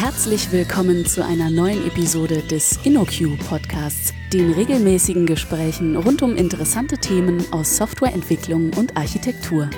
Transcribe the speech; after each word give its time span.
Herzlich 0.00 0.52
willkommen 0.52 1.04
zu 1.06 1.24
einer 1.24 1.50
neuen 1.50 1.84
Episode 1.84 2.40
des 2.42 2.78
InnoQ 2.84 3.36
Podcasts, 3.48 4.14
den 4.32 4.52
regelmäßigen 4.52 5.26
Gesprächen 5.26 5.96
rund 5.96 6.22
um 6.22 6.36
interessante 6.36 6.98
Themen 6.98 7.44
aus 7.50 7.76
Softwareentwicklung 7.76 8.70
und 8.76 8.96
Architektur. 8.96 9.68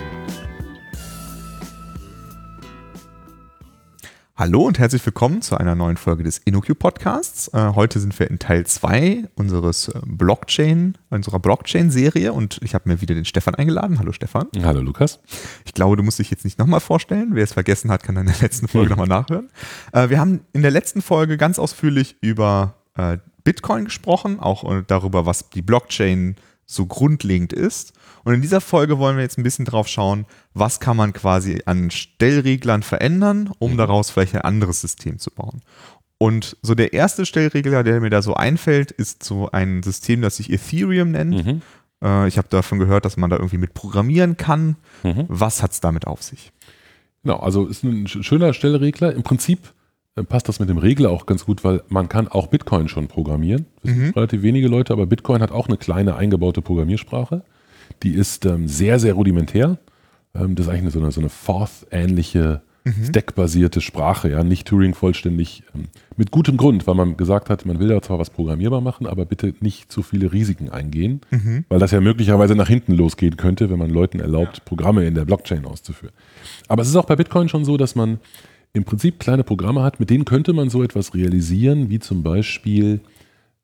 Hallo 4.40 4.62
und 4.62 4.79
herzlich 4.79 5.04
willkommen 5.04 5.42
zu 5.42 5.58
einer 5.58 5.74
neuen 5.74 5.99
Folge 5.99 6.22
des 6.22 6.38
InnoQ 6.38 6.78
Podcasts. 6.78 7.49
Äh, 7.49 7.72
heute 7.74 8.01
sind 8.01 8.19
wir 8.19 8.31
in 8.31 8.38
Teil 8.38 8.64
2 8.64 9.28
unseres 9.35 9.88
äh, 9.88 10.01
Blockchain, 10.06 10.96
unserer 11.10 11.38
Blockchain-Serie 11.38 12.32
und 12.32 12.58
ich 12.63 12.74
habe 12.74 12.88
mir 12.88 13.03
wieder 13.03 13.14
den 13.14 13.26
Stefan 13.26 13.54
eingeladen. 13.54 13.99
Hallo 13.99 14.13
Stefan. 14.13 14.46
Hallo 14.63 14.81
Lukas. 14.81 15.21
Ich 15.67 15.74
glaube, 15.74 15.99
du 15.99 16.02
musst 16.02 16.20
dich 16.20 16.30
jetzt 16.30 16.46
nicht 16.46 16.59
nochmal 16.59 16.80
vorstellen. 16.80 17.32
Wer 17.34 17.45
es 17.45 17.52
vergessen 17.52 17.91
hat, 17.91 18.02
kann 18.02 18.16
in 18.16 18.24
der 18.24 18.41
letzten 18.41 18.66
Folge 18.66 18.88
nochmal 18.96 19.09
nachhören. 19.09 19.50
Äh, 19.92 20.09
wir 20.09 20.18
haben 20.18 20.41
in 20.54 20.62
der 20.62 20.70
letzten 20.70 21.02
Folge 21.02 21.36
ganz 21.36 21.59
ausführlich 21.59 22.16
über 22.22 22.77
äh, 22.96 23.18
Bitcoin 23.45 23.84
gesprochen, 23.84 24.41
auch 24.41 24.64
äh, 24.72 24.82
darüber, 24.86 25.27
was 25.27 25.50
die 25.50 25.60
Blockchain 25.60 26.36
so 26.74 26.87
grundlegend 26.87 27.52
ist. 27.52 27.92
Und 28.24 28.34
in 28.34 28.42
dieser 28.42 28.60
Folge 28.60 28.98
wollen 28.98 29.16
wir 29.16 29.23
jetzt 29.23 29.38
ein 29.38 29.42
bisschen 29.42 29.65
drauf 29.65 29.88
schauen, 29.88 30.27
was 30.55 30.80
kann 30.80 30.96
man 30.96 31.12
quasi 31.12 31.62
an 31.65 31.91
Stellreglern 31.91 32.83
verändern, 32.83 33.51
um 33.59 33.73
mhm. 33.73 33.77
daraus 33.77 34.10
vielleicht 34.10 34.34
ein 34.34 34.43
anderes 34.43 34.80
System 34.80 35.19
zu 35.19 35.30
bauen. 35.30 35.62
Und 36.19 36.56
so 36.60 36.74
der 36.74 36.93
erste 36.93 37.24
Stellregler, 37.24 37.83
der 37.83 38.01
mir 38.01 38.10
da 38.10 38.20
so 38.20 38.34
einfällt, 38.34 38.91
ist 38.91 39.23
so 39.23 39.51
ein 39.51 39.83
System, 39.83 40.20
das 40.20 40.37
sich 40.37 40.52
Ethereum 40.52 41.12
nennt. 41.12 41.46
Mhm. 41.46 41.62
Äh, 42.05 42.29
ich 42.29 42.37
habe 42.37 42.48
davon 42.51 42.79
gehört, 42.79 43.07
dass 43.07 43.16
man 43.16 43.30
da 43.30 43.37
irgendwie 43.37 43.59
mit 43.59 43.73
programmieren 43.73 44.37
kann. 44.37 44.77
Mhm. 45.02 45.24
Was 45.29 45.62
hat 45.62 45.73
es 45.73 45.80
damit 45.80 46.07
auf 46.07 46.23
sich? 46.23 46.52
Genau, 47.23 47.38
also 47.38 47.66
ist 47.66 47.84
ein 47.84 48.07
schöner 48.07 48.52
Stellregler. 48.52 49.15
Im 49.15 49.23
Prinzip 49.23 49.73
passt 50.24 50.48
das 50.48 50.60
mit 50.60 50.69
dem 50.69 50.79
Regler 50.79 51.10
auch 51.10 51.27
ganz 51.27 51.45
gut, 51.45 51.65
weil 51.65 51.83
man 51.88 52.09
kann 52.09 52.29
auch 52.29 52.48
Bitcoin 52.48 52.88
schon 52.88 53.09
programmieren. 53.09 53.66
Das 53.82 53.95
mhm. 53.95 54.01
sind 54.01 54.16
relativ 54.16 54.43
wenige 54.43 54.68
Leute, 54.68 54.93
aber 54.93 55.07
Bitcoin 55.07 55.43
hat 55.43 55.52
auch 55.52 55.68
eine 55.68 55.77
kleine 55.77 56.16
eingebaute 56.16 56.62
Programmiersprache. 56.62 57.43
Die 58.02 58.15
ist 58.15 58.46
ähm, 58.46 58.68
sehr, 58.68 58.99
sehr 58.99 59.15
rudimentär. 59.15 59.79
Ähm, 60.35 60.54
das 60.54 60.66
ist 60.66 60.73
eigentlich 60.73 60.95
so 60.95 61.01
eine, 61.01 61.10
so 61.10 61.21
eine 61.21 61.29
Forth-ähnliche, 61.29 62.62
mhm. 62.85 63.04
Stack-basierte 63.04 63.80
Sprache, 63.80 64.31
ja, 64.31 64.45
nicht 64.45 64.67
Turing 64.67 64.95
vollständig. 64.95 65.62
Ähm, 65.75 65.89
mit 66.17 66.31
gutem 66.31 66.57
Grund, 66.57 66.87
weil 66.87 66.95
man 66.95 67.17
gesagt 67.17 67.51
hat, 67.51 67.65
man 67.67 67.79
will 67.79 67.89
da 67.89 68.03
zwar 68.03 68.19
was 68.19 68.31
programmierbar 68.31 68.81
machen, 68.81 69.07
aber 69.07 69.25
bitte 69.25 69.55
nicht 69.61 69.91
zu 69.91 70.03
viele 70.03 70.33
Risiken 70.33 70.69
eingehen, 70.69 71.21
mhm. 71.31 71.65
weil 71.69 71.79
das 71.79 71.91
ja 71.93 72.01
möglicherweise 72.01 72.55
nach 72.55 72.69
hinten 72.69 72.93
losgehen 72.93 73.37
könnte, 73.37 73.71
wenn 73.71 73.79
man 73.79 73.91
Leuten 73.91 74.21
erlaubt, 74.21 74.65
Programme 74.65 75.07
in 75.07 75.15
der 75.15 75.25
Blockchain 75.25 75.65
auszuführen. 75.65 76.15
Aber 76.69 76.83
es 76.83 76.89
ist 76.89 76.97
auch 76.97 77.07
bei 77.07 77.17
Bitcoin 77.17 77.49
schon 77.49 77.65
so, 77.65 77.77
dass 77.77 77.95
man 77.95 78.19
im 78.73 78.85
Prinzip 78.85 79.19
kleine 79.19 79.45
Programme 79.45 79.83
hat, 79.83 80.01
mit 80.01 80.11
denen 80.11 80.25
könnte 80.25 80.53
man 80.53 80.71
so 80.71 80.83
etwas 80.83 81.15
realisieren, 81.15 81.91
wie 81.91 81.99
zum 81.99 82.23
Beispiel, 82.23 83.01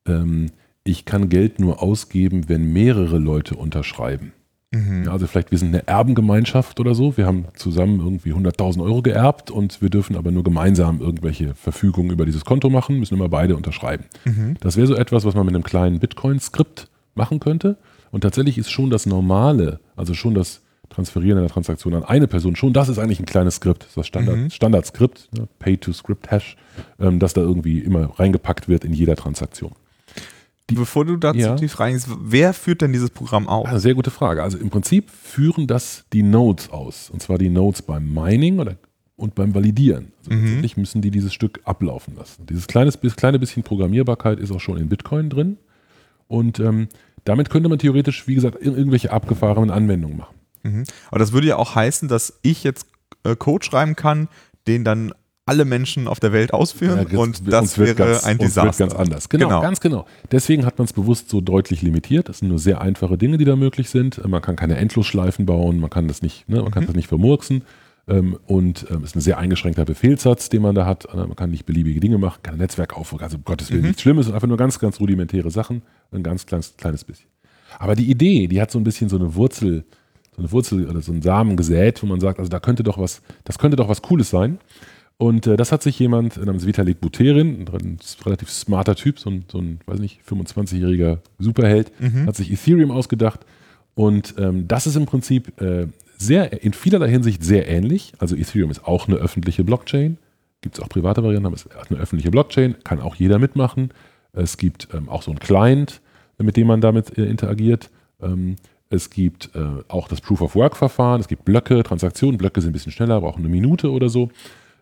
ähm, 0.05 0.47
ich 0.83 1.05
kann 1.05 1.29
Geld 1.29 1.59
nur 1.59 1.81
ausgeben, 1.81 2.49
wenn 2.49 2.73
mehrere 2.73 3.17
Leute 3.17 3.55
unterschreiben. 3.55 4.33
Mhm. 4.71 5.05
Ja, 5.05 5.11
also 5.11 5.27
vielleicht, 5.27 5.51
wir 5.51 5.57
sind 5.57 5.69
eine 5.69 5.87
Erbengemeinschaft 5.87 6.79
oder 6.81 6.93
so, 6.93 7.15
wir 7.15 7.25
haben 7.25 7.45
zusammen 7.55 7.99
irgendwie 7.99 8.33
100.000 8.33 8.83
Euro 8.83 9.01
geerbt 9.01 9.49
und 9.49 9.81
wir 9.81 9.89
dürfen 9.89 10.17
aber 10.17 10.31
nur 10.31 10.43
gemeinsam 10.43 10.99
irgendwelche 10.99 11.55
Verfügungen 11.55 12.11
über 12.11 12.25
dieses 12.25 12.43
Konto 12.43 12.69
machen, 12.69 12.99
müssen 12.99 13.15
immer 13.15 13.29
beide 13.29 13.55
unterschreiben. 13.55 14.03
Mhm. 14.25 14.55
Das 14.59 14.75
wäre 14.75 14.87
so 14.87 14.95
etwas, 14.95 15.23
was 15.23 15.35
man 15.35 15.45
mit 15.45 15.55
einem 15.55 15.63
kleinen 15.63 15.99
Bitcoin-Skript 15.99 16.89
machen 17.15 17.39
könnte. 17.39 17.77
Und 18.11 18.21
tatsächlich 18.21 18.57
ist 18.57 18.69
schon 18.69 18.89
das 18.89 19.05
Normale, 19.05 19.79
also 19.95 20.13
schon 20.13 20.33
das 20.33 20.61
Transferieren 20.89 21.37
einer 21.37 21.49
Transaktion 21.49 21.93
an 21.93 22.03
eine 22.03 22.27
Person, 22.27 22.55
schon 22.55 22.73
das 22.73 22.89
ist 22.89 22.97
eigentlich 22.97 23.19
ein 23.19 23.25
kleines 23.25 23.55
Skript, 23.55 23.83
das 23.83 23.89
ist 23.89 23.97
das 23.97 24.07
Standard, 24.07 24.37
mhm. 24.37 24.49
Standard-Skript, 24.49 25.29
ne, 25.37 25.47
Pay-to-Script-Hash, 25.59 26.57
ähm, 26.99 27.19
das 27.19 27.33
da 27.33 27.41
irgendwie 27.41 27.79
immer 27.79 28.19
reingepackt 28.19 28.67
wird 28.67 28.83
in 28.83 28.93
jeder 28.93 29.15
Transaktion. 29.15 29.73
Die, 30.69 30.75
Bevor 30.75 31.05
du 31.05 31.15
dazu 31.15 31.39
ja. 31.39 31.55
tief 31.55 31.79
reingehst, 31.79 32.09
wer 32.21 32.53
führt 32.53 32.81
denn 32.81 32.91
dieses 32.91 33.09
Programm 33.09 33.47
aus? 33.47 33.67
Ah, 33.69 33.79
sehr 33.79 33.93
gute 33.93 34.11
Frage. 34.11 34.43
Also 34.43 34.57
im 34.57 34.69
Prinzip 34.69 35.09
führen 35.09 35.65
das 35.65 36.03
die 36.11 36.23
Nodes 36.23 36.69
aus. 36.71 37.09
Und 37.09 37.21
zwar 37.21 37.37
die 37.37 37.49
Nodes 37.49 37.81
beim 37.81 38.13
Mining 38.13 38.59
oder, 38.59 38.75
und 39.15 39.33
beim 39.33 39.55
Validieren. 39.55 40.11
Also 40.19 40.31
mhm. 40.31 40.43
Letztendlich 40.43 40.77
müssen 40.77 41.01
die 41.01 41.11
dieses 41.11 41.33
Stück 41.33 41.61
ablaufen 41.63 42.15
lassen. 42.17 42.45
Dieses 42.47 42.67
kleines, 42.67 42.99
kleine 43.15 43.39
bisschen 43.39 43.63
Programmierbarkeit 43.63 44.39
ist 44.39 44.51
auch 44.51 44.59
schon 44.59 44.77
in 44.77 44.89
Bitcoin 44.89 45.29
drin. 45.29 45.57
Und 46.27 46.59
ähm, 46.59 46.89
damit 47.23 47.49
könnte 47.49 47.69
man 47.69 47.79
theoretisch, 47.79 48.27
wie 48.27 48.35
gesagt, 48.35 48.61
irgendwelche 48.61 49.11
abgefahrenen 49.11 49.71
Anwendungen 49.71 50.17
machen. 50.17 50.35
Mhm. 50.63 50.83
Aber 51.09 51.19
das 51.19 51.31
würde 51.31 51.47
ja 51.47 51.57
auch 51.57 51.75
heißen, 51.75 52.07
dass 52.07 52.39
ich 52.41 52.63
jetzt 52.63 52.87
äh, 53.23 53.35
Code 53.35 53.65
schreiben 53.65 53.95
kann, 53.95 54.27
den 54.67 54.83
dann 54.83 55.13
alle 55.47 55.63
Menschen 55.63 56.09
auf 56.09 56.19
der 56.19 56.33
Welt 56.33 56.53
ausführen 56.53 57.07
ja, 57.09 57.19
und 57.19 57.51
das 57.51 57.77
wäre 57.77 57.95
ganz, 57.95 58.25
ein 58.25 58.37
Desaster. 58.37 58.65
Wird 58.65 58.77
ganz 58.77 58.93
anders. 58.93 59.29
Genau, 59.29 59.47
genau. 59.47 59.61
ganz 59.61 59.79
genau. 59.79 60.05
Deswegen 60.29 60.65
hat 60.65 60.77
man 60.77 60.85
es 60.85 60.93
bewusst 60.93 61.29
so 61.29 61.39
deutlich 61.39 61.81
limitiert. 61.81 62.27
Das 62.27 62.39
sind 62.39 62.49
nur 62.49 62.59
sehr 62.59 62.81
einfache 62.81 63.17
Dinge, 63.17 63.37
die 63.37 63.45
da 63.45 63.55
möglich 63.55 63.89
sind. 63.89 64.23
Man 64.27 64.41
kann 64.41 64.57
keine 64.57 64.75
Endlosschleifen 64.75 65.45
bauen, 65.45 65.79
man 65.79 65.89
kann 65.89 66.09
das 66.09 66.21
nicht, 66.21 66.49
ne, 66.49 66.57
man 66.57 66.65
mhm. 66.65 66.71
kann 66.71 66.85
das 66.85 66.95
nicht 66.95 67.07
vermurksen. 67.07 67.63
Ähm, 68.09 68.37
und 68.45 68.83
es 68.83 68.91
ähm, 68.91 69.03
ist 69.05 69.15
ein 69.15 69.21
sehr 69.21 69.37
eingeschränkter 69.37 69.85
Befehlssatz, 69.85 70.49
den 70.49 70.61
man 70.61 70.75
da 70.75 70.85
hat. 70.85 71.13
Man 71.13 71.35
kann 71.37 71.49
nicht 71.49 71.65
beliebige 71.65 72.01
Dinge 72.01 72.17
machen, 72.17 72.39
kein 72.43 72.57
Netzwerk 72.57 72.97
aufrufen, 72.97 73.23
also 73.23 73.37
um 73.37 73.45
Gottes 73.45 73.71
Willen 73.71 73.81
mhm. 73.81 73.87
nichts 73.87 74.01
Schlimmes, 74.01 74.29
einfach 74.29 74.47
nur 74.49 74.57
ganz, 74.57 74.79
ganz 74.79 74.99
rudimentäre 74.99 75.49
Sachen, 75.49 75.81
ein 76.11 76.23
ganz 76.23 76.45
kleines, 76.45 76.75
kleines 76.75 77.05
bisschen. 77.05 77.29
Aber 77.79 77.95
die 77.95 78.09
Idee, 78.09 78.47
die 78.47 78.61
hat 78.61 78.71
so 78.71 78.79
ein 78.79 78.83
bisschen 78.83 79.07
so 79.07 79.17
eine 79.17 79.35
Wurzel, 79.35 79.85
so 80.37 80.43
eine 80.43 80.51
Wurzel 80.51 80.87
oder 80.87 81.01
so 81.01 81.11
einen 81.11 81.21
Samen 81.21 81.57
gesät, 81.57 82.01
wo 82.03 82.07
man 82.07 82.19
sagt, 82.19 82.39
also 82.39 82.49
da 82.49 82.59
könnte 82.59 82.83
doch 82.83 82.97
was, 82.97 83.21
das 83.43 83.57
könnte 83.57 83.75
doch 83.75 83.89
was 83.89 84.01
Cooles 84.03 84.29
sein. 84.29 84.59
Und 85.17 85.47
äh, 85.47 85.57
das 85.57 85.71
hat 85.71 85.81
sich 85.81 85.97
jemand 85.97 86.37
namens 86.37 86.67
Vitalik 86.67 87.01
Buterin, 87.01 87.67
ein 87.67 87.97
relativ 88.23 88.51
smarter 88.51 88.95
Typ, 88.95 89.17
so 89.17 89.31
ein, 89.31 89.45
so 89.51 89.57
ein 89.57 89.79
weiß 89.87 89.99
nicht, 89.99 90.21
25-jähriger 90.29 91.17
Superheld, 91.39 91.91
mhm. 91.99 92.27
hat 92.27 92.35
sich 92.35 92.51
Ethereum 92.51 92.91
ausgedacht. 92.91 93.39
Und 93.95 94.35
ähm, 94.37 94.67
das 94.67 94.85
ist 94.85 94.95
im 94.95 95.07
Prinzip 95.07 95.59
äh, 95.59 95.87
sehr, 96.19 96.63
in 96.63 96.73
vielerlei 96.73 97.09
Hinsicht 97.09 97.43
sehr 97.43 97.67
ähnlich. 97.67 98.13
Also 98.19 98.35
Ethereum 98.35 98.69
ist 98.69 98.85
auch 98.85 99.07
eine 99.07 99.17
öffentliche 99.17 99.63
Blockchain. 99.63 100.19
Gibt 100.61 100.77
es 100.77 100.83
auch 100.83 100.89
private 100.89 101.23
Varianten, 101.23 101.47
aber 101.47 101.55
es 101.55 101.65
ist 101.65 101.75
eine 101.89 101.99
öffentliche 101.99 102.29
Blockchain, 102.29 102.75
kann 102.83 103.01
auch 103.01 103.15
jeder 103.15 103.39
mitmachen. 103.39 103.89
Es 104.33 104.57
gibt 104.57 104.89
ähm, 104.93 105.09
auch 105.09 105.23
so 105.23 105.31
einen 105.31 105.39
Client, 105.39 105.99
mit 106.37 106.57
dem 106.57 106.67
man 106.67 106.79
damit 106.79 107.17
äh, 107.17 107.25
interagiert. 107.25 107.89
Ähm, 108.21 108.55
es 108.89 109.09
gibt 109.09 109.51
äh, 109.55 109.83
auch 109.87 110.07
das 110.07 110.21
Proof-of-Work-Verfahren. 110.21 111.19
Es 111.19 111.27
gibt 111.27 111.45
Blöcke, 111.45 111.83
Transaktionen. 111.83 112.37
Blöcke 112.37 112.61
sind 112.61 112.71
ein 112.71 112.73
bisschen 112.73 112.91
schneller, 112.91 113.21
brauchen 113.21 113.39
eine 113.39 113.49
Minute 113.49 113.91
oder 113.91 114.09
so. 114.09 114.29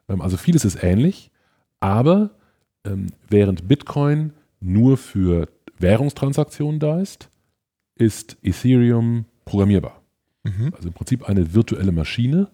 Ähm, 0.07 0.21
also 0.21 0.37
vieles 0.37 0.65
ist 0.65 0.83
ähnlich, 0.83 1.31
aber 1.79 2.31
ähm, 2.85 3.07
während 3.29 3.67
Bitcoin 3.67 4.33
nur 4.59 4.97
für 4.97 5.47
Währungstransaktionen 5.79 6.79
da 6.79 6.99
ist, 6.99 7.29
ist 7.95 8.37
Ethereum 8.43 9.25
programmierbar. 9.45 10.01
Mhm. 10.43 10.73
Also 10.75 10.89
im 10.89 10.93
Prinzip 10.93 11.27
eine 11.27 11.53
virtuelle 11.53 11.91
Maschine, 11.91 12.49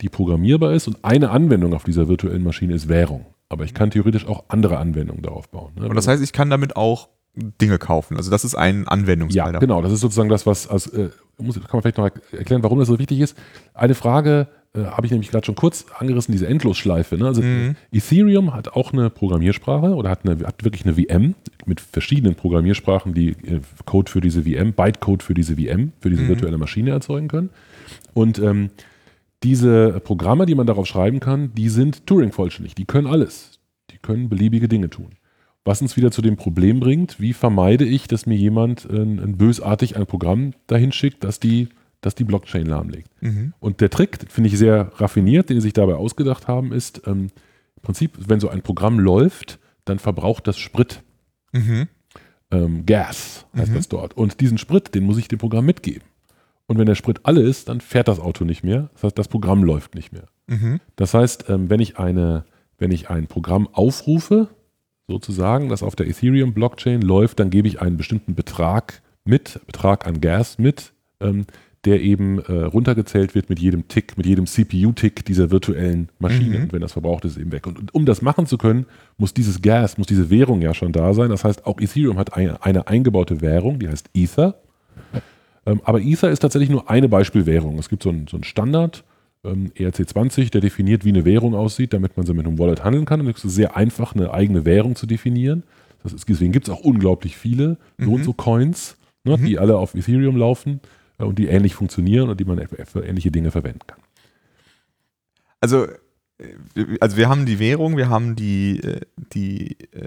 die 0.00 0.08
programmierbar 0.08 0.72
ist 0.72 0.88
und 0.88 1.04
eine 1.04 1.30
Anwendung 1.30 1.74
auf 1.74 1.84
dieser 1.84 2.08
virtuellen 2.08 2.42
Maschine 2.42 2.74
ist 2.74 2.88
Währung. 2.88 3.26
Aber 3.48 3.64
ich 3.64 3.74
kann 3.74 3.90
theoretisch 3.90 4.26
auch 4.26 4.44
andere 4.48 4.78
Anwendungen 4.78 5.22
darauf 5.22 5.48
bauen. 5.48 5.72
Ne? 5.76 5.88
Und 5.88 5.94
das 5.94 6.08
heißt, 6.08 6.22
ich 6.22 6.32
kann 6.32 6.50
damit 6.50 6.76
auch 6.76 7.08
Dinge 7.36 7.78
kaufen. 7.78 8.16
Also 8.16 8.30
das 8.30 8.44
ist 8.44 8.54
ein 8.54 8.88
Anwendungsfall. 8.88 9.52
Ja, 9.52 9.58
genau. 9.58 9.82
Das 9.82 9.92
ist 9.92 10.00
sozusagen 10.00 10.28
das, 10.28 10.46
was, 10.46 10.68
also, 10.68 10.90
äh, 10.96 11.10
muss, 11.38 11.56
kann 11.56 11.68
man 11.72 11.82
vielleicht 11.82 11.98
noch 11.98 12.10
erklären, 12.32 12.62
warum 12.62 12.78
das 12.78 12.88
so 12.88 12.98
wichtig 12.98 13.20
ist. 13.20 13.36
Eine 13.74 13.94
Frage, 13.94 14.48
äh, 14.74 14.84
habe 14.84 15.06
ich 15.06 15.12
nämlich 15.12 15.30
gerade 15.30 15.44
schon 15.44 15.54
kurz 15.54 15.86
angerissen, 15.98 16.32
diese 16.32 16.46
Endlosschleife. 16.46 17.16
Ne? 17.16 17.26
Also 17.26 17.42
mhm. 17.42 17.76
Ethereum 17.92 18.54
hat 18.54 18.68
auch 18.68 18.92
eine 18.92 19.10
Programmiersprache 19.10 19.94
oder 19.94 20.10
hat, 20.10 20.26
eine, 20.26 20.46
hat 20.46 20.64
wirklich 20.64 20.86
eine 20.86 20.94
VM 20.94 21.34
mit 21.66 21.80
verschiedenen 21.80 22.34
Programmiersprachen, 22.34 23.12
die 23.12 23.30
äh, 23.30 23.60
Code 23.84 24.10
für 24.10 24.20
diese 24.20 24.42
VM, 24.42 24.72
Bytecode 24.72 25.22
für 25.22 25.34
diese 25.34 25.56
VM, 25.56 25.92
für 26.00 26.10
diese 26.10 26.22
mhm. 26.22 26.28
virtuelle 26.28 26.58
Maschine 26.58 26.90
erzeugen 26.90 27.28
können. 27.28 27.50
Und 28.14 28.38
ähm, 28.38 28.70
diese 29.42 30.00
Programme, 30.00 30.46
die 30.46 30.54
man 30.54 30.66
darauf 30.66 30.86
schreiben 30.86 31.20
kann, 31.20 31.52
die 31.54 31.68
sind 31.68 32.06
Turing-vollständig. 32.06 32.74
Die 32.74 32.86
können 32.86 33.06
alles. 33.06 33.58
Die 33.90 33.98
können 33.98 34.28
beliebige 34.28 34.68
Dinge 34.68 34.88
tun. 34.88 35.10
Was 35.66 35.82
uns 35.82 35.96
wieder 35.96 36.12
zu 36.12 36.22
dem 36.22 36.36
Problem 36.36 36.78
bringt, 36.78 37.20
wie 37.20 37.32
vermeide 37.32 37.84
ich, 37.84 38.06
dass 38.06 38.24
mir 38.24 38.36
jemand 38.36 38.88
äh, 38.88 39.02
ein 39.02 39.36
bösartig 39.36 39.96
ein 39.96 40.06
Programm 40.06 40.52
dahin 40.68 40.92
schickt, 40.92 41.24
dass 41.24 41.40
die 41.40 41.68
das 42.00 42.14
die 42.14 42.22
Blockchain 42.22 42.66
lahmlegt. 42.66 43.10
Mhm. 43.20 43.52
Und 43.58 43.80
der 43.80 43.90
Trick, 43.90 44.18
finde 44.28 44.48
ich 44.48 44.56
sehr 44.56 44.92
raffiniert, 44.96 45.50
den 45.50 45.56
sie 45.56 45.62
sich 45.62 45.72
dabei 45.72 45.96
ausgedacht 45.96 46.46
haben, 46.46 46.72
ist 46.72 47.02
ähm, 47.06 47.30
im 47.74 47.82
Prinzip, 47.82 48.12
wenn 48.16 48.38
so 48.38 48.48
ein 48.48 48.62
Programm 48.62 49.00
läuft, 49.00 49.58
dann 49.84 49.98
verbraucht 49.98 50.46
das 50.46 50.56
Sprit. 50.56 51.02
Mhm. 51.50 51.88
Ähm, 52.52 52.86
Gas 52.86 53.46
heißt 53.56 53.72
mhm. 53.72 53.74
das 53.74 53.88
dort. 53.88 54.16
Und 54.16 54.40
diesen 54.40 54.58
Sprit, 54.58 54.94
den 54.94 55.02
muss 55.02 55.18
ich 55.18 55.26
dem 55.26 55.40
Programm 55.40 55.66
mitgeben. 55.66 56.04
Und 56.66 56.78
wenn 56.78 56.86
der 56.86 56.94
Sprit 56.94 57.20
alle 57.24 57.42
ist, 57.42 57.68
dann 57.68 57.80
fährt 57.80 58.06
das 58.06 58.20
Auto 58.20 58.44
nicht 58.44 58.62
mehr. 58.62 58.90
Das 58.94 59.02
heißt, 59.02 59.18
das 59.18 59.26
Programm 59.26 59.64
läuft 59.64 59.96
nicht 59.96 60.12
mehr. 60.12 60.26
Mhm. 60.46 60.80
Das 60.94 61.12
heißt, 61.12 61.48
ähm, 61.48 61.70
wenn 61.70 61.80
ich 61.80 61.98
eine, 61.98 62.44
wenn 62.78 62.92
ich 62.92 63.10
ein 63.10 63.26
Programm 63.26 63.68
aufrufe, 63.72 64.48
sozusagen, 65.08 65.68
das 65.68 65.82
auf 65.82 65.96
der 65.96 66.08
Ethereum-Blockchain 66.08 67.02
läuft, 67.02 67.40
dann 67.40 67.50
gebe 67.50 67.68
ich 67.68 67.80
einen 67.80 67.96
bestimmten 67.96 68.34
Betrag 68.34 69.02
mit, 69.24 69.60
Betrag 69.66 70.06
an 70.06 70.20
Gas 70.20 70.58
mit, 70.58 70.92
ähm, 71.20 71.46
der 71.84 72.00
eben 72.00 72.40
äh, 72.40 72.64
runtergezählt 72.64 73.36
wird 73.36 73.48
mit 73.48 73.60
jedem 73.60 73.86
Tick, 73.86 74.16
mit 74.16 74.26
jedem 74.26 74.46
CPU-Tick 74.46 75.24
dieser 75.24 75.52
virtuellen 75.52 76.08
Maschine. 76.18 76.58
Mhm. 76.58 76.64
Und 76.64 76.72
wenn 76.72 76.80
das 76.80 76.92
verbraucht 76.92 77.24
ist, 77.24 77.36
eben 77.36 77.52
weg. 77.52 77.66
Und, 77.66 77.78
und 77.78 77.94
um 77.94 78.06
das 78.06 78.22
machen 78.22 78.46
zu 78.46 78.58
können, 78.58 78.86
muss 79.18 79.32
dieses 79.32 79.62
Gas, 79.62 79.96
muss 79.96 80.08
diese 80.08 80.28
Währung 80.28 80.60
ja 80.62 80.74
schon 80.74 80.92
da 80.92 81.14
sein. 81.14 81.30
Das 81.30 81.44
heißt, 81.44 81.64
auch 81.64 81.80
Ethereum 81.80 82.18
hat 82.18 82.34
eine, 82.34 82.62
eine 82.64 82.88
eingebaute 82.88 83.40
Währung, 83.40 83.78
die 83.78 83.88
heißt 83.88 84.10
Ether. 84.14 84.56
Ähm, 85.64 85.80
aber 85.84 86.00
Ether 86.00 86.30
ist 86.30 86.40
tatsächlich 86.40 86.70
nur 86.70 86.90
eine 86.90 87.08
Beispielwährung. 87.08 87.78
Es 87.78 87.88
gibt 87.88 88.02
so 88.02 88.08
einen, 88.08 88.26
so 88.26 88.36
einen 88.36 88.44
Standard, 88.44 89.04
ähm, 89.46 89.72
ERC20, 89.76 90.50
der 90.50 90.60
definiert, 90.60 91.04
wie 91.04 91.10
eine 91.10 91.24
Währung 91.24 91.54
aussieht, 91.54 91.92
damit 91.92 92.16
man 92.16 92.26
sie 92.26 92.34
mit 92.34 92.46
einem 92.46 92.58
Wallet 92.58 92.84
handeln 92.84 93.04
kann. 93.04 93.20
Und 93.20 93.28
es 93.28 93.44
ist 93.44 93.54
sehr 93.54 93.76
einfach, 93.76 94.14
eine 94.14 94.32
eigene 94.32 94.64
Währung 94.64 94.96
zu 94.96 95.06
definieren. 95.06 95.62
Das 96.02 96.12
ist, 96.12 96.28
deswegen 96.28 96.52
gibt 96.52 96.68
es 96.68 96.74
auch 96.74 96.80
unglaublich 96.80 97.36
viele 97.36 97.78
so 97.98 98.12
und 98.12 98.24
so 98.24 98.32
Coins, 98.32 98.96
ne, 99.24 99.38
die 99.38 99.58
alle 99.58 99.76
auf 99.76 99.94
Ethereum 99.94 100.36
laufen 100.36 100.80
äh, 101.18 101.24
und 101.24 101.38
die 101.38 101.46
ähnlich 101.46 101.74
funktionieren 101.74 102.28
und 102.28 102.38
die 102.38 102.44
man 102.44 102.66
für 102.84 103.04
ähnliche 103.04 103.30
Dinge 103.30 103.50
verwenden 103.50 103.86
kann. 103.86 103.98
Also, 105.60 105.86
äh, 106.38 106.98
also 107.00 107.16
wir 107.16 107.28
haben 107.28 107.46
die 107.46 107.58
Währung, 107.58 107.96
wir 107.96 108.08
haben 108.08 108.36
die, 108.36 108.80
äh, 108.80 109.00
die, 109.32 109.76
äh, 109.92 110.06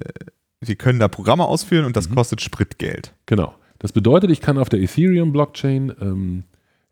wir 0.62 0.76
können 0.76 1.00
da 1.00 1.08
Programme 1.08 1.46
ausführen 1.46 1.86
und 1.86 1.96
das 1.96 2.10
kostet 2.10 2.42
Spritgeld. 2.42 3.14
Genau. 3.26 3.56
Das 3.80 3.94
bedeutet, 3.94 4.30
ich 4.30 4.42
kann 4.42 4.58
auf 4.58 4.70
der 4.70 4.82
Ethereum-Blockchain, 4.82 5.94
ähm, 6.02 6.44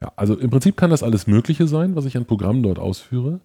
ja, 0.02 0.12
also 0.16 0.38
im 0.38 0.50
Prinzip 0.50 0.78
kann 0.78 0.90
das 0.90 1.04
alles 1.04 1.28
Mögliche 1.28 1.68
sein, 1.68 1.96
was 1.96 2.06
ich 2.06 2.18
an 2.18 2.26
Programmen 2.26 2.64
dort 2.64 2.80
ausführe. 2.80 3.40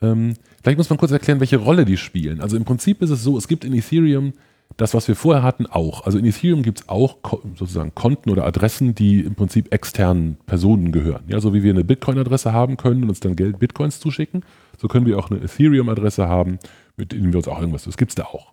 Ähm, 0.00 0.34
vielleicht 0.62 0.78
muss 0.78 0.90
man 0.90 0.98
kurz 0.98 1.10
erklären, 1.10 1.40
welche 1.40 1.56
Rolle 1.56 1.84
die 1.84 1.96
spielen. 1.96 2.40
Also 2.40 2.56
im 2.56 2.64
Prinzip 2.64 3.02
ist 3.02 3.10
es 3.10 3.22
so, 3.22 3.36
es 3.36 3.48
gibt 3.48 3.64
in 3.64 3.74
Ethereum 3.74 4.32
das, 4.76 4.94
was 4.94 5.08
wir 5.08 5.16
vorher 5.16 5.42
hatten, 5.42 5.66
auch. 5.66 6.04
Also 6.06 6.18
in 6.18 6.24
Ethereum 6.24 6.62
gibt 6.62 6.80
es 6.80 6.88
auch 6.88 7.16
sozusagen 7.56 7.94
Konten 7.94 8.30
oder 8.30 8.44
Adressen, 8.44 8.94
die 8.94 9.20
im 9.20 9.34
Prinzip 9.34 9.72
externen 9.72 10.36
Personen 10.46 10.92
gehören. 10.92 11.24
Ja, 11.26 11.40
so 11.40 11.52
wie 11.52 11.62
wir 11.62 11.72
eine 11.72 11.84
Bitcoin-Adresse 11.84 12.52
haben 12.52 12.76
können 12.76 13.02
und 13.02 13.08
uns 13.08 13.20
dann 13.20 13.34
Geld 13.34 13.58
Bitcoins 13.58 13.98
zuschicken, 13.98 14.44
so 14.76 14.86
können 14.86 15.06
wir 15.06 15.18
auch 15.18 15.30
eine 15.30 15.40
Ethereum-Adresse 15.40 16.28
haben, 16.28 16.58
mit 16.96 17.12
denen 17.12 17.32
wir 17.32 17.38
uns 17.38 17.48
auch 17.48 17.58
irgendwas, 17.58 17.84
das 17.84 17.96
gibt 17.96 18.10
es 18.10 18.14
da 18.14 18.24
auch. 18.24 18.52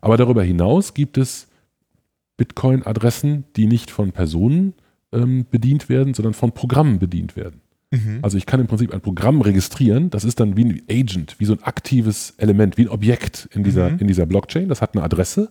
Aber 0.00 0.16
darüber 0.16 0.44
hinaus 0.44 0.94
gibt 0.94 1.18
es 1.18 1.48
Bitcoin-Adressen, 2.36 3.44
die 3.56 3.66
nicht 3.66 3.90
von 3.90 4.12
Personen 4.12 4.74
ähm, 5.12 5.46
bedient 5.50 5.88
werden, 5.88 6.14
sondern 6.14 6.34
von 6.34 6.52
Programmen 6.52 6.98
bedient 6.98 7.36
werden. 7.36 7.60
Also 8.20 8.36
ich 8.36 8.44
kann 8.44 8.60
im 8.60 8.66
Prinzip 8.66 8.92
ein 8.92 9.00
Programm 9.00 9.40
registrieren, 9.40 10.10
das 10.10 10.24
ist 10.24 10.40
dann 10.40 10.58
wie 10.58 10.64
ein 10.64 10.82
Agent, 10.90 11.36
wie 11.38 11.46
so 11.46 11.54
ein 11.54 11.62
aktives 11.62 12.34
Element, 12.36 12.76
wie 12.76 12.82
ein 12.82 12.88
Objekt 12.90 13.48
in 13.54 13.64
dieser, 13.64 13.98
in 13.98 14.06
dieser 14.06 14.26
Blockchain, 14.26 14.68
das 14.68 14.82
hat 14.82 14.94
eine 14.94 15.02
Adresse 15.02 15.50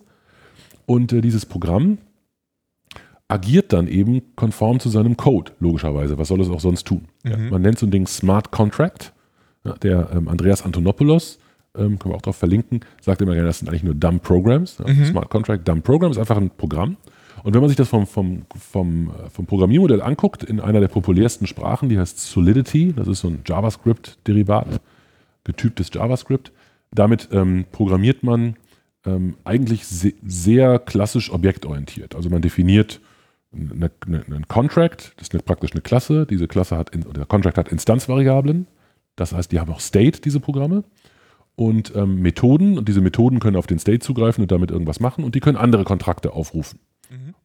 und 0.86 1.12
äh, 1.12 1.20
dieses 1.20 1.46
Programm 1.46 1.98
agiert 3.26 3.72
dann 3.72 3.88
eben 3.88 4.22
konform 4.36 4.78
zu 4.78 4.88
seinem 4.88 5.16
Code, 5.16 5.52
logischerweise. 5.58 6.16
Was 6.16 6.28
soll 6.28 6.40
es 6.40 6.48
auch 6.48 6.60
sonst 6.60 6.86
tun? 6.86 7.08
Ja, 7.24 7.36
man 7.36 7.60
nennt 7.60 7.78
so 7.78 7.86
ein 7.86 7.90
Ding 7.90 8.06
Smart 8.06 8.52
Contract. 8.52 9.12
Ja, 9.64 9.74
der 9.74 10.10
ähm, 10.14 10.28
Andreas 10.28 10.62
Antonopoulos, 10.62 11.40
ähm, 11.76 11.98
können 11.98 12.12
wir 12.12 12.16
auch 12.16 12.22
darauf 12.22 12.36
verlinken, 12.36 12.80
sagt 13.00 13.20
immer 13.20 13.34
gerne, 13.34 13.48
das 13.48 13.58
sind 13.58 13.68
eigentlich 13.68 13.82
nur 13.82 13.94
Dumb 13.94 14.22
Programs. 14.22 14.78
Ja, 14.78 15.04
Smart 15.04 15.28
Contract, 15.28 15.66
Dumb 15.66 15.82
Program 15.82 16.12
ist 16.12 16.18
einfach 16.18 16.36
ein 16.36 16.50
Programm. 16.50 16.96
Und 17.48 17.54
wenn 17.54 17.62
man 17.62 17.70
sich 17.70 17.78
das 17.78 17.88
vom, 17.88 18.06
vom, 18.06 18.42
vom, 18.54 19.08
äh, 19.08 19.30
vom 19.30 19.46
Programmiermodell 19.46 20.02
anguckt, 20.02 20.44
in 20.44 20.60
einer 20.60 20.80
der 20.80 20.88
populärsten 20.88 21.46
Sprachen, 21.46 21.88
die 21.88 21.98
heißt 21.98 22.20
Solidity, 22.20 22.92
das 22.94 23.08
ist 23.08 23.20
so 23.20 23.28
ein 23.28 23.40
JavaScript-Derivat, 23.46 24.82
getyptes 25.44 25.88
JavaScript, 25.90 26.52
damit 26.90 27.30
ähm, 27.32 27.64
programmiert 27.72 28.22
man 28.22 28.56
ähm, 29.06 29.36
eigentlich 29.44 29.86
se 29.86 30.12
sehr 30.22 30.78
klassisch 30.78 31.32
objektorientiert. 31.32 32.14
Also 32.14 32.28
man 32.28 32.42
definiert 32.42 33.00
eine, 33.50 33.90
eine, 34.06 34.26
einen 34.26 34.46
Contract, 34.48 35.14
das 35.16 35.28
ist 35.28 35.32
eine, 35.32 35.42
praktisch 35.42 35.72
eine 35.72 35.80
Klasse. 35.80 36.26
Diese 36.26 36.48
Klasse 36.48 36.76
hat, 36.76 36.90
in, 36.90 37.00
der 37.14 37.24
Contract 37.24 37.56
hat 37.56 37.68
Instanzvariablen. 37.68 38.66
Das 39.16 39.32
heißt, 39.32 39.50
die 39.52 39.58
haben 39.58 39.72
auch 39.72 39.80
State, 39.80 40.20
diese 40.20 40.40
Programme. 40.40 40.84
Und 41.56 41.96
ähm, 41.96 42.20
Methoden. 42.20 42.76
Und 42.76 42.88
diese 42.90 43.00
Methoden 43.00 43.40
können 43.40 43.56
auf 43.56 43.66
den 43.66 43.78
State 43.78 44.00
zugreifen 44.00 44.42
und 44.42 44.52
damit 44.52 44.70
irgendwas 44.70 45.00
machen. 45.00 45.24
Und 45.24 45.34
die 45.34 45.40
können 45.40 45.56
andere 45.56 45.84
Kontrakte 45.84 46.34
aufrufen. 46.34 46.78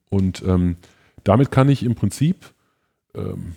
Und 0.09 0.43
ähm, 0.45 0.77
damit 1.23 1.51
kann 1.51 1.69
ich 1.69 1.83
im 1.83 1.95
Prinzip 1.95 2.53
ähm, 3.15 3.53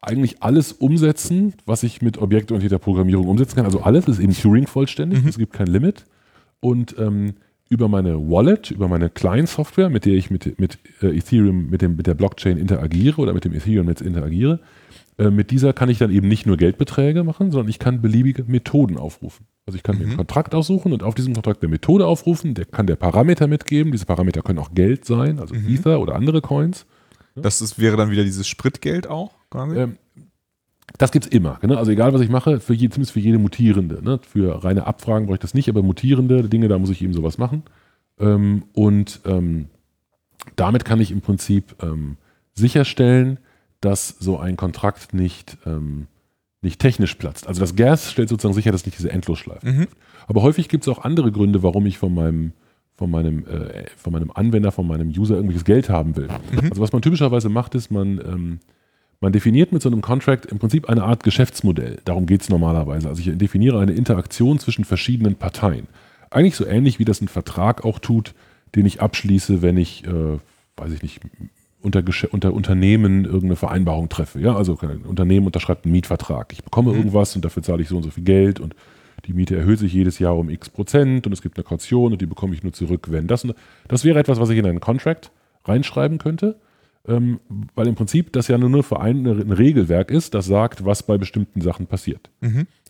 eigentlich 0.00 0.42
alles 0.42 0.72
umsetzen, 0.72 1.54
was 1.64 1.82
ich 1.82 2.02
mit 2.02 2.18
objektorientierter 2.18 2.78
Programmierung 2.78 3.26
umsetzen 3.26 3.56
kann. 3.56 3.64
Also 3.64 3.80
alles 3.80 4.04
das 4.04 4.18
ist 4.18 4.22
eben 4.22 4.34
Turing 4.34 4.66
vollständig. 4.66 5.24
Es 5.26 5.38
gibt 5.38 5.52
kein 5.52 5.66
Limit. 5.66 6.04
Und 6.60 6.96
ähm, 6.98 7.34
über 7.68 7.88
meine 7.88 8.18
Wallet, 8.30 8.70
über 8.70 8.88
meine 8.88 9.08
Client-Software, 9.10 9.88
mit 9.88 10.04
der 10.04 10.14
ich 10.14 10.30
mit, 10.30 10.58
mit 10.58 10.78
äh, 11.02 11.16
Ethereum, 11.16 11.70
mit, 11.70 11.82
dem, 11.82 11.96
mit 11.96 12.06
der 12.06 12.14
Blockchain 12.14 12.58
interagiere 12.58 13.20
oder 13.20 13.32
mit 13.32 13.44
dem 13.44 13.54
Ethereum-Netz 13.54 14.00
interagiere, 14.00 14.60
äh, 15.18 15.30
mit 15.30 15.50
dieser 15.50 15.72
kann 15.72 15.88
ich 15.88 15.98
dann 15.98 16.10
eben 16.10 16.28
nicht 16.28 16.46
nur 16.46 16.56
Geldbeträge 16.56 17.24
machen, 17.24 17.50
sondern 17.50 17.68
ich 17.68 17.78
kann 17.78 18.02
beliebige 18.02 18.44
Methoden 18.44 18.98
aufrufen. 18.98 19.46
Also 19.66 19.76
ich 19.76 19.82
kann 19.82 19.96
mir 19.96 20.04
einen 20.04 20.16
Kontrakt 20.16 20.54
aussuchen 20.54 20.92
und 20.92 21.02
auf 21.02 21.14
diesem 21.14 21.32
Kontrakt 21.32 21.62
eine 21.62 21.70
Methode 21.70 22.06
aufrufen, 22.06 22.54
der 22.54 22.66
kann 22.66 22.86
der 22.86 22.96
Parameter 22.96 23.46
mitgeben. 23.46 23.92
Diese 23.92 24.04
Parameter 24.04 24.42
können 24.42 24.58
auch 24.58 24.74
Geld 24.74 25.06
sein, 25.06 25.38
also 25.38 25.54
Ether 25.54 26.00
oder 26.00 26.14
andere 26.16 26.42
Coins. 26.42 26.84
Das 27.34 27.60
ist, 27.60 27.78
wäre 27.78 27.96
dann 27.96 28.10
wieder 28.10 28.24
dieses 28.24 28.46
Spritgeld 28.46 29.06
auch, 29.06 29.32
quasi? 29.50 29.76
Ähm, 29.76 29.98
das 30.98 31.10
gibt 31.10 31.26
es 31.26 31.32
immer. 31.32 31.58
Ne? 31.62 31.76
Also 31.76 31.90
egal, 31.90 32.12
was 32.12 32.20
ich 32.20 32.28
mache, 32.28 32.60
für 32.60 32.74
je, 32.74 32.88
zumindest 32.88 33.12
für 33.12 33.20
jede 33.20 33.38
mutierende. 33.38 34.02
Ne? 34.02 34.20
Für 34.22 34.62
reine 34.62 34.86
Abfragen 34.86 35.26
brauche 35.26 35.36
ich 35.36 35.40
das 35.40 35.54
nicht, 35.54 35.68
aber 35.68 35.82
mutierende 35.82 36.48
Dinge, 36.48 36.68
da 36.68 36.78
muss 36.78 36.90
ich 36.90 37.02
eben 37.02 37.14
sowas 37.14 37.38
machen. 37.38 37.64
Ähm, 38.20 38.64
und 38.74 39.20
ähm, 39.24 39.66
damit 40.56 40.84
kann 40.84 41.00
ich 41.00 41.10
im 41.10 41.20
Prinzip 41.20 41.74
ähm, 41.82 42.16
sicherstellen, 42.52 43.38
dass 43.80 44.08
so 44.08 44.38
ein 44.38 44.56
Kontrakt 44.56 45.14
nicht, 45.14 45.56
ähm, 45.66 46.06
nicht 46.64 46.80
technisch 46.80 47.14
platzt. 47.14 47.46
Also 47.46 47.60
das 47.60 47.76
Gas 47.76 48.10
stellt 48.10 48.28
sozusagen 48.28 48.54
sicher, 48.54 48.72
dass 48.72 48.84
nicht 48.84 48.98
diese 48.98 49.10
Endlosschleife 49.10 49.64
Mhm. 49.64 49.86
Aber 50.26 50.42
häufig 50.42 50.68
gibt 50.68 50.84
es 50.84 50.88
auch 50.88 51.04
andere 51.04 51.30
Gründe, 51.30 51.62
warum 51.62 51.86
ich 51.86 51.98
von 51.98 52.14
meinem, 52.14 52.52
von, 52.96 53.10
meinem, 53.10 53.46
äh, 53.46 53.84
von 53.96 54.12
meinem 54.12 54.30
Anwender, 54.32 54.72
von 54.72 54.86
meinem 54.86 55.08
User 55.08 55.34
irgendwelches 55.34 55.64
Geld 55.64 55.88
haben 55.88 56.16
will. 56.16 56.28
Also 56.70 56.80
was 56.80 56.92
man 56.92 57.02
typischerweise 57.02 57.48
macht, 57.48 57.74
ist, 57.74 57.90
man, 57.90 58.18
ähm, 58.18 58.60
man 59.20 59.32
definiert 59.32 59.72
mit 59.72 59.82
so 59.82 59.88
einem 59.88 60.00
Contract 60.00 60.46
im 60.46 60.58
Prinzip 60.58 60.88
eine 60.88 61.02
Art 61.02 61.22
Geschäftsmodell. 61.22 61.98
Darum 62.04 62.26
geht 62.26 62.42
es 62.42 62.48
normalerweise. 62.48 63.08
Also 63.08 63.20
ich 63.20 63.36
definiere 63.36 63.80
eine 63.80 63.92
Interaktion 63.92 64.58
zwischen 64.58 64.84
verschiedenen 64.84 65.36
Parteien. 65.36 65.86
Eigentlich 66.30 66.56
so 66.56 66.66
ähnlich, 66.66 66.98
wie 66.98 67.04
das 67.04 67.20
ein 67.20 67.28
Vertrag 67.28 67.84
auch 67.84 67.98
tut, 67.98 68.34
den 68.74 68.86
ich 68.86 69.00
abschließe, 69.00 69.62
wenn 69.62 69.76
ich, 69.76 70.04
äh, 70.06 70.38
weiß 70.76 70.92
ich 70.92 71.02
nicht, 71.02 71.20
unter, 71.84 72.02
unter 72.32 72.52
Unternehmen 72.54 73.24
irgendeine 73.24 73.56
Vereinbarung 73.56 74.08
treffe. 74.08 74.40
Ja, 74.40 74.56
also 74.56 74.76
ein 74.80 75.02
Unternehmen 75.02 75.46
unterschreibt 75.46 75.84
einen 75.84 75.92
Mietvertrag. 75.92 76.52
Ich 76.52 76.64
bekomme 76.64 76.92
irgendwas 76.92 77.36
und 77.36 77.44
dafür 77.44 77.62
zahle 77.62 77.82
ich 77.82 77.88
so 77.88 77.96
und 77.96 78.02
so 78.02 78.10
viel 78.10 78.24
Geld 78.24 78.58
und 78.60 78.74
die 79.26 79.32
Miete 79.32 79.56
erhöht 79.56 79.78
sich 79.78 79.92
jedes 79.92 80.18
Jahr 80.18 80.36
um 80.36 80.50
x 80.50 80.68
Prozent 80.68 81.26
und 81.26 81.32
es 81.32 81.40
gibt 81.42 81.56
eine 81.56 81.64
Kaution 81.64 82.12
und 82.12 82.20
die 82.20 82.26
bekomme 82.26 82.54
ich 82.54 82.62
nur 82.62 82.72
zurück, 82.72 83.08
wenn 83.10 83.26
das. 83.26 83.44
und- 83.44 83.54
Das 83.88 84.04
wäre 84.04 84.18
etwas, 84.18 84.40
was 84.40 84.50
ich 84.50 84.58
in 84.58 84.66
einen 84.66 84.80
Contract 84.80 85.30
reinschreiben 85.64 86.18
könnte, 86.18 86.56
ähm, 87.08 87.40
weil 87.74 87.86
im 87.86 87.94
Prinzip 87.94 88.32
das 88.32 88.48
ja 88.48 88.58
nur, 88.58 88.68
nur 88.70 88.82
für 88.82 89.00
ein, 89.00 89.26
ein 89.26 89.52
Regelwerk 89.52 90.10
ist, 90.10 90.34
das 90.34 90.46
sagt, 90.46 90.84
was 90.84 91.02
bei 91.02 91.16
bestimmten 91.18 91.60
Sachen 91.60 91.86
passiert. 91.86 92.30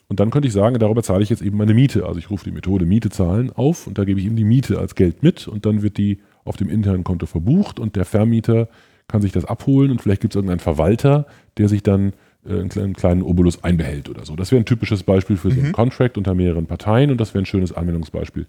Und 0.09 0.21
dann 0.21 0.30
könnte 0.30 0.49
ich 0.49 0.54
sagen, 0.54 0.78
darüber 0.78 1.02
zahle 1.02 1.23
ich 1.23 1.30
jetzt 1.30 1.40
eben 1.42 1.57
meine 1.57 1.73
Miete. 1.75 2.04
Also 2.07 2.18
ich 2.18 2.30
rufe 2.30 2.45
die 2.45 2.50
Methode 2.52 2.85
Miete 2.85 3.11
zahlen 3.11 3.50
auf 3.52 3.87
und 3.87 3.97
da 3.99 4.04
gebe 4.04 4.21
ich 4.21 4.26
ihm 4.26 4.37
die 4.37 4.45
Miete 4.45 4.78
als 4.78 4.95
Geld 4.97 5.23
mit 5.23 5.49
und 5.49 5.64
dann 5.66 5.83
wird 5.83 5.97
die 5.99 6.18
auf 6.45 6.57
dem 6.57 6.68
internen 6.68 7.04
Konto 7.04 7.25
verbucht 7.26 7.78
und 7.80 7.97
der 7.97 8.04
Vermieter 8.04 8.68
kann 9.08 9.23
sich 9.23 9.32
das 9.32 9.44
abholen 9.44 9.90
und 9.90 10.00
vielleicht 10.02 10.20
gibt 10.23 10.32
es 10.34 10.37
irgendeinen 10.37 10.61
Verwalter, 10.61 11.26
der 11.58 11.68
sich 11.68 11.82
dann 11.82 12.12
äh, 12.46 12.52
einen 12.52 12.68
kleinen, 12.68 12.94
kleinen 12.94 13.23
Obolus 13.23 13.62
einbehält 13.62 14.08
oder 14.08 14.25
so. 14.25 14.34
Das 14.37 14.50
wäre 14.50 14.62
ein 14.62 14.66
typisches 14.66 15.02
Beispiel 15.02 15.37
für 15.37 15.50
so 15.50 15.61
einen 15.61 15.73
Contract 15.73 16.16
unter 16.18 16.34
mehreren 16.34 16.66
Parteien 16.66 17.11
und 17.11 17.20
das 17.20 17.34
wäre 17.34 17.42
ein 17.42 17.46
schönes 17.46 17.73
Anwendungsbeispiel 17.73 18.46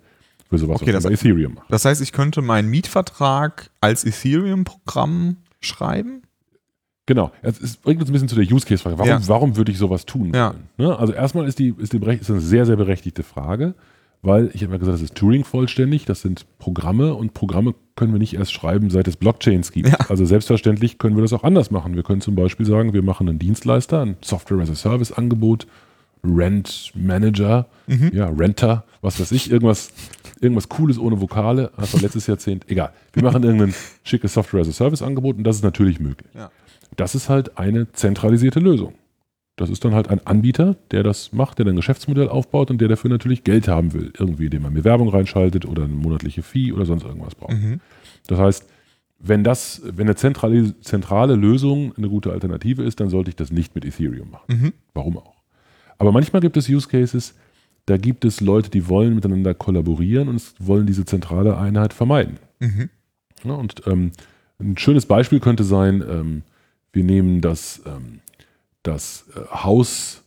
für 0.50 0.57
sowas, 0.57 0.81
Okay, 0.81 0.88
was 0.93 0.95
das- 0.95 1.03
man 1.05 1.13
bei 1.13 1.19
Ethereum 1.19 1.53
macht. 1.55 1.71
Das 1.71 1.85
heißt, 1.85 2.01
ich 2.01 2.12
könnte 2.12 2.41
meinen 2.41 2.69
Mietvertrag 2.69 3.69
als 3.81 4.05
Ethereum-Programm 4.05 5.38
schreiben? 5.59 6.21
Genau. 7.07 7.31
Es, 7.41 7.77
bringt 7.77 8.00
uns 8.01 8.09
ein 8.09 8.13
bisschen 8.13 8.27
zu 8.29 8.35
der 8.35 8.45
Use 8.51 8.65
Case-Frage. 8.65 8.97
Warum, 8.97 9.09
Ja. 9.09 9.27
warum 9.27 9.57
würde 9.57 9.71
ich 9.71 9.77
sowas 9.77 10.05
tun 10.05 10.31
Ja. 10.33 10.55
Ne? 10.77 10.97
Also 10.97 11.13
erstmal 11.13 11.47
ist 11.47 11.59
die, 11.59 11.74
ist 11.77 11.93
die 11.93 11.97
ist 11.97 12.31
eine 12.31 12.39
sehr, 12.39 12.65
sehr 12.65 12.75
berechtigte 12.77 13.21
Frage, 13.24 13.75
weil 14.25 14.50
ich 14.53 14.63
habe 14.63 14.74
ja 14.74 14.79
gesagt, 14.79 14.96
das 14.96 15.01
ist 15.01 15.15
Turing 15.15 15.44
vollständig, 15.44 16.05
das 16.05 16.22
sind 16.22 16.46
Programme 16.58 17.13
und 17.13 17.34
Programme 17.34 17.75
können 17.96 18.12
wir 18.12 18.20
nicht 18.20 18.34
erst 18.34 18.53
schreiben, 18.53 18.89
seit 18.89 19.08
es 19.08 19.15
Blockchains 19.15 19.72
gibt. 19.72 19.89
Ja. 19.89 19.98
Also 20.10 20.25
selbstverständlich 20.25 20.98
können 20.98 21.15
wir 21.15 21.22
das 21.22 21.32
auch 21.34 21.44
anders 21.44 21.72
machen. 21.72 21.96
Wir 21.96 22.03
können 22.03 22.22
zum 22.22 22.36
Beispiel 22.36 22.65
sagen, 22.65 22.94
wir 22.94 23.03
machen 23.03 23.29
einen 23.29 23.39
Dienstleister, 23.39 24.01
ein 24.01 24.17
Software-as-a-Service-Angebot, 24.22 25.67
Rent 26.24 26.91
Manager, 26.96 27.67
ja, 28.12 28.29
Renter, 28.29 28.84
was 29.01 29.20
weiß 29.20 29.32
ich, 29.32 29.51
irgendwas, 29.51 29.91
irgendwas 30.41 30.70
Cooles 30.70 30.98
ohne 30.98 31.22
Vokale, 31.22 31.72
hat 31.77 31.94
doch 31.94 32.01
letztes 32.01 32.25
Jahrzehnt, 32.25 32.70
egal. 32.70 32.91
Wir 33.13 33.24
machen 33.24 33.44
irgendein 33.44 33.75
schickes 34.03 34.34
Software-as-a-Service-Angebot 34.34 35.38
und 35.38 35.44
das 35.44 35.58
ist 35.58 35.63
natürlich 35.63 36.00
möglich. 36.00 36.32
Ja. 36.34 36.50
Das 36.96 37.13
ist 37.13 37.29
halt 37.29 37.58
eine 37.58 37.91
zentralisierte 37.91 38.60
Lösung. 38.60 38.96
Das 39.55 39.69
ist 39.69 39.85
dann 39.85 39.95
halt 39.95 40.09
ein 40.09 40.25
Anbieter, 40.25 40.75
der 40.91 41.03
das 41.03 41.31
macht, 41.31 41.59
der 41.59 41.65
ein 41.65 41.75
Geschäftsmodell 41.75 42.27
aufbaut 42.27 42.71
und 42.71 42.81
der 42.81 42.89
dafür 42.89 43.09
natürlich 43.09 43.43
Geld 43.43 43.67
haben 43.67 43.93
will. 43.93 44.12
Irgendwie, 44.17 44.45
indem 44.45 44.63
man 44.63 44.74
mir 44.74 44.83
Werbung 44.83 45.09
reinschaltet 45.09 45.65
oder 45.65 45.83
eine 45.83 45.93
monatliche 45.93 46.43
Fee 46.43 46.74
oder 46.74 46.85
sonst 46.85 47.05
irgendwas 47.05 47.35
braucht. 47.35 47.55
Das 48.27 48.38
heißt, 48.38 48.67
wenn 49.19 49.43
das, 49.43 49.81
wenn 49.85 50.07
eine 50.07 50.15
zentrale, 50.15 50.79
zentrale 50.81 51.35
Lösung 51.35 51.93
eine 51.97 52.09
gute 52.09 52.31
Alternative 52.31 52.83
ist, 52.83 53.00
dann 53.00 53.09
sollte 53.09 53.29
ich 53.29 53.35
das 53.35 53.51
nicht 53.51 53.75
mit 53.75 53.85
Ethereum 53.85 54.29
machen. 54.29 54.45
Mhm. 54.47 54.74
Warum 54.93 55.17
auch? 55.17 55.35
Aber 55.97 56.12
manchmal 56.12 56.41
gibt 56.41 56.57
es 56.57 56.67
Use 56.69 56.88
Cases, 56.88 57.33
da 57.85 57.97
gibt 57.97 58.25
es 58.25 58.41
Leute, 58.41 58.69
die 58.69 58.88
wollen 58.89 59.15
miteinander 59.15 59.53
kollaborieren 59.53 60.27
und 60.27 60.41
wollen 60.59 60.85
diese 60.85 61.05
zentrale 61.05 61.57
Einheit 61.57 61.93
vermeiden. 61.93 62.38
Mhm. 62.59 62.89
Ja, 63.43 63.53
und 63.53 63.81
ähm, 63.88 64.12
ein 64.59 64.77
schönes 64.77 65.05
Beispiel 65.05 65.39
könnte 65.39 65.63
sein, 65.63 66.03
ähm, 66.07 66.41
wir 66.91 67.03
nehmen 67.03 67.41
das, 67.41 67.81
ähm, 67.85 68.19
das 68.88 69.25
äh, 69.36 69.39
Haus- 69.54 70.24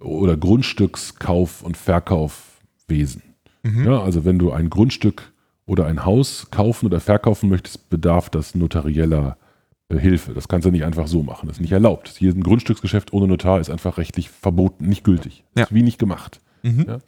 oder 0.00 0.34
Grundstückskauf- 0.34 1.62
und 1.62 1.76
Verkaufwesen. 1.76 3.22
Mhm. 3.62 3.86
Ja, 3.86 4.02
also 4.02 4.24
wenn 4.24 4.38
du 4.38 4.52
ein 4.52 4.70
Grundstück 4.70 5.32
oder 5.66 5.86
ein 5.86 6.04
Haus 6.04 6.48
kaufen 6.50 6.86
oder 6.86 7.00
verkaufen 7.00 7.48
möchtest, 7.48 7.88
bedarf 7.88 8.28
das 8.28 8.54
notarieller 8.54 9.38
äh, 9.88 9.98
Hilfe. 9.98 10.34
Das 10.34 10.48
kannst 10.48 10.66
du 10.66 10.70
nicht 10.70 10.84
einfach 10.84 11.06
so 11.06 11.22
machen. 11.22 11.48
Das 11.48 11.56
ist 11.56 11.62
nicht 11.62 11.72
erlaubt. 11.72 12.08
Hier 12.18 12.32
ein 12.32 12.42
Grundstücksgeschäft 12.42 13.12
ohne 13.12 13.26
Notar 13.26 13.60
ist 13.60 13.70
einfach 13.70 13.98
rechtlich 13.98 14.28
verboten, 14.30 14.86
nicht 14.86 15.04
gültig. 15.04 15.44
Ja. 15.56 15.64
Ist 15.64 15.74
wie 15.74 15.82
nicht 15.82 15.98
gemacht. 15.98 16.40
Mhm. 16.62 16.86
Ja. 16.86 16.98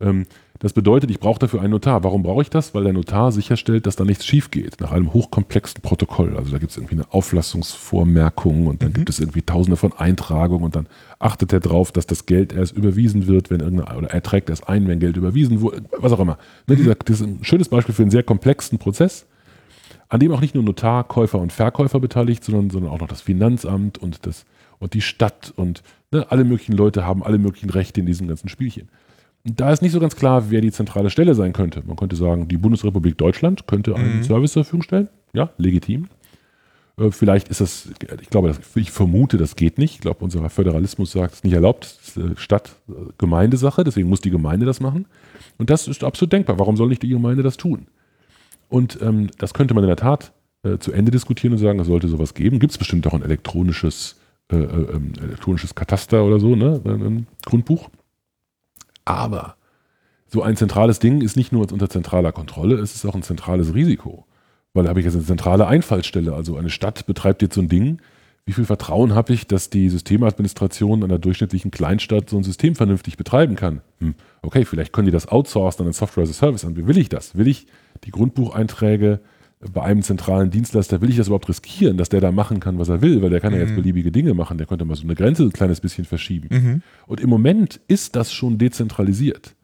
Ähm, 0.00 0.26
das 0.60 0.72
bedeutet, 0.72 1.10
ich 1.10 1.18
brauche 1.20 1.40
dafür 1.40 1.60
einen 1.60 1.72
Notar. 1.72 2.04
Warum 2.04 2.22
brauche 2.22 2.40
ich 2.42 2.48
das? 2.48 2.74
Weil 2.74 2.84
der 2.84 2.92
Notar 2.92 3.32
sicherstellt, 3.32 3.86
dass 3.86 3.96
da 3.96 4.04
nichts 4.04 4.24
schief 4.24 4.50
geht. 4.50 4.80
Nach 4.80 4.92
einem 4.92 5.12
hochkomplexen 5.12 5.82
Protokoll. 5.82 6.36
Also 6.36 6.52
da 6.52 6.58
gibt 6.58 6.70
es 6.70 6.76
irgendwie 6.78 6.94
eine 6.94 7.12
Auflassungsvormerkung 7.12 8.66
und 8.68 8.82
dann 8.82 8.90
Mhm. 8.90 8.94
gibt 8.94 9.08
es 9.10 9.18
irgendwie 9.20 9.42
tausende 9.42 9.76
von 9.76 9.92
Eintragungen 9.92 10.64
und 10.64 10.76
dann 10.76 10.86
achtet 11.18 11.52
er 11.52 11.60
darauf, 11.60 11.92
dass 11.92 12.06
das 12.06 12.26
Geld 12.26 12.52
erst 12.52 12.76
überwiesen 12.76 13.26
wird, 13.26 13.50
wenn 13.50 13.60
irgendeine, 13.60 13.98
oder 13.98 14.10
er 14.10 14.22
trägt 14.22 14.48
erst 14.48 14.68
ein, 14.68 14.86
wenn 14.86 15.00
Geld 15.00 15.16
überwiesen 15.16 15.60
wurde, 15.60 15.82
was 15.98 16.12
auch 16.12 16.20
immer. 16.20 16.38
Ne, 16.66 16.76
dieser, 16.76 16.94
das 16.94 17.20
ist 17.20 17.26
ein 17.26 17.44
schönes 17.44 17.68
Beispiel 17.68 17.94
für 17.94 18.02
einen 18.02 18.10
sehr 18.10 18.22
komplexen 18.22 18.78
Prozess, 18.78 19.26
an 20.08 20.20
dem 20.20 20.32
auch 20.32 20.40
nicht 20.40 20.54
nur 20.54 20.62
Notar, 20.64 21.04
Käufer 21.04 21.40
und 21.40 21.52
Verkäufer 21.52 21.98
beteiligt, 22.00 22.44
sondern, 22.44 22.70
sondern 22.70 22.92
auch 22.92 23.00
noch 23.00 23.08
das 23.08 23.20
Finanzamt 23.22 23.98
und, 23.98 24.24
das, 24.26 24.44
und 24.78 24.94
die 24.94 25.00
Stadt 25.00 25.52
und 25.56 25.82
ne, 26.12 26.26
alle 26.30 26.44
möglichen 26.44 26.76
Leute 26.76 27.04
haben 27.04 27.22
alle 27.24 27.38
möglichen 27.38 27.70
Rechte 27.70 28.00
in 28.00 28.06
diesem 28.06 28.28
ganzen 28.28 28.48
Spielchen. 28.48 28.88
Da 29.44 29.70
ist 29.70 29.82
nicht 29.82 29.92
so 29.92 30.00
ganz 30.00 30.16
klar, 30.16 30.50
wer 30.50 30.62
die 30.62 30.72
zentrale 30.72 31.10
Stelle 31.10 31.34
sein 31.34 31.52
könnte. 31.52 31.82
Man 31.86 31.96
könnte 31.96 32.16
sagen, 32.16 32.48
die 32.48 32.56
Bundesrepublik 32.56 33.18
Deutschland 33.18 33.66
könnte 33.66 33.94
einen 33.94 34.18
Mhm. 34.18 34.24
Service 34.24 34.52
zur 34.52 34.64
Verfügung 34.64 34.82
stellen. 34.82 35.08
Ja, 35.34 35.50
legitim. 35.58 36.06
Äh, 36.98 37.10
Vielleicht 37.10 37.48
ist 37.48 37.60
das, 37.60 37.88
ich 38.22 38.30
glaube, 38.30 38.48
das, 38.48 38.60
ich 38.74 38.90
vermute, 38.90 39.36
das 39.36 39.54
geht 39.56 39.76
nicht. 39.76 39.96
Ich 39.96 40.00
glaube, 40.00 40.24
unser 40.24 40.48
Föderalismus 40.48 41.12
sagt, 41.12 41.32
es 41.32 41.38
ist 41.40 41.44
nicht 41.44 41.52
erlaubt, 41.52 41.84
es 41.84 42.16
ist 42.16 42.16
äh, 42.16 42.36
Stadt-Gemeindesache, 42.36 43.84
deswegen 43.84 44.08
muss 44.08 44.22
die 44.22 44.30
Gemeinde 44.30 44.64
das 44.64 44.80
machen. 44.80 45.06
Und 45.58 45.68
das 45.68 45.88
ist 45.88 46.04
absolut 46.04 46.32
denkbar. 46.32 46.58
Warum 46.58 46.76
soll 46.76 46.88
nicht 46.88 47.02
die 47.02 47.08
Gemeinde 47.08 47.42
das 47.42 47.56
tun? 47.58 47.86
Und 48.70 48.98
ähm, 49.02 49.28
das 49.38 49.52
könnte 49.52 49.74
man 49.74 49.84
in 49.84 49.88
der 49.88 49.96
Tat 49.96 50.32
äh, 50.62 50.78
zu 50.78 50.90
Ende 50.92 51.10
diskutieren 51.10 51.52
und 51.52 51.58
sagen, 51.58 51.78
es 51.80 51.86
sollte 51.86 52.08
sowas 52.08 52.32
geben. 52.32 52.60
Gibt 52.60 52.72
es 52.72 52.78
bestimmt 52.78 53.06
auch 53.06 53.12
ein 53.12 53.22
elektronisches, 53.22 54.16
äh, 54.50 54.56
äh, 54.56 54.94
ähm, 54.94 55.12
elektronisches 55.22 55.74
Kataster 55.74 56.24
oder 56.24 56.40
so, 56.40 56.56
ne? 56.56 56.80
ein 56.86 57.26
Grundbuch. 57.44 57.90
Aber 59.04 59.56
so 60.26 60.42
ein 60.42 60.56
zentrales 60.56 60.98
Ding 60.98 61.20
ist 61.20 61.36
nicht 61.36 61.52
nur 61.52 61.70
unter 61.70 61.88
zentraler 61.88 62.32
Kontrolle, 62.32 62.76
es 62.76 62.94
ist 62.94 63.04
auch 63.06 63.14
ein 63.14 63.22
zentrales 63.22 63.74
Risiko. 63.74 64.26
Weil 64.72 64.84
da 64.84 64.90
habe 64.90 65.00
ich 65.00 65.06
jetzt 65.06 65.14
eine 65.14 65.24
zentrale 65.24 65.66
Einfallsstelle. 65.66 66.34
Also 66.34 66.56
eine 66.56 66.70
Stadt 66.70 67.06
betreibt 67.06 67.42
jetzt 67.42 67.54
so 67.54 67.60
ein 67.60 67.68
Ding. 67.68 68.00
Wie 68.46 68.52
viel 68.52 68.64
Vertrauen 68.64 69.14
habe 69.14 69.32
ich, 69.32 69.46
dass 69.46 69.70
die 69.70 69.88
Systemadministration 69.88 71.02
einer 71.02 71.18
durchschnittlichen 71.18 71.70
Kleinstadt 71.70 72.28
so 72.28 72.36
ein 72.36 72.42
System 72.42 72.74
vernünftig 72.74 73.16
betreiben 73.16 73.54
kann? 73.54 73.80
Hm, 74.00 74.14
okay, 74.42 74.64
vielleicht 74.64 74.92
können 74.92 75.06
die 75.06 75.12
das 75.12 75.28
outsourcen 75.28 75.82
an 75.82 75.86
einen 75.86 75.94
Software 75.94 76.24
as 76.24 76.30
a 76.30 76.34
Service 76.34 76.64
an. 76.64 76.76
Wie 76.76 76.86
will 76.86 76.98
ich 76.98 77.08
das? 77.08 77.36
Will 77.36 77.46
ich 77.46 77.66
die 78.04 78.10
Grundbucheinträge 78.10 79.20
bei 79.72 79.82
einem 79.82 80.02
zentralen 80.02 80.50
Dienstleister, 80.50 81.00
will 81.00 81.10
ich 81.10 81.16
das 81.16 81.28
überhaupt 81.28 81.48
riskieren, 81.48 81.96
dass 81.96 82.08
der 82.08 82.20
da 82.20 82.32
machen 82.32 82.60
kann, 82.60 82.78
was 82.78 82.88
er 82.88 83.00
will? 83.02 83.22
Weil 83.22 83.30
der 83.30 83.40
kann 83.40 83.52
ja 83.52 83.60
jetzt 83.60 83.70
Mhm. 83.70 83.76
beliebige 83.76 84.12
Dinge 84.12 84.34
machen. 84.34 84.58
Der 84.58 84.66
könnte 84.66 84.84
mal 84.84 84.96
so 84.96 85.04
eine 85.04 85.14
Grenze 85.14 85.42
ein 85.42 85.52
kleines 85.52 85.80
bisschen 85.80 86.04
verschieben. 86.04 86.48
Mhm. 86.50 86.82
Und 87.06 87.20
im 87.20 87.30
Moment 87.30 87.80
ist 87.88 88.16
das 88.16 88.32
schon 88.32 88.58
dezentralisiert. 88.58 89.54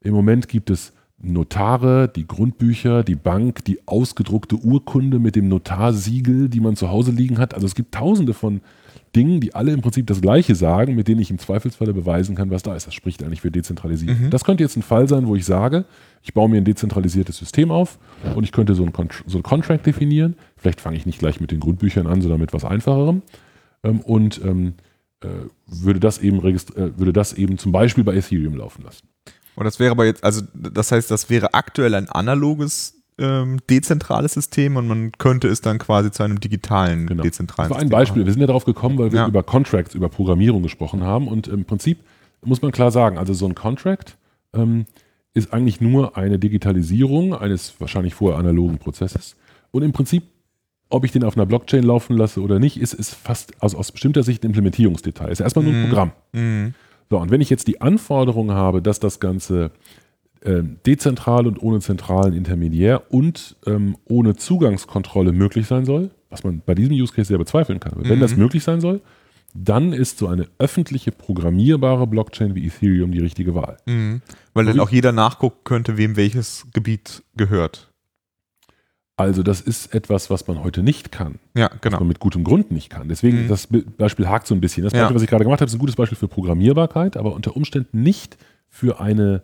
Im 0.00 0.14
Moment 0.14 0.48
gibt 0.48 0.70
es 0.70 0.92
Notare, 1.22 2.08
die 2.14 2.26
Grundbücher, 2.26 3.04
die 3.04 3.14
Bank, 3.14 3.64
die 3.66 3.80
ausgedruckte 3.86 4.56
Urkunde 4.56 5.18
mit 5.18 5.36
dem 5.36 5.48
Notarsiegel, 5.48 6.48
die 6.48 6.60
man 6.60 6.76
zu 6.76 6.88
Hause 6.88 7.10
liegen 7.12 7.38
hat. 7.38 7.52
Also 7.54 7.66
es 7.66 7.74
gibt 7.74 7.94
tausende 7.94 8.32
von 8.32 8.62
Dingen, 9.16 9.40
die 9.40 9.54
alle 9.54 9.72
im 9.72 9.80
Prinzip 9.80 10.06
das 10.06 10.20
Gleiche 10.20 10.54
sagen, 10.54 10.94
mit 10.94 11.08
denen 11.08 11.20
ich 11.20 11.30
im 11.30 11.38
Zweifelsfalle 11.38 11.92
beweisen 11.92 12.36
kann, 12.36 12.50
was 12.50 12.62
da 12.62 12.76
ist. 12.76 12.86
Das 12.86 12.94
spricht 12.94 13.22
eigentlich 13.22 13.40
für 13.40 13.50
Dezentralisierung. 13.50 14.26
Mhm. 14.26 14.30
Das 14.30 14.44
könnte 14.44 14.62
jetzt 14.62 14.76
ein 14.76 14.82
Fall 14.82 15.08
sein, 15.08 15.26
wo 15.26 15.34
ich 15.34 15.44
sage, 15.44 15.84
ich 16.22 16.32
baue 16.34 16.48
mir 16.48 16.58
ein 16.58 16.64
dezentralisiertes 16.64 17.36
System 17.36 17.70
auf 17.70 17.98
und 18.34 18.44
ich 18.44 18.52
könnte 18.52 18.74
so 18.74 18.84
ein, 18.84 18.92
Contr- 18.92 19.22
so 19.26 19.38
ein 19.38 19.42
Contract 19.42 19.86
definieren. 19.86 20.36
Vielleicht 20.56 20.80
fange 20.80 20.96
ich 20.96 21.06
nicht 21.06 21.18
gleich 21.18 21.40
mit 21.40 21.50
den 21.50 21.60
Grundbüchern 21.60 22.06
an, 22.06 22.20
sondern 22.22 22.40
mit 22.40 22.52
was 22.52 22.64
Einfacherem. 22.64 23.22
Ähm, 23.82 24.00
und 24.00 24.40
ähm, 24.44 24.74
äh, 25.22 25.28
würde, 25.66 26.00
das 26.00 26.18
eben 26.18 26.38
äh, 26.44 26.98
würde 26.98 27.12
das 27.12 27.32
eben 27.32 27.58
zum 27.58 27.72
Beispiel 27.72 28.04
bei 28.04 28.14
Ethereum 28.14 28.56
laufen 28.56 28.84
lassen. 28.84 29.08
Und 29.56 29.64
das 29.64 29.80
wäre 29.80 29.90
aber 29.90 30.06
jetzt, 30.06 30.22
also 30.22 30.42
das 30.54 30.92
heißt, 30.92 31.10
das 31.10 31.28
wäre 31.28 31.52
aktuell 31.54 31.94
ein 31.94 32.08
analoges 32.08 32.99
ähm, 33.20 33.58
dezentrales 33.68 34.32
System 34.32 34.76
und 34.76 34.88
man 34.88 35.12
könnte 35.12 35.48
es 35.48 35.60
dann 35.60 35.78
quasi 35.78 36.10
zu 36.10 36.22
einem 36.22 36.40
digitalen 36.40 37.06
Genau. 37.06 37.22
dezentralen 37.22 37.68
Das 37.68 37.76
war 37.76 37.80
ein 37.80 37.86
System 37.88 37.98
Beispiel. 37.98 38.24
Wir 38.26 38.32
sind 38.32 38.40
ja 38.40 38.46
darauf 38.46 38.64
gekommen, 38.64 38.98
weil 38.98 39.12
wir 39.12 39.20
Ja. 39.20 39.28
über 39.28 39.42
Contracts, 39.42 39.94
über 39.94 40.08
Programmierung 40.08 40.62
gesprochen 40.62 41.02
haben. 41.04 41.28
Und 41.28 41.46
im 41.48 41.64
Prinzip 41.64 41.98
muss 42.44 42.62
man 42.62 42.72
klar 42.72 42.90
sagen, 42.90 43.18
also 43.18 43.32
so 43.34 43.46
ein 43.46 43.54
Contract 43.54 44.16
ähm, 44.54 44.86
ist 45.34 45.52
eigentlich 45.52 45.80
nur 45.80 46.16
eine 46.16 46.38
Digitalisierung 46.38 47.34
eines 47.34 47.74
wahrscheinlich 47.80 48.14
vorher 48.14 48.38
analogen 48.38 48.78
Prozesses. 48.78 49.36
Und 49.70 49.82
im 49.82 49.92
Prinzip, 49.92 50.24
ob 50.88 51.04
ich 51.04 51.12
den 51.12 51.22
auf 51.22 51.36
einer 51.36 51.46
Blockchain 51.46 51.84
laufen 51.84 52.16
lasse 52.16 52.40
oder 52.40 52.58
nicht, 52.58 52.80
ist, 52.80 52.94
ist 52.94 53.14
fast 53.14 53.52
also 53.62 53.78
aus 53.78 53.92
bestimmter 53.92 54.22
Sicht 54.24 54.42
ein 54.42 54.48
Implementierungsdetail. 54.48 55.28
Ist 55.30 55.40
erstmal 55.40 55.64
nur 55.64 55.74
ein 55.74 55.82
Mhm. 55.82 55.86
Programm. 55.88 56.12
Mhm. 56.32 56.74
So, 57.10 57.18
und 57.18 57.30
wenn 57.30 57.40
ich 57.40 57.50
jetzt 57.50 57.68
die 57.68 57.80
Anforderung 57.80 58.50
habe, 58.52 58.82
dass 58.82 58.98
das 59.00 59.20
Ganze 59.20 59.70
dezentral 60.42 61.46
und 61.46 61.62
ohne 61.62 61.80
zentralen 61.80 62.32
Intermediär 62.32 63.12
und 63.12 63.56
ähm, 63.66 63.96
ohne 64.06 64.36
Zugangskontrolle 64.36 65.32
möglich 65.32 65.66
sein 65.66 65.84
soll, 65.84 66.10
was 66.30 66.44
man 66.44 66.62
bei 66.64 66.74
diesem 66.74 66.94
Use 66.94 67.12
Case 67.12 67.28
sehr 67.28 67.38
bezweifeln 67.38 67.78
kann, 67.78 67.92
aber 67.92 68.08
wenn 68.08 68.16
Mhm. 68.18 68.22
das 68.22 68.36
möglich 68.36 68.64
sein 68.64 68.80
soll, 68.80 69.02
dann 69.52 69.92
ist 69.92 70.16
so 70.18 70.28
eine 70.28 70.46
öffentliche 70.58 71.10
programmierbare 71.12 72.06
Blockchain 72.06 72.54
wie 72.54 72.66
Ethereum 72.66 73.10
die 73.12 73.18
richtige 73.18 73.54
Wahl. 73.54 73.76
Mhm. 73.86 74.22
Weil 74.54 74.64
dann 74.64 74.80
auch 74.80 74.90
jeder 74.90 75.12
nachgucken 75.12 75.58
könnte, 75.64 75.96
wem 75.98 76.16
welches 76.16 76.66
Gebiet 76.72 77.22
gehört. 77.36 77.88
Also 79.16 79.42
das 79.42 79.60
ist 79.60 79.94
etwas, 79.94 80.30
was 80.30 80.46
man 80.46 80.62
heute 80.64 80.82
nicht 80.82 81.12
kann, 81.12 81.38
Ja, 81.54 81.68
was 81.70 81.80
genau. 81.82 81.98
man 81.98 82.08
mit 82.08 82.20
gutem 82.20 82.44
Grund 82.44 82.70
nicht 82.70 82.88
kann. 82.88 83.08
Deswegen, 83.08 83.42
Mhm. 83.44 83.48
das 83.48 83.66
Be- 83.66 83.82
Beispiel 83.98 84.28
hakt 84.28 84.46
so 84.46 84.54
ein 84.54 84.60
bisschen. 84.62 84.84
Das 84.84 84.94
Ja. 84.94 85.00
Beispiel, 85.00 85.16
was 85.16 85.22
ich 85.22 85.28
gerade 85.28 85.44
gemacht 85.44 85.60
habe, 85.60 85.68
ist 85.68 85.74
ein 85.74 85.78
gutes 85.80 85.96
Beispiel 85.96 86.16
für 86.16 86.28
Programmierbarkeit, 86.28 87.18
aber 87.18 87.34
unter 87.34 87.54
Umständen 87.56 88.02
nicht 88.02 88.38
für 88.68 89.00
eine 89.00 89.42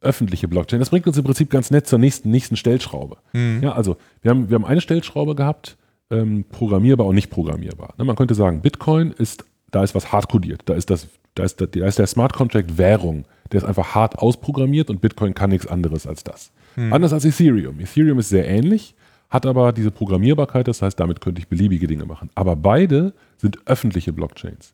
öffentliche 0.00 0.48
Blockchain. 0.48 0.78
Das 0.80 0.90
bringt 0.90 1.06
uns 1.06 1.18
im 1.18 1.24
Prinzip 1.24 1.50
ganz 1.50 1.70
nett 1.70 1.86
zur 1.86 1.98
nächsten, 1.98 2.30
nächsten 2.30 2.56
Stellschraube. 2.56 3.16
Mhm. 3.32 3.60
Ja, 3.62 3.72
also 3.72 3.96
wir 4.22 4.30
haben, 4.30 4.48
wir 4.48 4.54
haben 4.54 4.64
eine 4.64 4.80
Stellschraube 4.80 5.34
gehabt, 5.34 5.76
ähm, 6.10 6.44
programmierbar 6.50 7.06
und 7.06 7.14
nicht 7.14 7.30
programmierbar. 7.30 7.94
Ne, 7.98 8.04
man 8.04 8.16
könnte 8.16 8.34
sagen, 8.34 8.62
Bitcoin 8.62 9.12
ist, 9.12 9.44
da 9.70 9.82
ist 9.82 9.94
was 9.94 10.12
hardcodiert. 10.12 10.62
Da 10.66 10.74
ist, 10.74 10.90
das, 10.90 11.08
da, 11.34 11.44
ist, 11.44 11.60
da 11.60 11.86
ist 11.86 11.98
der 11.98 12.06
Smart 12.06 12.32
Contract 12.32 12.78
Währung. 12.78 13.24
Der 13.52 13.58
ist 13.58 13.66
einfach 13.66 13.94
hart 13.94 14.18
ausprogrammiert 14.18 14.90
und 14.90 15.00
Bitcoin 15.00 15.34
kann 15.34 15.50
nichts 15.50 15.66
anderes 15.66 16.06
als 16.06 16.22
das. 16.22 16.52
Anders 16.92 17.12
als 17.12 17.24
Ethereum. 17.24 17.80
Ethereum 17.80 18.18
ist 18.18 18.28
sehr 18.28 18.46
ähnlich, 18.46 18.94
hat 19.30 19.46
aber 19.46 19.72
diese 19.72 19.90
Programmierbarkeit, 19.90 20.68
das 20.68 20.80
heißt, 20.80 21.00
damit 21.00 21.20
könnte 21.20 21.40
ich 21.40 21.48
beliebige 21.48 21.86
Dinge 21.86 22.04
machen. 22.04 22.30
Aber 22.34 22.54
beide 22.56 23.12
sind 23.36 23.58
öffentliche 23.66 24.12
Blockchains. 24.12 24.72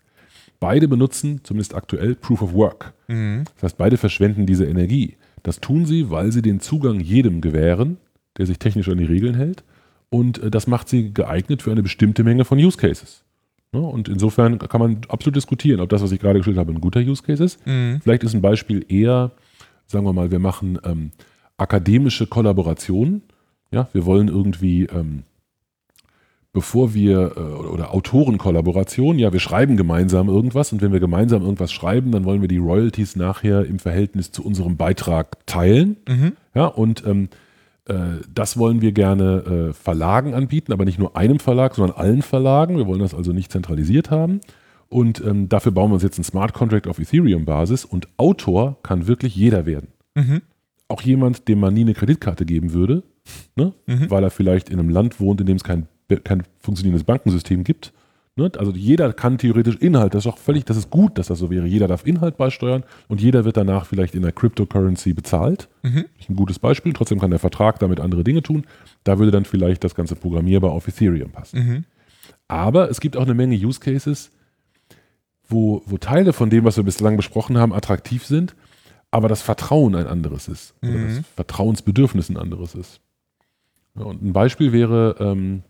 Beide 0.60 0.88
benutzen, 0.88 1.40
zumindest 1.42 1.74
aktuell, 1.74 2.14
Proof 2.14 2.42
of 2.42 2.54
Work. 2.54 2.94
Mhm. 3.08 3.44
Das 3.54 3.64
heißt, 3.64 3.78
beide 3.78 3.96
verschwenden 3.96 4.46
diese 4.46 4.64
Energie. 4.66 5.16
Das 5.42 5.60
tun 5.60 5.84
sie, 5.84 6.10
weil 6.10 6.32
sie 6.32 6.42
den 6.42 6.60
Zugang 6.60 7.00
jedem 7.00 7.40
gewähren, 7.40 7.98
der 8.38 8.46
sich 8.46 8.58
technisch 8.58 8.88
an 8.88 8.98
die 8.98 9.04
Regeln 9.04 9.34
hält. 9.34 9.62
Und 10.08 10.38
äh, 10.38 10.50
das 10.50 10.66
macht 10.66 10.88
sie 10.88 11.12
geeignet 11.12 11.62
für 11.62 11.70
eine 11.70 11.82
bestimmte 11.82 12.24
Menge 12.24 12.44
von 12.44 12.58
Use 12.58 12.78
Cases. 12.78 13.24
Ja, 13.74 13.80
und 13.80 14.08
insofern 14.08 14.58
kann 14.58 14.80
man 14.80 14.98
absolut 15.08 15.36
diskutieren, 15.36 15.80
ob 15.80 15.88
das, 15.88 16.00
was 16.00 16.12
ich 16.12 16.20
gerade 16.20 16.38
geschildert 16.38 16.60
habe, 16.60 16.72
ein 16.72 16.80
guter 16.80 17.00
Use 17.00 17.22
Case 17.22 17.42
ist. 17.42 17.66
Mhm. 17.66 18.00
Vielleicht 18.02 18.22
ist 18.22 18.34
ein 18.34 18.40
Beispiel 18.40 18.86
eher, 18.88 19.32
sagen 19.86 20.06
wir 20.06 20.12
mal, 20.12 20.30
wir 20.30 20.38
machen 20.38 20.78
ähm, 20.84 21.10
akademische 21.56 22.26
Kollaborationen. 22.26 23.22
Ja, 23.72 23.88
wir 23.92 24.06
wollen 24.06 24.28
irgendwie, 24.28 24.84
ähm, 24.84 25.24
bevor 26.54 26.94
wir, 26.94 27.32
äh, 27.36 27.40
oder, 27.40 27.72
oder 27.72 27.92
Autorenkollaboration, 27.92 29.18
ja, 29.18 29.32
wir 29.34 29.40
schreiben 29.40 29.76
gemeinsam 29.76 30.28
irgendwas 30.28 30.72
und 30.72 30.80
wenn 30.80 30.92
wir 30.92 31.00
gemeinsam 31.00 31.42
irgendwas 31.42 31.72
schreiben, 31.72 32.12
dann 32.12 32.24
wollen 32.24 32.40
wir 32.40 32.48
die 32.48 32.58
Royalties 32.58 33.16
nachher 33.16 33.66
im 33.66 33.78
Verhältnis 33.78 34.30
zu 34.32 34.42
unserem 34.42 34.78
Beitrag 34.78 35.44
teilen. 35.46 35.96
Mhm. 36.08 36.32
Ja, 36.54 36.66
und 36.66 37.04
ähm, 37.06 37.28
äh, 37.86 37.94
das 38.32 38.56
wollen 38.56 38.80
wir 38.80 38.92
gerne 38.92 39.70
äh, 39.70 39.72
Verlagen 39.74 40.32
anbieten, 40.32 40.72
aber 40.72 40.84
nicht 40.84 40.98
nur 40.98 41.16
einem 41.16 41.40
Verlag, 41.40 41.74
sondern 41.74 41.96
allen 41.98 42.22
Verlagen. 42.22 42.78
Wir 42.78 42.86
wollen 42.86 43.00
das 43.00 43.14
also 43.14 43.32
nicht 43.32 43.52
zentralisiert 43.52 44.10
haben. 44.10 44.40
Und 44.88 45.20
ähm, 45.26 45.48
dafür 45.48 45.72
bauen 45.72 45.90
wir 45.90 45.94
uns 45.94 46.04
jetzt 46.04 46.18
einen 46.18 46.24
Smart 46.24 46.54
Contract 46.54 46.86
auf 46.86 47.00
Ethereum-Basis 47.00 47.84
und 47.84 48.06
Autor 48.16 48.78
kann 48.84 49.08
wirklich 49.08 49.34
jeder 49.34 49.66
werden. 49.66 49.88
Mhm. 50.14 50.42
Auch 50.86 51.02
jemand, 51.02 51.48
dem 51.48 51.58
man 51.58 51.74
nie 51.74 51.80
eine 51.80 51.94
Kreditkarte 51.94 52.46
geben 52.46 52.72
würde, 52.72 53.02
ne? 53.56 53.72
Mhm. 53.86 54.08
weil 54.08 54.22
er 54.22 54.30
vielleicht 54.30 54.68
in 54.68 54.78
einem 54.78 54.90
Land 54.90 55.18
wohnt, 55.18 55.40
in 55.40 55.48
dem 55.48 55.56
es 55.56 55.64
kein, 55.64 55.88
kein 56.24 56.42
funktionierendes 56.58 57.04
Bankensystem 57.04 57.64
gibt. 57.64 57.92
Ne? 58.36 58.50
Also 58.58 58.72
jeder 58.72 59.12
kann 59.12 59.38
theoretisch 59.38 59.76
Inhalt, 59.76 60.14
das 60.14 60.26
ist 60.26 60.32
auch 60.32 60.38
völlig, 60.38 60.64
das 60.64 60.76
ist 60.76 60.90
gut, 60.90 61.18
dass 61.18 61.28
das 61.28 61.38
so 61.38 61.50
wäre. 61.50 61.66
Jeder 61.66 61.86
darf 61.86 62.04
Inhalt 62.06 62.36
beisteuern 62.36 62.82
und 63.06 63.20
jeder 63.20 63.44
wird 63.44 63.56
danach 63.56 63.86
vielleicht 63.86 64.14
in 64.14 64.22
der 64.22 64.32
Cryptocurrency 64.32 65.12
bezahlt. 65.12 65.68
Mhm. 65.82 66.06
Ein 66.28 66.36
gutes 66.36 66.58
Beispiel. 66.58 66.92
Trotzdem 66.92 67.20
kann 67.20 67.30
der 67.30 67.38
Vertrag 67.38 67.78
damit 67.78 68.00
andere 68.00 68.24
Dinge 68.24 68.42
tun. 68.42 68.66
Da 69.04 69.18
würde 69.18 69.30
dann 69.30 69.44
vielleicht 69.44 69.84
das 69.84 69.94
Ganze 69.94 70.16
programmierbar 70.16 70.72
auf 70.72 70.88
Ethereum 70.88 71.30
passen. 71.30 71.58
Mhm. 71.64 71.84
Aber 72.48 72.90
es 72.90 73.00
gibt 73.00 73.16
auch 73.16 73.22
eine 73.22 73.34
Menge 73.34 73.56
Use 73.56 73.78
Cases, 73.80 74.30
wo, 75.48 75.82
wo 75.86 75.98
Teile 75.98 76.32
von 76.32 76.50
dem, 76.50 76.64
was 76.64 76.76
wir 76.76 76.84
bislang 76.84 77.16
besprochen 77.16 77.58
haben, 77.58 77.72
attraktiv 77.72 78.24
sind, 78.26 78.54
aber 79.10 79.28
das 79.28 79.42
Vertrauen 79.42 79.94
ein 79.94 80.06
anderes 80.06 80.48
ist. 80.48 80.74
Oder 80.82 80.90
Mhm. 80.92 81.16
das 81.18 81.26
Vertrauensbedürfnis 81.36 82.28
ein 82.30 82.36
anderes 82.36 82.74
ist. 82.74 83.00
Ja, 83.96 84.04
und 84.06 84.22
ein 84.24 84.32
Beispiel 84.32 84.72
wäre 84.72 85.14
ähm, 85.20 85.62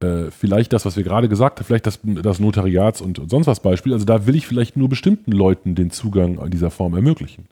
äh, 0.00 0.30
vielleicht 0.30 0.72
das, 0.72 0.84
was 0.84 0.96
wir 0.96 1.04
gerade 1.04 1.28
gesagt 1.28 1.58
haben, 1.58 1.66
vielleicht 1.66 1.86
das, 1.86 2.00
das 2.02 2.38
Notariats- 2.38 3.00
und, 3.00 3.20
sonst 3.30 3.46
was 3.46 3.60
Beispiel. 3.60 3.92
Also 3.92 4.04
da 4.04 4.26
will 4.26 4.34
ich 4.34 4.46
vielleicht 4.46 4.76
nur 4.76 4.88
bestimmten 4.88 5.32
Leuten 5.32 5.74
den 5.74 5.90
Zugang 5.90 6.38
in 6.38 6.50
dieser 6.50 6.70
Form 6.70 6.94
ermöglichen. 6.94 7.46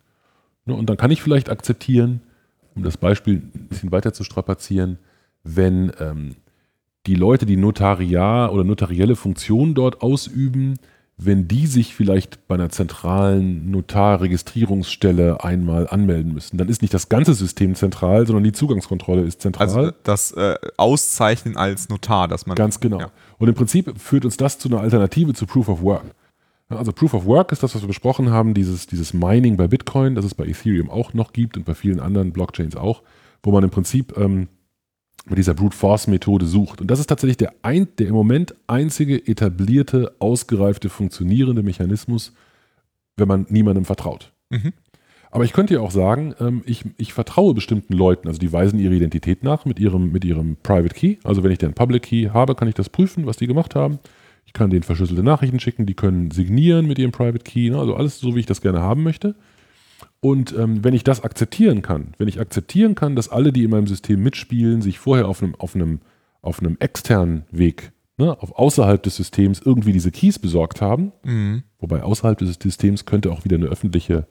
Ne, 0.66 0.74
und 0.74 0.88
dann 0.88 0.96
kann 0.96 1.10
ich 1.10 1.22
vielleicht 1.22 1.50
akzeptieren, 1.50 2.20
um 2.74 2.82
das 2.82 2.96
Beispiel 2.96 3.36
ein 3.36 3.68
bisschen 3.68 3.92
weiter 3.92 4.12
zu 4.12 4.24
strapazieren, 4.24 4.98
wenn 5.42 5.92
ähm, 6.00 6.36
die 7.06 7.14
Leute, 7.14 7.46
die 7.46 7.56
Notariat 7.56 8.50
oder 8.50 8.64
notarielle 8.64 9.16
Funktionen 9.16 9.74
dort 9.74 10.02
ausüben, 10.02 10.78
wenn 11.16 11.46
die 11.46 11.66
sich 11.66 11.94
vielleicht 11.94 12.48
bei 12.48 12.56
einer 12.56 12.70
zentralen 12.70 13.70
Notarregistrierungsstelle 13.70 15.44
einmal 15.44 15.86
anmelden 15.88 16.34
müssen, 16.34 16.58
dann 16.58 16.68
ist 16.68 16.82
nicht 16.82 16.92
das 16.92 17.08
ganze 17.08 17.34
System 17.34 17.76
zentral, 17.76 18.26
sondern 18.26 18.42
die 18.42 18.52
Zugangskontrolle 18.52 19.22
ist 19.22 19.40
zentral. 19.40 19.68
Also 19.68 19.92
das 20.02 20.32
äh, 20.32 20.56
Auszeichnen 20.76 21.56
als 21.56 21.88
Notar, 21.88 22.26
dass 22.26 22.46
man. 22.46 22.56
Ganz 22.56 22.80
genau. 22.80 22.98
Ja. 22.98 23.10
Und 23.38 23.48
im 23.48 23.54
Prinzip 23.54 23.98
führt 24.00 24.24
uns 24.24 24.36
das 24.36 24.58
zu 24.58 24.68
einer 24.68 24.80
Alternative 24.80 25.34
zu 25.34 25.46
Proof 25.46 25.68
of 25.68 25.82
Work. 25.82 26.04
Also 26.68 26.92
Proof 26.92 27.14
of 27.14 27.26
Work 27.26 27.52
ist 27.52 27.62
das, 27.62 27.74
was 27.74 27.82
wir 27.82 27.88
besprochen 27.88 28.30
haben, 28.30 28.54
dieses, 28.54 28.86
dieses 28.86 29.14
Mining 29.14 29.56
bei 29.56 29.68
Bitcoin, 29.68 30.14
das 30.14 30.24
es 30.24 30.34
bei 30.34 30.46
Ethereum 30.46 30.90
auch 30.90 31.12
noch 31.12 31.32
gibt 31.32 31.56
und 31.56 31.64
bei 31.64 31.74
vielen 31.74 32.00
anderen 32.00 32.32
Blockchains 32.32 32.74
auch, 32.74 33.02
wo 33.42 33.52
man 33.52 33.62
im 33.62 33.70
Prinzip 33.70 34.16
ähm, 34.16 34.48
mit 35.26 35.38
dieser 35.38 35.54
Brute 35.54 35.76
Force 35.76 36.06
Methode 36.06 36.46
sucht. 36.46 36.80
Und 36.80 36.90
das 36.90 37.00
ist 37.00 37.06
tatsächlich 37.06 37.36
der, 37.36 37.52
ein, 37.62 37.88
der 37.98 38.08
im 38.08 38.14
Moment 38.14 38.54
einzige 38.66 39.26
etablierte, 39.26 40.14
ausgereifte, 40.18 40.88
funktionierende 40.88 41.62
Mechanismus, 41.62 42.32
wenn 43.16 43.28
man 43.28 43.46
niemandem 43.48 43.84
vertraut. 43.84 44.32
Mhm. 44.50 44.72
Aber 45.30 45.44
ich 45.44 45.52
könnte 45.52 45.74
ja 45.74 45.80
auch 45.80 45.90
sagen, 45.90 46.34
ähm, 46.38 46.62
ich, 46.64 46.84
ich 46.96 47.12
vertraue 47.12 47.54
bestimmten 47.54 47.94
Leuten, 47.94 48.28
also 48.28 48.38
die 48.38 48.52
weisen 48.52 48.78
ihre 48.78 48.94
Identität 48.94 49.42
nach 49.42 49.64
mit 49.64 49.80
ihrem, 49.80 50.12
mit 50.12 50.24
ihrem 50.24 50.56
Private 50.62 50.94
Key. 50.94 51.16
Also 51.24 51.42
wenn 51.42 51.50
ich 51.50 51.58
den 51.58 51.74
Public 51.74 52.04
Key 52.04 52.28
habe, 52.32 52.54
kann 52.54 52.68
ich 52.68 52.74
das 52.74 52.88
prüfen, 52.88 53.26
was 53.26 53.36
die 53.36 53.48
gemacht 53.48 53.74
haben. 53.74 53.98
Ich 54.46 54.52
kann 54.52 54.70
denen 54.70 54.84
verschlüsselte 54.84 55.24
Nachrichten 55.24 55.58
schicken, 55.58 55.86
die 55.86 55.94
können 55.94 56.30
signieren 56.30 56.86
mit 56.86 57.00
ihrem 57.00 57.10
Private 57.10 57.42
Key, 57.42 57.70
ne? 57.70 57.78
also 57.78 57.96
alles 57.96 58.20
so, 58.20 58.36
wie 58.36 58.40
ich 58.40 58.46
das 58.46 58.60
gerne 58.60 58.80
haben 58.80 59.02
möchte. 59.02 59.34
Und 60.24 60.54
ähm, 60.56 60.82
wenn 60.82 60.94
ich 60.94 61.04
das 61.04 61.22
akzeptieren 61.22 61.82
kann, 61.82 62.14
wenn 62.16 62.28
ich 62.28 62.40
akzeptieren 62.40 62.94
kann, 62.94 63.14
dass 63.14 63.28
alle, 63.28 63.52
die 63.52 63.62
in 63.64 63.70
meinem 63.70 63.86
System 63.86 64.22
mitspielen, 64.22 64.80
sich 64.80 64.98
vorher 64.98 65.28
auf 65.28 65.42
einem, 65.42 65.54
auf 65.56 65.74
einem, 65.74 66.00
auf 66.40 66.60
einem 66.60 66.78
externen 66.80 67.44
Weg, 67.50 67.92
ne, 68.16 68.40
auf 68.40 68.52
außerhalb 68.58 69.02
des 69.02 69.16
Systems 69.16 69.60
irgendwie 69.62 69.92
diese 69.92 70.10
Keys 70.10 70.38
besorgt 70.38 70.80
haben, 70.80 71.12
Mhm. 71.24 71.64
wobei 71.78 72.02
außerhalb 72.02 72.38
des 72.38 72.56
Systems 72.58 73.04
könnte 73.04 73.30
auch 73.32 73.44
wieder 73.44 73.56
eine 73.56 73.66
öffentliche 73.66 74.26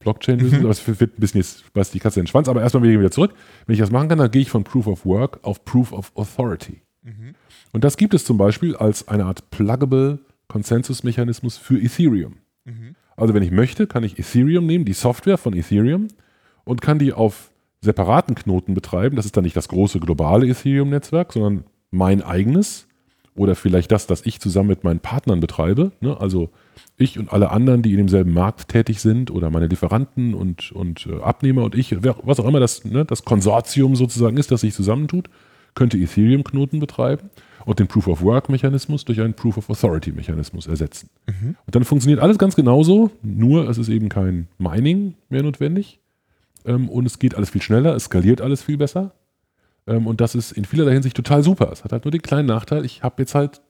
Blockchain 0.00 0.38
lösen, 0.38 0.58
Mhm. 0.58 0.64
aber 0.66 0.72
es 0.72 0.86
wird 0.86 1.16
ein 1.16 1.20
bisschen 1.20 1.40
jetzt, 1.40 1.72
beißt 1.72 1.94
die 1.94 1.98
Katze 2.00 2.20
in 2.20 2.24
den 2.24 2.28
Schwanz, 2.30 2.48
aber 2.48 2.60
erstmal 2.60 2.82
wieder 2.82 3.10
zurück. 3.10 3.32
Wenn 3.64 3.72
ich 3.72 3.80
das 3.80 3.90
machen 3.90 4.08
kann, 4.10 4.18
dann 4.18 4.30
gehe 4.30 4.42
ich 4.42 4.50
von 4.50 4.64
Proof 4.64 4.86
of 4.86 5.06
Work 5.06 5.38
auf 5.44 5.64
Proof 5.64 5.92
of 5.92 6.12
Authority. 6.14 6.82
Mhm. 7.04 7.34
Und 7.72 7.84
das 7.84 7.96
gibt 7.96 8.12
es 8.12 8.26
zum 8.26 8.36
Beispiel 8.36 8.76
als 8.76 9.08
eine 9.08 9.24
Art 9.24 9.48
pluggable 9.50 10.18
Konsensusmechanismus 10.48 11.56
für 11.56 11.80
Ethereum. 11.80 12.34
Mhm. 12.66 12.96
Also 13.16 13.34
wenn 13.34 13.42
ich 13.42 13.50
möchte, 13.50 13.86
kann 13.86 14.04
ich 14.04 14.18
Ethereum 14.18 14.66
nehmen, 14.66 14.84
die 14.84 14.92
Software 14.92 15.38
von 15.38 15.54
Ethereum, 15.54 16.08
und 16.64 16.80
kann 16.80 16.98
die 16.98 17.12
auf 17.12 17.50
separaten 17.80 18.34
Knoten 18.34 18.74
betreiben. 18.74 19.16
Das 19.16 19.24
ist 19.24 19.36
dann 19.36 19.44
nicht 19.44 19.56
das 19.56 19.68
große 19.68 20.00
globale 20.00 20.46
Ethereum-Netzwerk, 20.46 21.32
sondern 21.32 21.64
mein 21.90 22.22
eigenes 22.22 22.86
oder 23.34 23.54
vielleicht 23.54 23.90
das, 23.90 24.06
das 24.06 24.24
ich 24.26 24.40
zusammen 24.40 24.68
mit 24.68 24.84
meinen 24.84 25.00
Partnern 25.00 25.40
betreibe. 25.40 25.92
Ne? 26.00 26.18
Also 26.20 26.50
ich 26.96 27.18
und 27.18 27.32
alle 27.32 27.50
anderen, 27.50 27.82
die 27.82 27.92
in 27.92 27.96
demselben 27.96 28.34
Markt 28.34 28.68
tätig 28.68 29.00
sind 29.00 29.30
oder 29.30 29.50
meine 29.50 29.66
Lieferanten 29.66 30.34
und, 30.34 30.70
und 30.72 31.06
äh, 31.06 31.20
Abnehmer 31.20 31.64
und 31.64 31.74
ich, 31.74 32.02
wer, 32.02 32.16
was 32.22 32.38
auch 32.38 32.46
immer 32.46 32.60
das, 32.60 32.84
ne, 32.84 33.04
das 33.04 33.24
Konsortium 33.24 33.96
sozusagen 33.96 34.36
ist, 34.36 34.50
das 34.50 34.60
sich 34.60 34.74
zusammentut, 34.74 35.30
könnte 35.74 35.96
Ethereum-Knoten 35.96 36.78
betreiben 36.78 37.30
und 37.64 37.78
den 37.78 37.86
Proof 37.86 38.08
of 38.08 38.22
Work-Mechanismus 38.22 39.04
durch 39.04 39.20
einen 39.20 39.34
Proof 39.34 39.58
of 39.58 39.70
Authority-Mechanismus 39.70 40.66
ersetzen. 40.66 41.10
Mhm. 41.26 41.56
Und 41.66 41.74
dann 41.74 41.84
funktioniert 41.84 42.20
alles 42.20 42.38
ganz 42.38 42.56
genauso, 42.56 43.10
nur 43.22 43.68
es 43.68 43.78
ist 43.78 43.88
eben 43.88 44.08
kein 44.08 44.48
Mining 44.58 45.14
mehr 45.28 45.42
notwendig. 45.42 46.00
Ähm, 46.64 46.88
und 46.88 47.06
es 47.06 47.18
geht 47.18 47.34
alles 47.34 47.50
viel 47.50 47.62
schneller, 47.62 47.94
es 47.94 48.04
skaliert 48.04 48.40
alles 48.40 48.62
viel 48.62 48.76
besser. 48.76 49.12
Ähm, 49.86 50.06
und 50.06 50.20
das 50.20 50.34
ist 50.34 50.52
in 50.52 50.64
vielerlei 50.64 50.92
Hinsicht 50.92 51.16
total 51.16 51.42
super. 51.42 51.70
Es 51.72 51.84
hat 51.84 51.92
halt 51.92 52.04
nur 52.04 52.12
den 52.12 52.22
kleinen 52.22 52.46
Nachteil, 52.46 52.84
ich 52.84 53.02
habe 53.02 53.22
jetzt 53.22 53.34
halt 53.34 53.60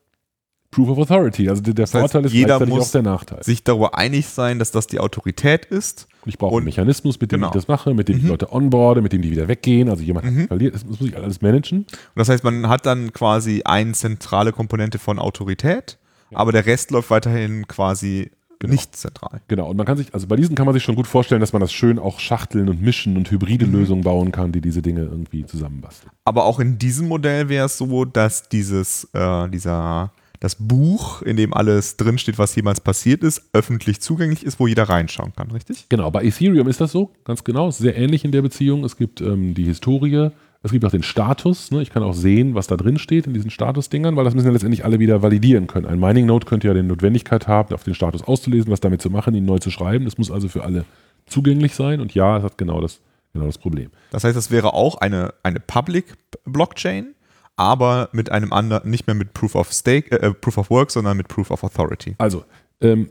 Proof 0.73 0.89
of 0.89 0.99
Authority. 0.99 1.49
Also 1.49 1.63
der, 1.63 1.75
der 1.75 1.85
Das 1.85 1.95
heißt, 1.95 2.01
Vorteil 2.01 2.25
ist 2.27 2.33
jeder 2.33 2.47
gleichzeitig 2.59 2.75
muss 2.75 2.89
auch 2.89 2.93
der 2.93 3.03
Nachteil. 3.03 3.43
Sich 3.45 3.63
darüber 3.63 3.97
einig 3.97 4.27
sein, 4.27 4.59
dass 4.59 4.73
das 4.73 4.89
die 4.89 4.99
Autorität 4.99 5.65
ist. 5.67 6.09
Und 6.25 6.31
ich 6.31 6.39
brauche 6.39 6.57
einen 6.57 6.65
Mechanismus, 6.65 7.21
mit 7.21 7.31
dem 7.31 7.37
genau. 7.41 7.49
ich 7.49 7.53
das 7.55 7.69
mache, 7.69 7.95
mit 7.95 8.09
dem 8.09 8.17
ich 8.17 8.23
Mhm. 8.25 8.29
Leute 8.31 8.53
onboarde, 8.53 9.03
mit 9.03 9.13
dem 9.13 9.23
die 9.23 9.31
wieder 9.31 9.47
weggehen. 9.49 9.89
Also 9.89 10.03
jemand 10.03 10.27
Mhm. 10.27 10.49
verliert, 10.49 10.75
das 10.75 10.85
muss 10.85 11.01
ich 11.01 11.17
alles 11.17 11.41
managen. 11.43 11.79
Und 11.81 11.89
das 12.17 12.29
heißt, 12.29 12.43
man 12.43 12.69
hat 12.69 12.87
dann 12.87 13.13
quasi 13.13 13.63
eine 13.65 13.93
zentrale 13.93 14.53
Komponente 14.53 14.99
von 14.99 15.19
Autorität, 15.19 15.99
aber 16.35 16.51
der 16.53 16.67
Rest 16.67 16.91
läuft 16.91 17.11
weiterhin 17.11 17.69
quasi 17.69 18.31
Genau. 18.61 18.75
nicht 18.75 18.95
zentral. 18.95 19.41
Genau, 19.49 19.69
und 19.69 19.77
man 19.77 19.85
kann 19.85 19.97
sich, 19.97 20.15
also 20.15 20.29
bei 20.29 20.37
diesen 20.37 20.55
kann 20.55 20.67
man 20.67 20.73
sich 20.73 20.85
schon 20.85 20.95
gut 20.95 21.09
vorstellen, 21.09 21.41
dass 21.41 21.53
man 21.53 21.59
das 21.59 21.73
schön 21.73 21.99
auch 21.99 22.21
schachteln 22.21 22.69
und 22.69 22.81
mischen 22.81 23.17
und 23.17 23.29
hybride 23.29 23.67
Mhm. 23.67 23.73
Lösungen 23.73 24.03
bauen 24.05 24.31
kann, 24.31 24.53
die 24.53 24.61
diese 24.61 24.81
Dinge 24.83 25.01
irgendwie 25.03 25.45
zusammenbasteln. 25.45 26.13
Aber 26.25 26.45
auch 26.45 26.61
in 26.61 26.79
diesem 26.79 27.09
Modell 27.09 27.49
wäre 27.49 27.67
es 27.67 27.77
so, 27.77 28.05
dass 28.05 28.49
dieses, 28.49 29.09
äh, 29.15 29.49
dieser, 29.49 30.13
das 30.43 30.57
Buch, 30.57 31.23
in 31.23 31.37
dem 31.37 31.55
alles 31.55 31.97
drinsteht, 31.97 32.37
was 32.37 32.57
jemals 32.57 32.81
passiert 32.81 33.23
ist, 33.23 33.43
öffentlich 33.53 34.01
zugänglich 34.01 34.45
ist, 34.45 34.59
wo 34.59 34.67
jeder 34.67 34.89
reinschauen 34.89 35.33
kann, 35.37 35.53
richtig? 35.53 35.87
Genau, 35.89 36.11
bei 36.11 36.25
Ethereum 36.25 36.67
ist 36.67 36.81
das 36.81 36.91
so, 36.91 37.13
ganz 37.25 37.45
genau. 37.45 37.69
Ist 37.69 37.79
sehr 37.79 37.97
ähnlich 37.97 38.25
in 38.25 38.33
der 38.33 38.43
Beziehung. 38.43 38.83
Es 38.83 38.97
gibt 38.97 39.21
ähm, 39.21 39.55
die 39.55 39.63
Historie, 39.63 40.31
es 40.65 40.73
gibt 40.73 40.85
auch 40.85 40.91
den 40.91 41.05
Status. 41.05 41.71
Ne? 41.71 41.81
Ich 41.81 41.91
kann 41.91 42.03
auch 42.03 42.13
sehen, 42.13 42.57
was 42.57 42.67
da 42.67 42.77
drin 42.77 42.99
steht 42.99 43.29
in 43.29 43.35
diesen 43.35 43.51
Statusdingern, 43.51 44.17
weil 44.17 44.25
das 44.25 44.35
müssen 44.35 44.47
ja 44.47 44.53
letztendlich 44.53 44.85
alle 44.85 44.99
wieder 44.99 45.23
validieren 45.23 45.69
können. 45.69 45.87
Ein 45.87 46.01
Mining 46.01 46.27
Node 46.27 46.47
könnte 46.47 46.67
ja 46.67 46.75
die 46.75 46.83
Notwendigkeit 46.83 47.47
haben, 47.47 47.73
auf 47.73 47.85
den 47.85 47.95
Status 47.95 48.25
auszulesen, 48.25 48.73
was 48.73 48.81
damit 48.81 49.01
zu 49.01 49.11
machen, 49.11 49.37
ihn 49.37 49.45
neu 49.45 49.59
zu 49.59 49.71
schreiben. 49.71 50.07
Das 50.07 50.19
muss 50.19 50.33
also 50.33 50.49
für 50.49 50.65
alle 50.65 50.85
zugänglich 51.27 51.77
sein. 51.77 52.01
Und 52.01 52.15
ja, 52.17 52.39
es 52.39 52.43
hat 52.43 52.59
genau 52.59 52.81
das, 52.81 53.01
genau 53.33 53.47
das 53.47 53.59
Problem. 53.59 53.91
Das 54.11 54.25
heißt, 54.25 54.37
es 54.37 54.51
wäre 54.51 54.75
auch 54.75 54.97
eine, 54.97 55.35
eine 55.45 55.61
Public 55.61 56.17
Blockchain, 56.45 57.15
aber 57.57 58.09
mit 58.13 58.31
einem 58.31 58.53
anderen, 58.53 58.91
nicht 58.91 59.07
mehr 59.07 59.15
mit 59.15 59.35
Proof 59.35 59.55
of 59.55 59.73
Stake, 59.73 60.11
äh, 60.21 60.33
Proof 60.33 60.59
of 60.59 60.71
Work, 60.71 60.91
sondern 60.91 61.17
mit 61.17 61.29
Proof 61.29 61.51
of 61.51 61.63
Authority. 61.65 62.15
Also, 62.19 62.45
ähm, 62.81 63.09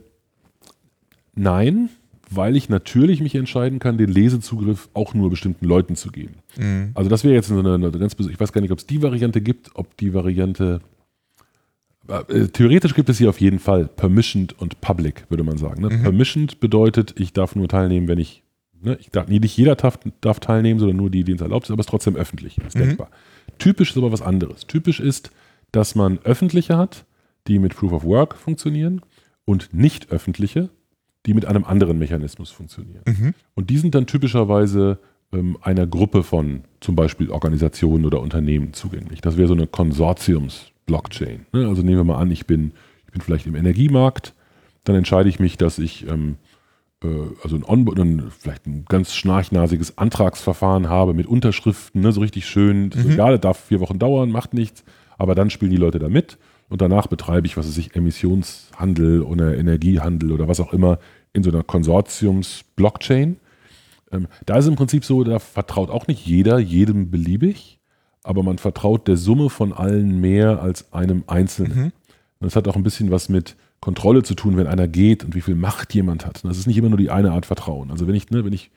nein, 1.35 1.89
weil 2.29 2.55
ich 2.55 2.69
natürlich 2.69 3.21
mich 3.21 3.35
entscheiden 3.35 3.79
kann, 3.79 3.97
den 3.97 4.09
Lesezugriff 4.09 4.89
auch 4.93 5.13
nur 5.13 5.29
bestimmten 5.29 5.65
Leuten 5.65 5.95
zu 5.95 6.09
geben. 6.11 6.35
Mhm. 6.57 6.91
Also 6.93 7.09
das 7.09 7.23
wäre 7.23 7.33
jetzt 7.33 7.51
eine, 7.51 7.73
eine 7.73 7.91
ganz, 7.91 8.13
bes- 8.13 8.29
ich 8.29 8.39
weiß 8.39 8.53
gar 8.53 8.61
nicht, 8.61 8.71
ob 8.71 8.79
es 8.79 8.85
die 8.85 9.01
Variante 9.01 9.41
gibt, 9.41 9.71
ob 9.75 9.95
die 9.97 10.13
Variante, 10.13 10.79
äh, 12.07 12.47
theoretisch 12.47 12.93
gibt 12.95 13.09
es 13.09 13.17
hier 13.17 13.29
auf 13.29 13.41
jeden 13.41 13.59
Fall 13.59 13.85
Permissioned 13.87 14.57
und 14.59 14.79
Public, 14.81 15.25
würde 15.29 15.43
man 15.43 15.57
sagen. 15.57 15.81
Ne? 15.81 15.89
Mhm. 15.89 16.03
Permissioned 16.03 16.59
bedeutet, 16.61 17.19
ich 17.19 17.33
darf 17.33 17.55
nur 17.55 17.67
teilnehmen, 17.67 18.07
wenn 18.07 18.17
ich, 18.19 18.43
ne, 18.81 18.97
ich 19.01 19.09
darf, 19.11 19.27
nicht 19.27 19.57
jeder 19.57 19.75
darf, 19.75 19.99
darf 20.21 20.39
teilnehmen, 20.39 20.79
sondern 20.79 20.97
nur 20.97 21.09
die, 21.09 21.25
denen 21.25 21.35
es 21.35 21.41
erlaubt 21.41 21.65
ist, 21.65 21.71
aber 21.71 21.81
es 21.81 21.85
ist 21.87 21.89
trotzdem 21.91 22.15
öffentlich, 22.15 22.57
ist 22.59 22.75
Mhm. 22.77 22.79
denkbar. 22.79 23.09
Typisch 23.59 23.91
ist 23.91 23.97
aber 23.97 24.11
was 24.11 24.21
anderes. 24.21 24.67
Typisch 24.67 24.99
ist, 24.99 25.31
dass 25.71 25.95
man 25.95 26.19
öffentliche 26.23 26.77
hat, 26.77 27.05
die 27.47 27.59
mit 27.59 27.75
Proof 27.75 27.91
of 27.91 28.03
Work 28.03 28.35
funktionieren 28.35 29.01
und 29.45 29.73
nicht 29.73 30.11
öffentliche, 30.11 30.69
die 31.25 31.33
mit 31.33 31.45
einem 31.45 31.65
anderen 31.65 31.99
Mechanismus 31.99 32.49
funktionieren. 32.51 33.03
Mhm. 33.05 33.33
Und 33.53 33.69
die 33.69 33.77
sind 33.77 33.95
dann 33.95 34.07
typischerweise 34.07 34.99
ähm, 35.33 35.57
einer 35.61 35.87
Gruppe 35.87 36.23
von 36.23 36.63
zum 36.79 36.95
Beispiel 36.95 37.29
Organisationen 37.29 38.05
oder 38.05 38.21
Unternehmen 38.21 38.73
zugänglich. 38.73 39.21
Das 39.21 39.37
wäre 39.37 39.47
so 39.47 39.53
eine 39.53 39.67
Konsortiums-Blockchain. 39.67 41.45
Ne? 41.53 41.67
Also 41.67 41.81
nehmen 41.83 41.97
wir 41.97 42.03
mal 42.03 42.17
an, 42.17 42.31
ich 42.31 42.47
bin, 42.47 42.71
ich 43.05 43.11
bin 43.11 43.21
vielleicht 43.21 43.45
im 43.47 43.55
Energiemarkt, 43.55 44.33
dann 44.83 44.95
entscheide 44.95 45.29
ich 45.29 45.39
mich, 45.39 45.57
dass 45.57 45.77
ich 45.77 46.07
ähm, 46.07 46.35
äh, 46.41 46.50
also 47.43 47.55
ein, 47.55 47.63
Onboard, 47.63 47.99
ein 47.99 48.31
vielleicht 48.37 48.67
ein 48.67 48.85
ganz 48.87 49.13
schnarchnasiges 49.15 49.97
Antragsverfahren 49.97 50.87
habe 50.87 51.13
mit 51.13 51.25
Unterschriften, 51.25 52.01
ne? 52.01 52.11
so 52.11 52.21
richtig 52.21 52.45
schön, 52.45 52.91
das 52.91 52.99
ist 52.99 53.07
Mhm. 53.07 53.13
egal, 53.13 53.31
das 53.31 53.41
darf 53.41 53.59
vier 53.65 53.79
Wochen 53.79 53.97
dauern, 53.97 54.29
macht 54.29 54.53
nichts, 54.53 54.83
aber 55.17 55.33
dann 55.33 55.49
spielen 55.49 55.71
die 55.71 55.77
Leute 55.77 55.97
da 55.99 56.09
mit 56.09 56.37
und 56.69 56.81
danach 56.81 57.07
betreibe 57.07 57.47
ich, 57.47 57.57
was 57.57 57.67
weiß 57.67 57.77
ich, 57.79 57.95
Emissionshandel 57.95 59.23
oder 59.23 59.57
Energiehandel 59.57 60.31
oder 60.31 60.47
was 60.47 60.59
auch 60.59 60.73
immer 60.73 60.99
in 61.33 61.43
so 61.43 61.49
einer 61.49 61.63
Konsortiums-Blockchain. 61.63 63.37
Ähm, 64.11 64.27
da 64.45 64.57
ist 64.57 64.67
im 64.67 64.75
Prinzip 64.75 65.05
so, 65.05 65.23
da 65.23 65.39
vertraut 65.39 65.89
auch 65.89 66.07
nicht 66.07 66.25
jeder 66.25 66.59
jedem 66.59 67.09
beliebig, 67.11 67.79
aber 68.23 68.43
man 68.43 68.57
vertraut 68.57 69.07
der 69.07 69.17
Summe 69.17 69.49
von 69.49 69.73
allen 69.73 70.19
mehr 70.21 70.61
als 70.61 70.93
einem 70.93 71.23
Einzelnen. 71.27 71.75
Mhm. 71.75 71.83
Und 72.39 72.45
das 72.47 72.55
hat 72.55 72.67
auch 72.67 72.75
ein 72.75 72.83
bisschen 72.83 73.11
was 73.11 73.29
mit 73.29 73.55
Kontrolle 73.81 74.21
zu 74.23 74.35
tun, 74.35 74.57
wenn 74.57 74.67
einer 74.67 74.87
geht 74.87 75.25
und 75.25 75.35
wie 75.35 75.41
viel 75.41 75.55
Macht 75.55 75.93
jemand 75.93 76.25
hat. 76.25 76.43
Das 76.45 76.57
ist 76.57 76.67
nicht 76.67 76.77
immer 76.77 76.89
nur 76.89 76.99
die 76.99 77.09
eine 77.09 77.31
Art 77.31 77.47
Vertrauen. 77.47 77.91
Also 77.91 78.07
wenn 78.07 78.15
ich, 78.15 78.29
ne, 78.29 78.45
wenn 78.45 78.53
ich, 78.53 78.69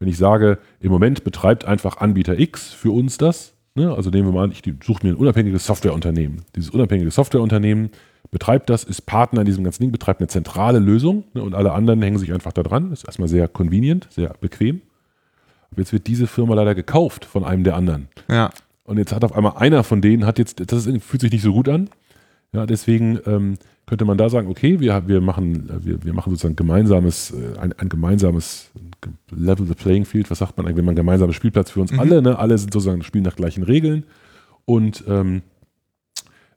wenn 0.00 0.08
ich 0.08 0.18
sage, 0.18 0.58
im 0.80 0.90
Moment 0.90 1.24
betreibt 1.24 1.64
einfach 1.64 1.98
Anbieter 1.98 2.38
X 2.38 2.72
für 2.72 2.90
uns 2.90 3.18
das, 3.18 3.54
ne, 3.76 3.94
also 3.94 4.10
nehmen 4.10 4.28
wir 4.28 4.32
mal 4.32 4.44
an, 4.44 4.52
ich 4.52 4.62
suche 4.84 5.06
mir 5.06 5.12
ein 5.12 5.16
unabhängiges 5.16 5.64
Softwareunternehmen. 5.64 6.42
Dieses 6.56 6.70
unabhängige 6.70 7.10
Softwareunternehmen 7.10 7.90
betreibt 8.32 8.68
das, 8.68 8.82
ist 8.82 9.02
Partner 9.02 9.40
in 9.40 9.46
diesem 9.46 9.62
ganzen 9.62 9.84
Ding, 9.84 9.92
betreibt 9.92 10.20
eine 10.20 10.28
zentrale 10.28 10.80
Lösung 10.80 11.24
ne, 11.34 11.42
und 11.42 11.54
alle 11.54 11.72
anderen 11.72 12.02
hängen 12.02 12.18
sich 12.18 12.32
einfach 12.32 12.52
da 12.52 12.64
dran. 12.64 12.90
Ist 12.90 13.04
erstmal 13.04 13.28
sehr 13.28 13.46
convenient, 13.46 14.08
sehr 14.10 14.34
bequem. 14.40 14.82
Aber 15.70 15.82
jetzt 15.82 15.92
wird 15.92 16.08
diese 16.08 16.26
Firma 16.26 16.54
leider 16.54 16.74
gekauft 16.74 17.24
von 17.24 17.44
einem 17.44 17.62
der 17.62 17.76
anderen. 17.76 18.08
Ja. 18.28 18.50
Und 18.82 18.98
jetzt 18.98 19.12
hat 19.12 19.22
auf 19.22 19.36
einmal 19.36 19.56
einer 19.56 19.84
von 19.84 20.00
denen 20.00 20.26
hat 20.26 20.38
jetzt, 20.38 20.72
das 20.72 20.88
fühlt 21.00 21.20
sich 21.20 21.30
nicht 21.30 21.42
so 21.42 21.52
gut 21.52 21.68
an. 21.68 21.90
Ja, 22.52 22.64
deswegen 22.66 23.18
ähm, 23.26 23.58
könnte 23.86 24.04
man 24.04 24.18
da 24.18 24.28
sagen, 24.28 24.48
okay, 24.48 24.80
wir, 24.80 25.06
wir, 25.08 25.20
machen, 25.20 25.68
wir, 25.84 26.02
wir 26.04 26.12
machen 26.12 26.30
sozusagen 26.30 26.56
gemeinsames, 26.56 27.32
äh, 27.32 27.58
ein, 27.58 27.72
ein 27.74 27.88
gemeinsames 27.88 28.70
Level 29.30 29.66
the 29.66 29.74
Playing 29.74 30.04
Field, 30.04 30.30
was 30.30 30.38
sagt 30.38 30.56
man 30.56 30.66
eigentlich, 30.66 30.78
wenn 30.78 30.84
man 30.86 30.96
gemeinsamer 30.96 31.32
Spielplatz 31.32 31.70
für 31.70 31.80
uns 31.80 31.92
Mhm. 31.92 32.00
alle, 32.00 32.22
ne? 32.22 32.38
alle 32.38 32.56
sind 32.58 32.72
sozusagen 32.72 33.02
spielen 33.02 33.24
nach 33.24 33.36
gleichen 33.36 33.62
Regeln 33.62 34.04
und 34.64 35.04
ähm, 35.08 35.42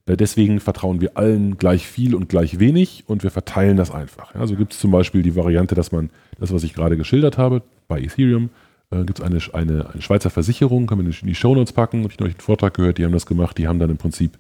äh, 0.06 0.18
deswegen 0.18 0.60
vertrauen 0.60 1.02
wir 1.02 1.18
allen 1.18 1.58
gleich 1.58 1.88
viel 1.88 2.16
und 2.16 2.30
gleich 2.30 2.60
wenig 2.60 3.04
und 3.08 3.24
wir 3.24 3.32
verteilen 3.32 3.78
das 3.78 3.92
einfach. 3.92 4.34
Ja, 4.34 4.48
so 4.48 4.56
gibt 4.56 4.74
es 4.74 4.80
zum 4.80 4.92
Beispiel 4.92 5.22
die 5.22 5.36
Variante, 5.36 5.76
dass 5.76 5.92
man 5.92 6.10
das, 6.40 6.54
was 6.54 6.64
ich 6.64 6.74
gerade 6.74 6.98
geschildert 6.98 7.38
habe, 7.38 7.62
bei 7.88 8.02
Ethereum, 8.02 8.50
äh, 8.92 9.04
gibt 9.04 9.20
es 9.20 9.26
eine, 9.26 9.40
eine, 9.54 9.90
eine 9.90 10.02
Schweizer 10.02 10.30
Versicherung, 10.30 10.88
kann 10.88 10.98
man 10.98 11.08
in 11.08 11.28
die 11.28 11.36
Shownotes 11.36 11.74
packen, 11.74 12.04
habe 12.04 12.12
ich 12.14 12.20
neulich 12.20 12.36
einen 12.36 12.42
Vortrag 12.42 12.74
gehört, 12.74 12.98
die 12.98 13.06
haben 13.06 13.12
das 13.14 13.26
gemacht, 13.26 13.58
die 13.58 13.68
haben 13.68 13.80
dann 13.80 13.90
im 13.90 13.98
Prinzip 13.98 14.38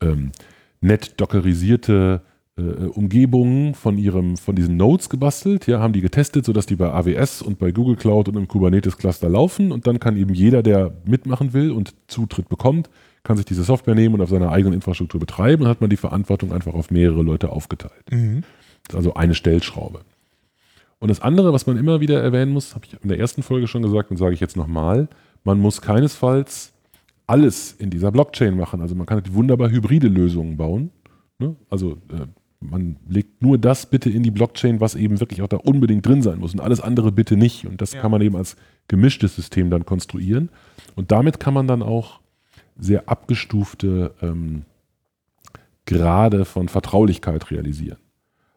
ähm, 0.00 0.30
nett 0.84 1.20
dockerisierte 1.20 2.22
äh, 2.56 2.62
Umgebungen 2.62 3.74
von 3.74 3.98
ihrem, 3.98 4.36
von 4.36 4.54
diesen 4.54 4.76
Nodes 4.76 5.08
gebastelt, 5.08 5.66
ja, 5.66 5.80
haben 5.80 5.92
die 5.92 6.00
getestet, 6.00 6.44
sodass 6.44 6.66
die 6.66 6.76
bei 6.76 6.92
AWS 6.92 7.42
und 7.42 7.58
bei 7.58 7.72
Google 7.72 7.96
Cloud 7.96 8.28
und 8.28 8.36
im 8.36 8.46
Kubernetes 8.46 8.96
Cluster 8.96 9.28
laufen 9.28 9.72
und 9.72 9.86
dann 9.86 9.98
kann 9.98 10.16
eben 10.16 10.34
jeder, 10.34 10.62
der 10.62 10.92
mitmachen 11.04 11.52
will 11.52 11.72
und 11.72 11.94
Zutritt 12.06 12.48
bekommt, 12.48 12.90
kann 13.24 13.36
sich 13.36 13.46
diese 13.46 13.64
Software 13.64 13.94
nehmen 13.94 14.14
und 14.14 14.20
auf 14.20 14.28
seiner 14.28 14.52
eigenen 14.52 14.74
Infrastruktur 14.74 15.18
betreiben 15.18 15.64
und 15.64 15.68
hat 15.68 15.80
man 15.80 15.90
die 15.90 15.96
Verantwortung 15.96 16.52
einfach 16.52 16.74
auf 16.74 16.90
mehrere 16.90 17.22
Leute 17.22 17.50
aufgeteilt. 17.50 18.04
Mhm. 18.10 18.42
Das 18.84 18.92
ist 18.92 18.96
also 18.96 19.14
eine 19.14 19.34
Stellschraube. 19.34 20.00
Und 20.98 21.08
das 21.08 21.22
andere, 21.22 21.52
was 21.52 21.66
man 21.66 21.76
immer 21.78 22.00
wieder 22.00 22.22
erwähnen 22.22 22.52
muss, 22.52 22.74
habe 22.74 22.86
ich 22.86 22.96
in 23.02 23.08
der 23.08 23.18
ersten 23.18 23.42
Folge 23.42 23.66
schon 23.66 23.82
gesagt 23.82 24.10
und 24.10 24.18
sage 24.18 24.34
ich 24.34 24.40
jetzt 24.40 24.56
nochmal, 24.56 25.08
man 25.42 25.58
muss 25.58 25.80
keinesfalls 25.80 26.73
alles 27.26 27.72
in 27.72 27.90
dieser 27.90 28.12
Blockchain 28.12 28.56
machen. 28.56 28.80
Also 28.80 28.94
man 28.94 29.06
kann 29.06 29.16
halt 29.16 29.32
wunderbar 29.34 29.70
hybride 29.70 30.08
Lösungen 30.08 30.56
bauen. 30.56 30.90
Ne? 31.38 31.56
Also 31.70 31.92
äh, 32.10 32.26
man 32.60 32.96
legt 33.08 33.42
nur 33.42 33.58
das 33.58 33.86
bitte 33.86 34.10
in 34.10 34.22
die 34.22 34.30
Blockchain, 34.30 34.80
was 34.80 34.94
eben 34.94 35.20
wirklich 35.20 35.42
auch 35.42 35.48
da 35.48 35.56
unbedingt 35.58 36.06
drin 36.06 36.22
sein 36.22 36.38
muss 36.38 36.54
und 36.54 36.60
alles 36.60 36.80
andere 36.80 37.12
bitte 37.12 37.36
nicht. 37.36 37.66
Und 37.66 37.80
das 37.80 37.92
Ja. 37.92 38.00
kann 38.00 38.10
man 38.10 38.20
eben 38.22 38.36
als 38.36 38.56
gemischtes 38.88 39.36
System 39.36 39.70
dann 39.70 39.84
konstruieren. 39.84 40.48
Und 40.94 41.12
damit 41.12 41.40
kann 41.40 41.54
man 41.54 41.66
dann 41.66 41.82
auch 41.82 42.20
sehr 42.78 43.08
abgestufte 43.08 44.12
ähm, 44.22 44.62
Grade 45.86 46.44
von 46.44 46.68
Vertraulichkeit 46.68 47.50
realisieren. 47.50 47.98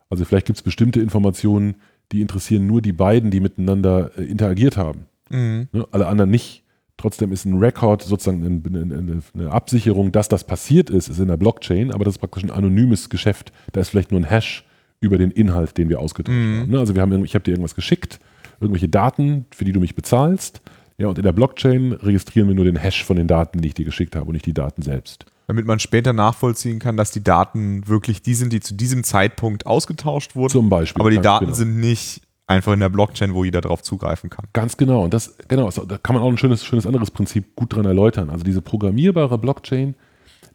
Also 0.09 0.23
vielleicht 0.25 0.45
gibt 0.45 0.57
es 0.57 0.63
bestimmte 0.63 1.01
Informationen, 1.01 1.75
die 2.13 2.21
interessieren 2.21 2.65
nur 2.65 2.81
die 2.81 2.93
beiden, 2.93 3.31
die 3.31 3.41
miteinander 3.41 4.11
äh, 4.17 4.23
interagiert 4.23 4.77
haben. 4.77 5.05
Mhm. 5.29 5.67
Ne? 5.73 5.85
Alle 5.91 6.07
anderen 6.07 6.31
nicht. 6.31 6.63
Trotzdem 6.97 7.31
ist 7.31 7.45
ein 7.45 7.57
Record 7.59 8.01
sozusagen 8.01 8.43
eine, 8.43 8.79
eine, 8.79 9.21
eine 9.35 9.51
Absicherung, 9.51 10.11
dass 10.11 10.29
das 10.29 10.43
passiert 10.43 10.89
ist, 10.89 11.09
ist 11.09 11.19
in 11.19 11.27
der 11.27 11.37
Blockchain, 11.37 11.91
aber 11.91 12.03
das 12.05 12.15
ist 12.15 12.19
praktisch 12.19 12.43
ein 12.43 12.51
anonymes 12.51 13.09
Geschäft. 13.09 13.51
Da 13.73 13.81
ist 13.81 13.89
vielleicht 13.89 14.11
nur 14.11 14.19
ein 14.19 14.23
Hash 14.29 14.65
über 14.99 15.19
den 15.19 15.29
Inhalt, 15.29 15.77
den 15.77 15.89
wir 15.89 15.99
ausgetauscht 15.99 16.35
Mhm. 16.35 16.61
haben. 16.61 16.71
Ne? 16.71 16.79
Also 16.79 16.95
wir 16.95 17.01
haben, 17.03 17.23
ich 17.23 17.35
habe 17.35 17.43
dir 17.43 17.51
irgendwas 17.51 17.75
geschickt, 17.75 18.19
irgendwelche 18.59 18.89
Daten, 18.89 19.45
für 19.53 19.63
die 19.63 19.71
du 19.73 19.79
mich 19.79 19.93
bezahlst. 19.93 20.61
Ja, 20.97 21.07
und 21.07 21.19
in 21.19 21.23
der 21.23 21.33
Blockchain 21.33 21.91
registrieren 21.93 22.47
wir 22.47 22.55
nur 22.55 22.65
den 22.65 22.75
Hash 22.77 23.03
von 23.05 23.15
den 23.17 23.27
Daten, 23.27 23.61
die 23.61 23.67
ich 23.67 23.73
dir 23.75 23.85
geschickt 23.85 24.15
habe 24.15 24.25
und 24.25 24.33
nicht 24.33 24.47
die 24.47 24.53
Daten 24.55 24.81
selbst. 24.81 25.25
Damit 25.45 25.67
man 25.67 25.77
später 25.77 26.11
nachvollziehen 26.11 26.79
kann, 26.79 26.97
dass 26.97 27.11
die 27.11 27.23
Daten 27.23 27.87
wirklich 27.87 28.23
die 28.23 28.33
sind, 28.33 28.51
die 28.51 28.59
zu 28.59 28.73
diesem 28.73 29.03
Zeitpunkt 29.03 29.67
ausgetauscht 29.67 30.35
wurden. 30.35 30.49
Zum 30.51 30.69
Beispiel. 30.69 30.99
aber 30.99 31.11
die 31.11 31.19
Daten 31.19 31.45
genau. 31.45 31.55
sind 31.55 31.77
nicht 31.79 32.21
einfach 32.47 32.73
in 32.73 32.79
der 32.79 32.89
Blockchain, 32.89 33.33
wo 33.33 33.43
jeder 33.43 33.61
drauf 33.61 33.83
zugreifen 33.83 34.29
kann. 34.29 34.45
Ganz 34.53 34.77
genau. 34.77 35.03
Und 35.03 35.13
das, 35.13 35.37
genau, 35.47 35.69
da 35.69 35.97
kann 35.97 36.15
man 36.15 36.23
auch 36.23 36.29
ein 36.29 36.37
schönes, 36.37 36.63
schönes 36.65 36.87
anderes 36.87 37.11
Prinzip 37.11 37.55
gut 37.55 37.75
dran 37.75 37.85
erläutern. 37.85 38.29
Also 38.29 38.43
diese 38.43 38.61
programmierbare 38.61 39.37
Blockchain, 39.37 39.95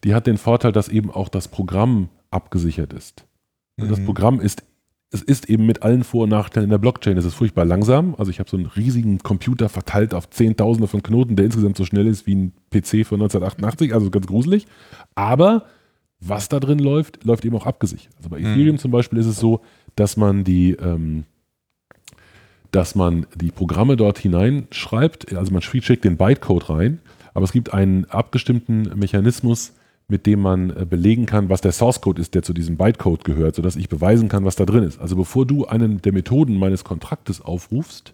die 0.02 0.14
hat 0.14 0.26
den 0.26 0.38
Vorteil, 0.38 0.72
dass 0.72 0.88
eben 0.88 1.10
auch 1.10 1.28
das 1.28 1.48
Programm 1.48 2.08
abgesichert 2.30 2.92
ist. 2.92 3.26
Und 3.78 3.90
das 3.90 4.00
Mhm. 4.00 4.06
Programm 4.06 4.40
ist, 4.40 4.64
es 5.10 5.20
ist 5.20 5.50
eben 5.50 5.66
mit 5.66 5.82
allen 5.82 6.02
Vor- 6.04 6.22
und 6.24 6.30
Nachteilen 6.30 6.64
in 6.64 6.70
der 6.70 6.78
Blockchain. 6.78 7.18
Es 7.18 7.26
ist 7.26 7.34
furchtbar 7.34 7.66
langsam. 7.66 8.14
Also 8.16 8.30
ich 8.30 8.38
habe 8.40 8.48
so 8.48 8.56
einen 8.56 8.66
riesigen 8.66 9.18
Computer 9.18 9.68
verteilt 9.68 10.14
auf 10.14 10.30
Zehntausende 10.30 10.88
von 10.88 11.02
Knoten, 11.02 11.36
der 11.36 11.44
insgesamt 11.44 11.76
so 11.76 11.84
schnell 11.84 12.06
ist 12.06 12.26
wie 12.26 12.34
ein 12.34 12.52
PC 12.70 13.04
von 13.06 13.20
1988, 13.20 13.92
also 13.92 14.08
ganz 14.10 14.26
gruselig. 14.26 14.66
Aber 15.14 15.66
was 16.20 16.48
da 16.48 16.58
drin 16.60 16.78
läuft, 16.78 17.24
läuft 17.24 17.44
eben 17.44 17.56
auch 17.56 17.66
abgesichert. 17.66 18.14
Also 18.16 18.30
bei 18.30 18.38
Mhm. 18.38 18.46
Ethereum 18.46 18.78
zum 18.78 18.90
Beispiel 18.92 19.18
ist 19.18 19.26
es 19.26 19.38
so, 19.38 19.60
dass 19.96 20.16
man 20.16 20.44
die, 20.44 20.72
ähm, 20.72 21.24
dass 22.72 22.94
man 22.94 23.26
die 23.36 23.50
Programme 23.50 23.96
dort 23.96 24.18
hineinschreibt, 24.18 25.34
also 25.36 25.52
man 25.52 25.62
schickt 25.62 26.04
den 26.04 26.16
Bytecode 26.16 26.68
rein, 26.70 27.00
aber 27.34 27.44
es 27.44 27.52
gibt 27.52 27.72
einen 27.72 28.06
abgestimmten 28.06 28.90
Mechanismus, 28.98 29.72
mit 30.08 30.26
dem 30.26 30.40
man 30.40 30.70
äh, 30.70 30.84
belegen 30.84 31.26
kann, 31.26 31.48
was 31.48 31.60
der 31.60 31.72
Source 31.72 32.00
Code 32.00 32.20
ist, 32.20 32.34
der 32.34 32.42
zu 32.42 32.52
diesem 32.52 32.76
Bytecode 32.76 33.24
gehört, 33.24 33.54
sodass 33.54 33.76
ich 33.76 33.88
beweisen 33.88 34.28
kann, 34.28 34.44
was 34.44 34.56
da 34.56 34.66
drin 34.66 34.82
ist. 34.84 35.00
Also 35.00 35.16
bevor 35.16 35.46
du 35.46 35.66
einen 35.66 36.02
der 36.02 36.12
Methoden 36.12 36.58
meines 36.58 36.84
Kontraktes 36.84 37.40
aufrufst, 37.40 38.12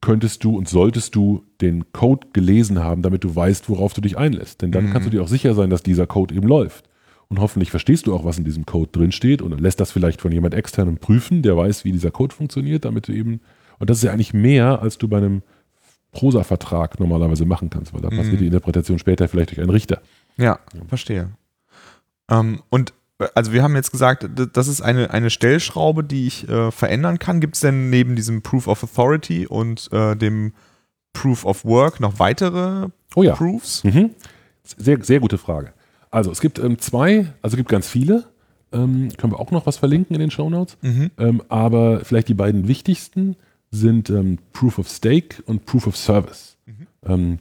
könntest 0.00 0.44
du 0.44 0.56
und 0.56 0.68
solltest 0.68 1.14
du 1.14 1.42
den 1.60 1.92
Code 1.92 2.28
gelesen 2.32 2.78
haben, 2.82 3.02
damit 3.02 3.24
du 3.24 3.34
weißt, 3.34 3.68
worauf 3.68 3.92
du 3.94 4.00
dich 4.00 4.16
einlässt. 4.16 4.62
Denn 4.62 4.70
dann 4.70 4.86
Mhm. 4.86 4.90
kannst 4.92 5.06
du 5.06 5.10
dir 5.10 5.22
auch 5.22 5.28
sicher 5.28 5.54
sein, 5.54 5.68
dass 5.70 5.82
dieser 5.82 6.06
Code 6.06 6.34
eben 6.34 6.46
läuft. 6.46 6.85
Und 7.28 7.40
hoffentlich 7.40 7.70
verstehst 7.70 8.06
du 8.06 8.14
auch, 8.14 8.24
was 8.24 8.38
in 8.38 8.44
diesem 8.44 8.66
Code 8.66 8.90
drin 8.92 9.10
steht 9.12 9.42
und 9.42 9.60
lässt 9.60 9.80
das 9.80 9.90
vielleicht 9.90 10.20
von 10.20 10.30
jemand 10.30 10.54
externem 10.54 10.98
prüfen, 10.98 11.42
der 11.42 11.56
weiß, 11.56 11.84
wie 11.84 11.92
dieser 11.92 12.10
Code 12.12 12.34
funktioniert, 12.34 12.84
damit 12.84 13.08
du 13.08 13.12
eben, 13.12 13.40
und 13.78 13.90
das 13.90 13.98
ist 13.98 14.04
ja 14.04 14.12
eigentlich 14.12 14.32
mehr, 14.34 14.80
als 14.80 14.96
du 14.98 15.08
bei 15.08 15.16
einem 15.18 15.42
Prosa-Vertrag 16.12 16.98
normalerweise 17.00 17.44
machen 17.44 17.68
kannst, 17.68 17.92
weil 17.92 18.00
da 18.00 18.10
Mhm. 18.10 18.16
passiert 18.18 18.40
die 18.40 18.46
Interpretation 18.46 18.98
später 18.98 19.28
vielleicht 19.28 19.50
durch 19.50 19.60
einen 19.60 19.70
Richter. 19.70 20.00
Ja, 20.36 20.58
verstehe. 20.88 21.30
Ähm, 22.30 22.62
und 22.70 22.92
äh, 23.18 23.26
also 23.34 23.52
wir 23.52 23.62
haben 23.62 23.74
jetzt 23.74 23.90
gesagt, 23.90 24.26
das 24.52 24.68
ist 24.68 24.80
eine, 24.80 25.10
eine 25.10 25.30
Stellschraube, 25.30 26.04
die 26.04 26.26
ich 26.26 26.48
äh, 26.48 26.70
verändern 26.70 27.18
kann. 27.18 27.40
Gibt 27.40 27.54
es 27.56 27.60
denn 27.60 27.90
neben 27.90 28.16
diesem 28.16 28.42
Proof 28.42 28.66
of 28.68 28.82
Authority 28.84 29.46
und 29.46 29.88
äh, 29.92 30.16
dem 30.16 30.52
Proof 31.12 31.44
of 31.44 31.64
Work 31.64 32.00
noch 32.00 32.18
weitere 32.18 32.88
Oh 33.14 33.22
ja. 33.22 33.34
Proofs? 33.34 33.84
Mhm. 33.84 34.10
Sehr, 34.64 35.02
sehr 35.02 35.20
gute 35.20 35.38
Frage. 35.38 35.72
Also 36.16 36.30
es 36.30 36.40
gibt 36.40 36.58
ähm, 36.58 36.78
zwei, 36.78 37.34
also 37.42 37.54
es 37.54 37.56
gibt 37.58 37.68
ganz 37.68 37.90
viele. 37.90 38.24
Ähm, 38.72 39.10
können 39.18 39.34
wir 39.34 39.38
auch 39.38 39.50
noch 39.50 39.66
was 39.66 39.76
verlinken 39.76 40.14
in 40.14 40.20
den 40.20 40.30
Show 40.30 40.48
Notes. 40.48 40.78
Mhm. 40.80 41.10
Ähm, 41.18 41.42
aber 41.50 42.06
vielleicht 42.06 42.28
die 42.28 42.34
beiden 42.34 42.68
wichtigsten 42.68 43.36
sind 43.70 44.08
ähm, 44.08 44.38
Proof 44.54 44.78
of 44.78 44.88
Stake 44.88 45.42
und 45.44 45.66
Proof 45.66 45.86
of 45.86 45.94
Service. 45.94 46.56
Ähm, 47.04 47.38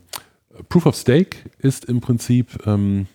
Proof 0.68 0.88
of 0.88 0.96
Stake 0.98 1.38
ist 1.58 1.86
im 1.86 2.02
Prinzip 2.02 2.68
ähm, 2.68 3.08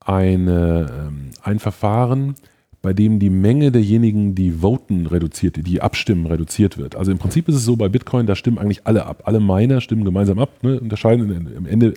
eine, 0.00 1.12
ein 1.42 1.58
Verfahren, 1.60 2.34
bei 2.80 2.92
dem 2.92 3.18
die 3.18 3.30
Menge 3.30 3.72
derjenigen, 3.72 4.34
die 4.36 4.52
voten, 4.52 5.06
reduziert, 5.06 5.66
die 5.66 5.80
abstimmen, 5.82 6.26
reduziert 6.26 6.78
wird. 6.78 6.94
Also 6.94 7.10
im 7.10 7.18
Prinzip 7.18 7.48
ist 7.48 7.56
es 7.56 7.64
so 7.64 7.76
bei 7.76 7.88
Bitcoin, 7.88 8.26
da 8.26 8.36
stimmen 8.36 8.58
eigentlich 8.58 8.86
alle 8.86 9.04
ab. 9.06 9.22
Alle 9.24 9.40
Miner 9.40 9.80
stimmen 9.80 10.04
gemeinsam 10.04 10.38
ab, 10.38 10.50
ne, 10.62 10.78
unterscheiden. 10.80 11.52
Am 11.56 11.66
Ende 11.66 11.94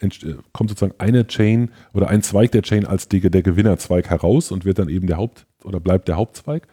äh, 0.00 0.06
äh, 0.06 0.34
kommt 0.52 0.70
sozusagen 0.70 0.94
eine 0.98 1.26
Chain 1.26 1.70
oder 1.94 2.08
ein 2.08 2.22
Zweig 2.22 2.52
der 2.52 2.62
Chain 2.62 2.86
als 2.86 3.08
die, 3.08 3.20
der 3.20 3.42
Gewinnerzweig 3.42 4.08
heraus 4.08 4.52
und 4.52 4.64
wird 4.64 4.78
dann 4.78 4.88
eben 4.88 5.08
der 5.08 5.16
Haupt- 5.16 5.46
oder 5.64 5.80
bleibt 5.80 6.06
der 6.06 6.16
Hauptzweig. 6.16 6.68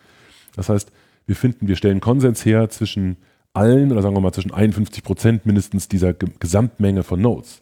Das 0.56 0.70
heißt, 0.70 0.92
wir 1.26 1.36
finden, 1.36 1.68
wir 1.68 1.76
stellen 1.76 2.00
Konsens 2.00 2.46
her 2.46 2.70
zwischen 2.70 3.18
allen 3.54 3.92
oder 3.92 4.04
sagen 4.04 4.16
wir 4.16 4.22
mal 4.22 4.32
zwischen 4.34 4.54
51 4.54 5.04
Prozent 5.04 5.46
mindestens 5.48 5.88
dieser 5.88 6.14
Ge- 6.14 6.30
Gesamtmenge 6.40 7.02
von 7.02 7.20
Nodes. 7.20 7.62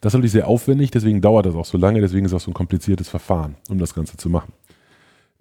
Das 0.00 0.10
ist 0.10 0.14
natürlich 0.14 0.32
sehr 0.32 0.48
aufwendig, 0.48 0.90
deswegen 0.90 1.20
dauert 1.20 1.46
das 1.46 1.54
auch 1.54 1.64
so 1.64 1.78
lange, 1.78 2.00
deswegen 2.00 2.24
ist 2.26 2.32
es 2.32 2.36
auch 2.36 2.44
so 2.44 2.50
ein 2.50 2.54
kompliziertes 2.54 3.08
Verfahren, 3.08 3.54
um 3.68 3.78
das 3.78 3.94
Ganze 3.94 4.16
zu 4.16 4.28
machen. 4.30 4.52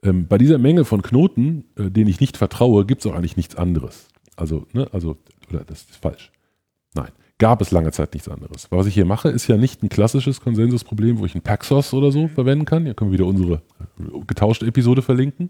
Ähm, 0.03 0.27
bei 0.27 0.37
dieser 0.37 0.57
Menge 0.57 0.85
von 0.85 1.01
Knoten, 1.01 1.65
äh, 1.77 1.89
denen 1.89 2.09
ich 2.09 2.19
nicht 2.19 2.37
vertraue, 2.37 2.85
gibt 2.85 3.05
es 3.05 3.11
auch 3.11 3.15
eigentlich 3.15 3.37
nichts 3.37 3.55
anderes. 3.55 4.07
Also, 4.35 4.65
ne, 4.73 4.87
also, 4.91 5.17
oder 5.49 5.63
das 5.63 5.81
ist 5.83 5.95
falsch. 6.01 6.31
Nein, 6.95 7.09
gab 7.37 7.61
es 7.61 7.71
lange 7.71 7.91
Zeit 7.91 8.13
nichts 8.13 8.27
anderes. 8.29 8.67
Was 8.69 8.85
ich 8.87 8.93
hier 8.93 9.05
mache, 9.05 9.29
ist 9.29 9.47
ja 9.47 9.57
nicht 9.57 9.81
ein 9.83 9.89
klassisches 9.89 10.41
Konsensusproblem, 10.41 11.19
wo 11.19 11.25
ich 11.25 11.35
einen 11.35 11.41
Paxos 11.43 11.93
oder 11.93 12.11
so 12.11 12.27
verwenden 12.27 12.65
kann. 12.65 12.83
Hier 12.85 12.93
können 12.93 13.11
wir 13.11 13.19
wieder 13.19 13.27
unsere 13.27 13.55
äh, 13.99 14.19
getauschte 14.27 14.65
Episode 14.65 15.01
verlinken, 15.01 15.49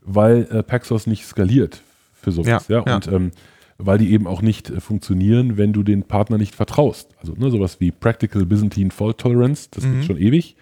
weil 0.00 0.44
äh, 0.50 0.62
Paxos 0.62 1.06
nicht 1.06 1.26
skaliert 1.26 1.82
für 2.14 2.32
sowas. 2.32 2.66
Ja, 2.68 2.78
Ja, 2.78 2.84
ja. 2.86 2.94
Und 2.96 3.08
ähm, 3.08 3.30
weil 3.78 3.98
die 3.98 4.12
eben 4.12 4.26
auch 4.28 4.42
nicht 4.42 4.70
äh, 4.70 4.80
funktionieren, 4.80 5.56
wenn 5.56 5.72
du 5.72 5.82
den 5.82 6.04
Partner 6.04 6.38
nicht 6.38 6.54
vertraust. 6.54 7.08
Also 7.18 7.34
ne, 7.34 7.50
sowas 7.50 7.80
wie 7.80 7.90
Practical 7.90 8.46
Byzantine 8.46 8.90
Fault 8.90 9.18
Tolerance, 9.18 9.68
das 9.72 9.84
Mhm. 9.84 9.92
gibt 9.92 10.04
schon 10.04 10.18
ewig. 10.18 10.56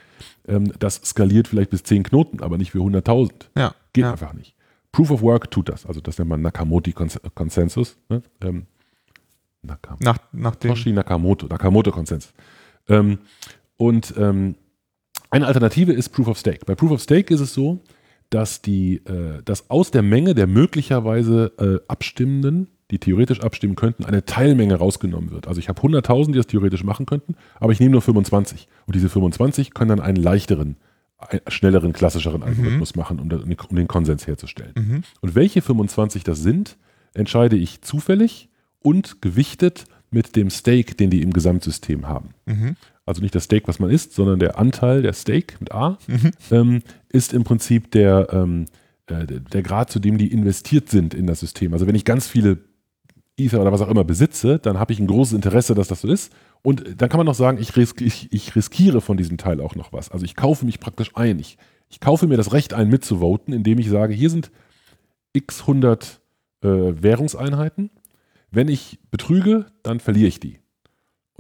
Ähm, 0.51 0.73
das 0.79 0.97
skaliert 0.97 1.49
vielleicht 1.49 1.71
bis 1.71 1.83
10 1.85 2.03
Knoten, 2.03 2.43
aber 2.43 2.59
nicht 2.59 2.73
für 2.73 2.81
100.000. 2.81 3.31
Ja. 3.57 3.75
Geht 3.93 4.05
ja. 4.05 4.13
einfach 4.13 4.35
nicht. 4.35 4.55
Proof 4.93 5.11
of 5.11 5.23
Work 5.23 5.51
tut 5.51 5.69
das. 5.69 5.87
Also 5.87 6.01
das 6.01 6.19
nennt 6.19 6.29
man 6.29 6.43
Nakamoto-Konsensus. 6.43 7.97
Ne? 8.09 8.23
Ähm, 8.43 8.67
Nakam 9.63 9.99
Nach, 10.01 10.19
nach 10.33 10.57
dem. 10.57 10.71
Toshi 10.71 10.93
Nakamoto, 10.93 11.47
Nakamoto-Konsensus. 11.47 12.33
Ähm, 12.89 13.19
und 13.77 14.15
ähm, 14.17 14.57
eine 15.31 15.47
Alternative 15.47 15.93
ist 15.93 16.09
Proof 16.11 16.29
of 16.29 16.39
Stake. 16.39 16.65
Bei 16.67 16.75
Proof 16.75 16.93
of 16.93 17.01
Stake 17.01 17.33
ist 17.33 17.41
es 17.41 17.55
so, 17.55 17.81
dass, 18.31 18.63
die, 18.63 18.97
äh, 19.05 19.43
dass 19.45 19.71
aus 19.71 19.91
der 19.91 20.03
Menge 20.03 20.35
der 20.35 20.47
möglicherweise 20.47 21.53
äh, 21.59 21.87
Abstimmenden, 21.89 22.69
die 22.91 22.99
theoretisch 22.99 23.41
abstimmen 23.41 23.77
könnten, 23.77 24.05
eine 24.05 24.25
Teilmenge 24.25 24.75
rausgenommen 24.75 25.31
wird. 25.31 25.47
Also 25.49 25.59
ich 25.61 25.69
habe 25.69 25.81
100.000, 25.81 26.27
die 26.33 26.39
das 26.39 26.47
theoretisch 26.47 26.85
machen 26.85 27.07
könnten, 27.07 27.35
aber 27.59 27.73
ich 27.73 27.81
nehme 27.81 27.93
nur 27.93 28.03
25. 28.03 28.69
Und 28.87 28.95
diese 28.97 29.09
25 29.09 29.75
können 29.75 29.91
dann 29.91 30.01
einen 30.01 30.17
leichteren, 30.17 30.77
einen 31.19 31.41
schnelleren, 31.49 31.93
klassischeren 31.93 32.43
Algorithmus 32.43 32.97
machen, 32.97 33.21
um, 33.21 33.29
da- 33.29 33.39
um 33.69 33.77
den 33.77 33.89
Konsens 33.89 34.27
herzustellen. 34.27 34.73
Mhm. 34.77 35.03
Und 35.21 35.35
welche 35.35 35.63
25 35.63 36.25
das 36.25 36.43
sind, 36.43 36.77
entscheide 37.15 37.57
ich 37.57 37.83
zufällig 37.83 38.49
und 38.81 39.21
gewichtet 39.23 39.85
mit 40.11 40.35
dem 40.35 40.51
Stake, 40.51 40.95
den 40.95 41.11
die 41.11 41.23
im 41.23 41.33
Gesamtsystem 41.33 42.09
haben. 42.09 42.31
Mhm. 42.47 42.77
Also 43.07 43.23
nicht 43.23 43.35
das 43.35 43.45
Steak, 43.45 43.69
was 43.69 43.79
man 43.79 43.91
isst, 43.91 44.15
sondern 44.15 44.39
der 44.41 44.59
Anteil, 44.59 45.03
der 45.03 45.13
Steak 45.13 45.57
mit 45.61 45.73
A, 45.73 45.99
Mhm. 46.07 46.31
ähm, 46.51 46.83
ist 47.09 47.33
im 47.33 47.45
Prinzip 47.45 47.91
der, 47.91 48.29
ähm, 48.33 48.67
äh, 49.07 49.27
der 49.27 49.63
Grad, 49.63 49.91
zu 49.91 49.99
dem 50.01 50.17
die 50.19 50.33
investiert 50.33 50.89
sind 50.89 51.15
in 51.15 51.27
das 51.27 51.41
System. 51.41 51.73
Also 51.73 51.87
wenn 51.87 51.95
ich 51.97 52.05
ganz 52.05 52.27
viele 52.29 52.59
Ether 53.45 53.61
oder 53.61 53.73
was 53.73 53.81
auch 53.81 53.89
immer 53.89 54.05
besitze, 54.05 54.59
dann 54.59 54.79
habe 54.79 54.93
ich 54.93 55.01
ein 55.01 55.07
großes 55.07 55.35
Interesse, 55.35 55.75
dass 55.75 55.89
das 55.89 56.03
so 56.03 56.09
ist. 56.09 56.33
Und 56.63 57.01
dann 57.01 57.09
kann 57.09 57.19
man 57.19 57.27
noch 57.27 57.35
sagen, 57.35 57.59
ich, 57.61 57.77
risk, 57.77 58.01
ich, 58.01 58.33
ich 58.33 58.55
riskiere 58.55 59.01
von 59.01 59.17
diesem 59.17 59.39
Teil 59.39 59.61
auch 59.61 59.75
noch 59.75 59.93
was. 59.93 60.11
Also 60.11 60.25
ich 60.25 60.37
kaufe 60.37 60.65
mich 60.65 60.79
praktisch 60.79 61.11
ein. 61.15 61.39
Ich, 61.39 61.59
ich 61.89 62.01
kaufe 62.01 62.27
mir 62.27 62.37
das 62.37 62.53
Recht 62.53 62.75
ein, 62.75 62.89
mitzuvoten, 62.89 63.53
indem 63.53 63.79
ich 63.79 63.89
sage, 63.91 64.15
hier 64.15 64.31
sind 64.31 64.51
x 65.33 65.63
100 65.63 66.21
äh, 66.63 66.69
Währungseinheiten. 66.69 67.91
Wenn 68.51 68.69
ich 68.69 68.99
betrüge, 69.11 69.67
dann 69.83 70.01
verliere 70.01 70.29
ich 70.29 70.41
die. 70.41 70.60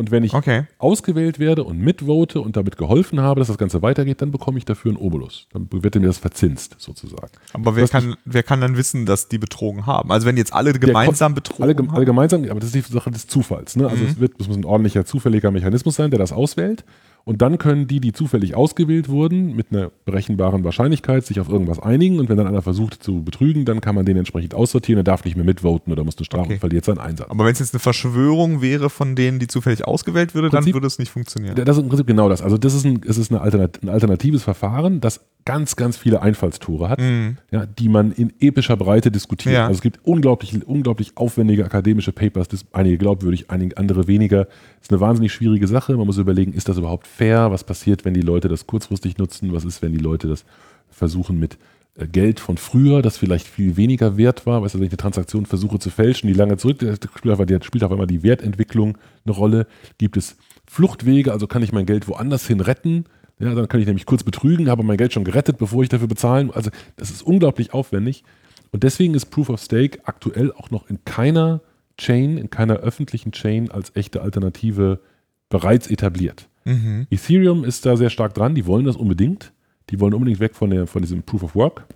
Und 0.00 0.10
wenn 0.10 0.24
ich 0.24 0.32
Okay. 0.32 0.64
ausgewählt 0.78 1.38
werde 1.38 1.62
und 1.62 1.78
mitvote 1.78 2.40
und 2.40 2.56
damit 2.56 2.78
geholfen 2.78 3.20
habe, 3.20 3.38
dass 3.40 3.48
das 3.48 3.58
Ganze 3.58 3.82
weitergeht, 3.82 4.22
dann 4.22 4.30
bekomme 4.30 4.56
ich 4.56 4.64
dafür 4.64 4.92
einen 4.92 4.96
Obolus. 4.96 5.46
Dann 5.52 5.68
wird 5.70 5.94
mir 5.94 6.06
das 6.06 6.16
verzinst, 6.16 6.76
sozusagen. 6.78 7.28
Aber 7.52 7.76
wer 7.76 7.82
Was 7.82 7.90
kann, 7.90 8.16
wer 8.24 8.42
kann 8.42 8.62
dann 8.62 8.78
wissen, 8.78 9.04
dass 9.04 9.28
die 9.28 9.36
betrogen 9.36 9.84
haben? 9.84 10.10
Also 10.10 10.26
wenn 10.26 10.38
jetzt 10.38 10.54
alle 10.54 10.72
gemeinsam 10.72 11.34
betrogen 11.34 11.64
Alle, 11.64 11.76
haben? 11.76 11.90
alle 11.90 12.06
gemeinsam, 12.06 12.44
aber 12.44 12.60
das 12.60 12.74
ist 12.74 12.88
die 12.88 12.92
Sache 12.94 13.10
des 13.10 13.26
Zufalls. 13.26 13.76
Ne? 13.76 13.88
Also 13.90 14.02
Mhm. 14.04 14.08
es, 14.10 14.18
wird, 14.20 14.32
es 14.40 14.48
muss 14.48 14.56
ein 14.56 14.64
ordentlicher, 14.64 15.04
zufälliger 15.04 15.50
Mechanismus 15.50 15.96
sein, 15.96 16.10
der 16.10 16.18
das 16.18 16.32
auswählt. 16.32 16.82
Und 17.30 17.42
dann 17.42 17.58
können 17.58 17.86
die, 17.86 18.00
die 18.00 18.12
zufällig 18.12 18.56
ausgewählt 18.56 19.08
wurden, 19.08 19.54
mit 19.54 19.68
einer 19.70 19.92
berechenbaren 20.04 20.64
Wahrscheinlichkeit 20.64 21.24
sich 21.24 21.38
auf 21.38 21.48
irgendwas 21.48 21.78
einigen. 21.78 22.18
Und 22.18 22.28
wenn 22.28 22.36
dann 22.36 22.48
einer 22.48 22.60
versucht 22.60 23.04
zu 23.04 23.22
betrügen, 23.22 23.64
dann 23.64 23.80
kann 23.80 23.94
man 23.94 24.04
den 24.04 24.16
entsprechend 24.16 24.52
aussortieren. 24.52 24.98
Er 24.98 25.04
darf 25.04 25.24
nicht 25.24 25.36
mehr 25.36 25.44
mitvoten 25.44 25.92
oder 25.92 26.02
muss 26.02 26.16
eine 26.18 26.24
Strafe 26.24 26.42
Okay. 26.46 26.54
und 26.54 26.58
verliert 26.58 26.84
seinen 26.84 26.98
Einsatz. 26.98 27.30
Aber 27.30 27.44
wenn 27.44 27.52
es 27.52 27.60
jetzt 27.60 27.72
eine 27.72 27.78
Verschwörung 27.78 28.62
wäre 28.62 28.90
von 28.90 29.14
denen, 29.14 29.38
die 29.38 29.46
zufällig 29.46 29.84
ausgewählt 29.86 30.34
würde, 30.34 30.48
dann 30.50 30.64
Prinzip- 30.64 30.74
würde 30.74 30.88
es 30.88 30.98
nicht 30.98 31.12
funktionieren. 31.12 31.54
Das 31.54 31.76
ist 31.76 31.82
im 31.84 31.88
Prinzip 31.88 32.08
genau 32.08 32.28
das. 32.28 32.42
Also 32.42 32.58
das 32.58 32.74
ist 32.74 32.84
ein, 32.84 33.00
es 33.06 33.16
ist 33.16 33.30
eine 33.30 33.40
Alternat 33.42 33.80
ein 33.80 33.90
alternatives 33.90 34.42
Verfahren, 34.42 35.00
das 35.00 35.20
ganz, 35.50 35.74
ganz 35.74 35.96
viele 35.96 36.22
Einfallstore 36.22 36.88
hat, 36.88 37.00
Mhm. 37.00 37.38
ja, 37.50 37.66
die 37.66 37.88
man 37.88 38.12
in 38.12 38.32
epischer 38.38 38.76
Breite 38.76 39.10
diskutiert. 39.10 39.56
Ja. 39.56 39.62
Also 39.66 39.78
es 39.78 39.82
gibt 39.82 39.98
unglaublich, 40.04 40.64
unglaublich 40.64 41.16
aufwendige 41.16 41.64
akademische 41.64 42.12
Papers, 42.12 42.46
einige 42.72 42.98
glaubwürdig, 42.98 43.50
einige 43.50 43.76
andere 43.76 44.06
weniger. 44.06 44.44
Das 44.44 44.82
ist 44.82 44.92
eine 44.92 45.00
wahnsinnig 45.00 45.32
schwierige 45.32 45.66
Sache. 45.66 45.96
Man 45.96 46.06
muss 46.06 46.18
überlegen, 46.18 46.52
ist 46.52 46.68
das 46.68 46.78
überhaupt 46.78 47.08
fair? 47.08 47.50
Was 47.50 47.64
passiert, 47.64 48.04
wenn 48.04 48.14
die 48.14 48.20
Leute 48.20 48.46
das 48.46 48.68
kurzfristig 48.68 49.18
nutzen? 49.18 49.52
Was 49.52 49.64
ist, 49.64 49.82
wenn 49.82 49.90
die 49.92 49.98
Leute 49.98 50.28
das 50.28 50.44
versuchen 50.88 51.40
mit 51.40 51.58
äh, 51.96 52.06
Geld 52.06 52.38
von 52.38 52.56
früher, 52.56 53.02
das 53.02 53.18
vielleicht 53.18 53.48
viel 53.48 53.76
weniger 53.76 54.16
wert 54.16 54.46
war, 54.46 54.62
weißt 54.62 54.74
du, 54.74 54.78
wenn 54.78 54.86
ich 54.86 54.92
eine 54.92 54.98
Transaktion 54.98 55.46
versuche 55.46 55.80
zu 55.80 55.90
fälschen, 55.90 56.28
die 56.28 56.34
lange 56.34 56.58
zurück, 56.58 56.78
da 56.78 56.94
spielt 56.94 57.82
auf 57.84 57.90
einmal 57.90 58.06
die 58.06 58.22
Wertentwicklung 58.22 58.96
eine 59.24 59.34
Rolle. 59.34 59.66
Gibt 59.98 60.16
es 60.16 60.36
Fluchtwege, 60.68 61.32
also 61.32 61.48
kann 61.48 61.64
ich 61.64 61.72
mein 61.72 61.86
Geld 61.86 62.06
woanders 62.06 62.46
hin 62.46 62.60
retten? 62.60 63.06
Ja, 63.40 63.54
dann 63.54 63.68
kann 63.68 63.80
ich 63.80 63.86
nämlich 63.86 64.06
kurz 64.06 64.22
betrügen, 64.22 64.68
habe 64.68 64.82
mein 64.82 64.96
Geld 64.98 65.12
schon 65.12 65.24
gerettet, 65.24 65.58
bevor 65.58 65.82
ich 65.82 65.88
dafür 65.88 66.08
bezahlen. 66.08 66.50
Also 66.50 66.70
das 66.96 67.10
ist 67.10 67.22
unglaublich 67.22 67.72
aufwendig. 67.74 68.22
Und 68.70 68.82
deswegen 68.84 69.14
ist 69.14 69.26
Proof 69.26 69.48
of 69.48 69.60
Stake 69.60 69.98
aktuell 70.04 70.52
auch 70.52 70.70
noch 70.70 70.88
in 70.88 70.98
keiner 71.04 71.60
Chain, 71.98 72.38
in 72.38 72.50
keiner 72.50 72.76
öffentlichen 72.76 73.32
Chain 73.32 73.70
als 73.70 73.96
echte 73.96 74.22
Alternative 74.22 75.00
bereits 75.48 75.90
etabliert. 75.90 76.48
Mhm. 76.64 77.06
Ethereum 77.10 77.64
ist 77.64 77.84
da 77.86 77.96
sehr 77.96 78.10
stark 78.10 78.34
dran, 78.34 78.54
die 78.54 78.66
wollen 78.66 78.84
das 78.84 78.96
unbedingt. 78.96 79.52
Die 79.88 79.98
wollen 79.98 80.14
unbedingt 80.14 80.38
weg 80.38 80.54
von, 80.54 80.70
der, 80.70 80.86
von 80.86 81.02
diesem 81.02 81.22
Proof 81.24 81.42
of 81.42 81.54
Work 81.56 81.86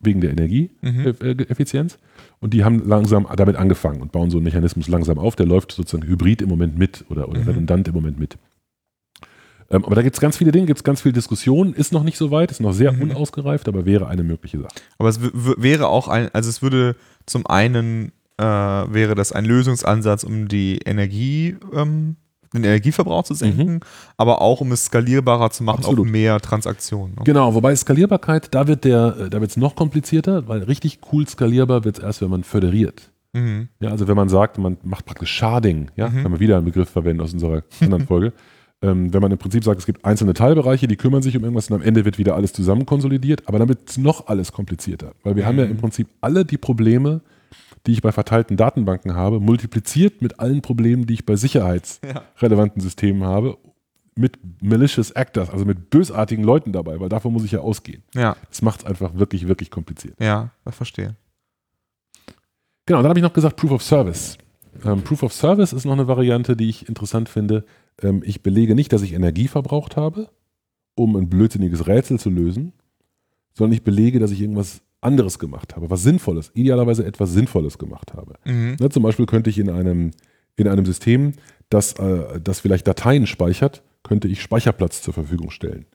wegen 0.00 0.20
der 0.20 0.30
Energieeffizienz. 0.30 1.98
Und 2.40 2.52
die 2.52 2.64
haben 2.64 2.86
langsam 2.86 3.26
damit 3.36 3.56
angefangen 3.56 4.02
und 4.02 4.12
bauen 4.12 4.30
so 4.30 4.38
einen 4.38 4.44
Mechanismus 4.44 4.88
langsam 4.88 5.18
auf. 5.18 5.36
Der 5.36 5.46
läuft 5.46 5.72
sozusagen 5.72 6.06
hybrid 6.08 6.42
im 6.42 6.48
Moment 6.48 6.76
mit 6.78 7.04
oder, 7.08 7.28
oder 7.28 7.40
Mhm. 7.40 7.48
redundant 7.48 7.88
im 7.88 7.94
Moment 7.94 8.18
mit. 8.18 8.36
Ähm, 9.70 9.84
aber 9.84 9.94
da 9.94 10.02
gibt 10.02 10.16
es 10.16 10.20
ganz 10.20 10.36
viele 10.36 10.52
Dinge, 10.52 10.66
gibt 10.66 10.78
es 10.80 10.84
ganz 10.84 11.00
viel 11.02 11.12
Diskussion, 11.12 11.72
ist 11.74 11.92
noch 11.92 12.02
nicht 12.04 12.18
so 12.18 12.30
weit, 12.30 12.50
ist 12.50 12.60
noch 12.60 12.72
sehr 12.72 12.92
Mhm. 12.92 13.02
unausgereift, 13.02 13.66
aber 13.68 13.84
wäre 13.86 14.06
eine 14.08 14.22
mögliche 14.22 14.58
Sache. 14.60 14.74
Aber 14.98 15.08
es 15.08 15.18
wäre 15.22 15.88
auch 15.88 16.08
ein, 16.08 16.28
also 16.32 16.48
es 16.50 16.62
würde 16.62 16.96
zum 17.26 17.46
einen 17.46 18.12
äh, 18.36 18.42
wäre 18.44 19.14
das 19.14 19.30
ein 19.32 19.44
Lösungsansatz, 19.44 20.24
um 20.24 20.48
die 20.48 20.78
Energie, 20.84 21.56
ähm, 21.72 22.16
den 22.52 22.64
Energieverbrauch 22.64 23.24
zu 23.24 23.34
senken, 23.34 23.80
aber 24.16 24.40
auch 24.42 24.60
um 24.60 24.70
es 24.72 24.86
skalierbarer 24.86 25.50
zu 25.50 25.62
machen 25.64 25.78
Absolut. 25.78 26.06
auf 26.06 26.12
mehr 26.12 26.40
Transaktionen. 26.40 27.14
ne? 27.16 27.22
Genau, 27.24 27.54
wobei 27.54 27.74
Skalierbarkeit, 27.74 28.54
da 28.54 28.66
wird 28.68 28.84
der, 28.84 29.16
äh, 29.18 29.30
da 29.30 29.40
wird 29.40 29.50
es 29.50 29.56
noch 29.56 29.74
komplizierter, 29.76 30.46
weil 30.48 30.62
richtig 30.64 30.98
cool 31.12 31.26
skalierbar 31.28 31.84
wird 31.84 31.98
es 31.98 32.04
erst, 32.04 32.20
wenn 32.22 32.30
man 32.30 32.44
föderiert. 32.44 33.10
Mhm. 33.34 33.68
Ja, 33.80 33.90
also 33.90 34.06
wenn 34.08 34.16
man 34.16 34.28
sagt, 34.28 34.58
man 34.58 34.76
macht 34.84 35.06
praktisch 35.06 35.30
Sharding, 35.32 35.90
ja, 35.96 36.08
Mhm. 36.08 36.22
kann 36.22 36.30
man 36.32 36.40
wieder 36.40 36.56
einen 36.56 36.64
Begriff 36.66 36.88
verwenden 36.90 37.22
aus 37.22 37.32
unserer 37.32 37.62
anderen 37.80 38.06
Folge. 38.08 38.32
Ähm, 38.84 39.14
wenn 39.14 39.22
man 39.22 39.32
im 39.32 39.38
Prinzip 39.38 39.64
sagt, 39.64 39.80
es 39.80 39.86
gibt 39.86 40.04
einzelne 40.04 40.34
Teilbereiche, 40.34 40.86
die 40.86 40.96
kümmern 40.96 41.22
sich 41.22 41.36
um 41.36 41.42
irgendwas 41.42 41.70
und 41.70 41.76
am 41.76 41.82
Ende 41.82 42.04
wird 42.04 42.18
wieder 42.18 42.34
alles 42.34 42.52
zusammen 42.52 42.84
konsolidiert, 42.84 43.42
aber 43.46 43.58
dann 43.58 43.68
wird 43.68 43.88
es 43.88 43.96
noch 43.96 44.26
alles 44.26 44.52
komplizierter. 44.52 45.12
Weil 45.22 45.36
wir 45.36 45.46
haben 45.46 45.58
ja 45.58 45.64
im 45.64 45.78
Prinzip 45.78 46.08
alle 46.20 46.44
die 46.44 46.58
Probleme, 46.58 47.22
die 47.86 47.92
ich 47.92 48.02
bei 48.02 48.12
verteilten 48.12 48.56
Datenbanken 48.56 49.14
habe, 49.14 49.40
multipliziert 49.40 50.20
mit 50.22 50.38
allen 50.38 50.60
Problemen, 50.60 51.06
die 51.06 51.14
ich 51.14 51.24
bei 51.24 51.36
sicherheitsrelevanten 51.36 52.82
Systemen 52.82 53.24
habe, 53.24 53.56
mit 54.16 54.38
malicious 54.62 55.10
actors, 55.12 55.50
also 55.50 55.64
mit 55.64 55.90
bösartigen 55.90 56.44
Leuten 56.44 56.72
dabei, 56.72 57.00
weil 57.00 57.08
davon 57.08 57.32
muss 57.32 57.44
ich 57.44 57.52
ja 57.52 57.60
ausgehen. 57.60 58.02
Ja, 58.14 58.36
Das 58.48 58.62
macht 58.62 58.80
es 58.80 58.86
einfach 58.86 59.14
wirklich, 59.14 59.48
wirklich 59.48 59.70
kompliziert. 59.70 60.14
ja, 60.20 60.50
ich 60.68 60.74
verstehe. 60.74 61.16
Genau, 62.86 63.00
dann 63.00 63.08
habe 63.08 63.18
ich 63.18 63.22
noch 63.24 63.32
gesagt 63.32 63.56
Proof 63.56 63.72
of 63.72 63.82
Service. 63.82 64.36
Ähm, 64.84 65.02
Proof 65.02 65.22
of 65.22 65.32
Service 65.32 65.72
ist 65.72 65.84
noch 65.84 65.94
eine 65.94 66.06
Variante, 66.06 66.54
die 66.56 66.68
ich 66.68 66.88
interessant 66.88 67.28
finde. 67.28 67.64
Ähm, 68.02 68.22
ich 68.24 68.42
belege 68.42 68.74
nicht, 68.74 68.92
dass 68.92 69.02
ich 69.02 69.12
Energie 69.12 69.48
verbraucht 69.48 69.96
habe, 69.96 70.28
um 70.94 71.16
ein 71.16 71.28
blödsinniges 71.28 71.86
Rätsel 71.86 72.18
zu 72.18 72.30
lösen, 72.30 72.72
sondern 73.52 73.74
ich 73.74 73.84
belege, 73.84 74.18
dass 74.18 74.30
ich 74.30 74.40
irgendwas 74.40 74.82
anderes 75.00 75.38
gemacht 75.38 75.76
habe, 75.76 75.90
was 75.90 76.02
Sinnvolles, 76.02 76.50
idealerweise 76.54 77.04
etwas 77.04 77.32
Sinnvolles 77.32 77.78
gemacht 77.78 78.14
habe. 78.14 78.34
Mhm. 78.44 78.76
Ne, 78.80 78.88
zum 78.88 79.02
Beispiel 79.02 79.26
könnte 79.26 79.50
ich 79.50 79.58
in 79.58 79.68
einem, 79.70 80.12
in 80.56 80.66
einem 80.66 80.86
System, 80.86 81.32
das, 81.68 81.92
äh, 81.94 82.40
das 82.40 82.60
vielleicht 82.60 82.86
Dateien 82.86 83.26
speichert, 83.26 83.82
könnte 84.02 84.28
ich 84.28 84.40
Speicherplatz 84.42 85.02
zur 85.02 85.14
Verfügung 85.14 85.50
stellen. 85.50 85.86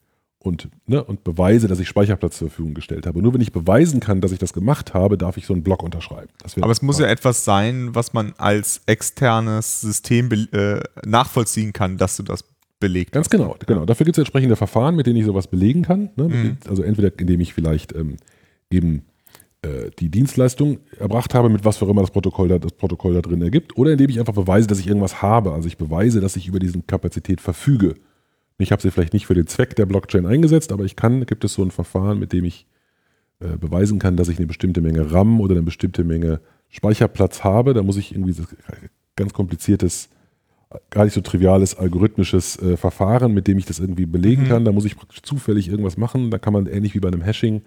Und, 0.42 0.70
ne, 0.88 1.04
und 1.04 1.26
beweise, 1.26 1.68
dass 1.68 1.82
ich 1.82 1.90
Speicherplatz 1.90 2.38
zur 2.38 2.48
Verfügung 2.48 2.74
gestellt 2.74 3.06
habe. 3.06 3.22
Nur 3.22 3.34
wenn 3.34 3.42
ich 3.42 3.52
beweisen 3.52 4.00
kann, 4.00 4.22
dass 4.22 4.32
ich 4.32 4.40
das 4.40 4.54
gemacht 4.54 4.94
habe, 4.94 5.18
darf 5.18 5.36
ich 5.36 5.46
so 5.46 5.54
einen 5.54 5.64
Block 5.64 5.84
unterschreiben. 5.84 6.30
Aber 6.62 6.72
es 6.72 6.82
muss 6.82 6.98
ja 6.98 7.08
etwas 7.08 7.44
sein, 7.44 7.90
was 7.94 8.14
man 8.14 8.34
als 8.38 8.82
externes 8.86 9.82
System 9.82 10.32
äh, 10.32 10.80
nachvollziehen 11.06 11.74
kann, 11.74 11.98
dass 11.98 12.16
du 12.16 12.24
das 12.24 12.46
belegt 12.80 13.12
Ganz 13.12 13.26
hast. 13.26 13.32
genau, 13.32 13.58
genau. 13.66 13.86
Dafür 13.86 14.06
gibt 14.06 14.18
es 14.18 14.22
entsprechende 14.22 14.56
Verfahren, 14.56 14.96
mit 14.96 15.08
denen 15.08 15.18
ich 15.18 15.26
sowas 15.26 15.48
belegen 15.48 15.82
kann. 15.82 16.10
Ne? 16.16 16.30
Mhm. 16.30 16.58
Also 16.70 16.84
entweder 16.84 17.12
indem 17.20 17.42
ich 17.42 17.54
vielleicht 17.54 17.94
ähm, 17.94 18.16
eben 18.72 19.04
äh, 19.62 19.92
die 20.00 20.10
Dienstleistung 20.10 20.80
erbracht 20.98 21.34
habe, 21.34 21.50
mit 21.50 21.66
was 21.66 21.78
für 21.78 21.86
immer 21.86 22.02
das 22.02 22.12
Protokoll, 22.12 22.48
da, 22.48 22.60
das 22.60 22.72
Protokoll 22.72 23.14
da 23.14 23.22
drin 23.22 23.42
ergibt, 23.42 23.78
oder 23.78 23.92
indem 23.92 24.10
ich 24.10 24.20
einfach 24.20 24.34
beweise, 24.34 24.68
dass 24.68 24.80
ich 24.80 24.88
irgendwas 24.88 25.22
habe. 25.22 25.52
Also 25.52 25.68
ich 25.68 25.78
beweise, 25.78 26.22
dass 26.22 26.38
ich 26.38 26.48
über 26.48 26.60
diese 26.60 26.82
Kapazität 26.82 27.42
verfüge. 27.42 27.96
Ich 28.62 28.72
habe 28.72 28.82
sie 28.82 28.92
vielleicht 28.92 29.14
nicht 29.14 29.26
für 29.26 29.34
den 29.34 29.48
Zweck 29.48 29.76
der 29.76 29.86
Blockchain 29.86 30.26
eingesetzt, 30.26 30.72
aber 30.72 30.84
ich 30.84 30.96
kann, 30.96 31.26
gibt 31.26 31.44
es 31.46 31.54
so 31.54 31.64
ein 31.64 31.72
Verfahren, 31.72 32.20
mit 32.20 32.34
dem 32.34 32.44
ich 32.46 32.68
äh, 33.40 33.58
beweisen 33.58 34.00
kann, 34.00 34.18
dass 34.18 34.28
ich 34.28 34.38
eine 34.38 34.48
bestimmte 34.48 34.82
Menge 34.82 35.12
RAM 35.12 35.40
oder 35.40 35.54
eine 35.56 35.64
bestimmte 35.64 36.04
Menge 36.04 36.42
Speicherplatz 36.68 37.44
habe. 37.44 37.74
Da 37.74 37.82
muss 37.84 37.98
ich 37.98 38.14
irgendwie 38.14 38.34
so 38.34 38.44
ganz 39.16 39.34
kompliziertes, 39.34 40.10
gar 40.90 41.06
nicht 41.06 41.14
so 41.14 41.22
triviales 41.22 41.76
algorithmisches 41.76 42.58
äh, 42.62 42.76
Verfahren, 42.78 43.34
mit 43.34 43.48
dem 43.48 43.58
ich 43.58 43.66
das 43.66 43.80
irgendwie 43.80 44.06
belegen 44.06 44.44
Mhm. 44.44 44.48
kann. 44.50 44.66
Da 44.66 44.72
muss 44.74 44.86
ich 44.86 44.98
praktisch 44.98 45.22
zufällig 45.22 45.70
irgendwas 45.70 45.98
machen. 45.98 46.30
Da 46.30 46.38
kann 46.38 46.54
man 46.54 46.68
ähnlich 46.68 46.94
wie 46.96 47.00
bei 47.00 47.08
einem 47.08 47.22
Hashing, 47.22 47.62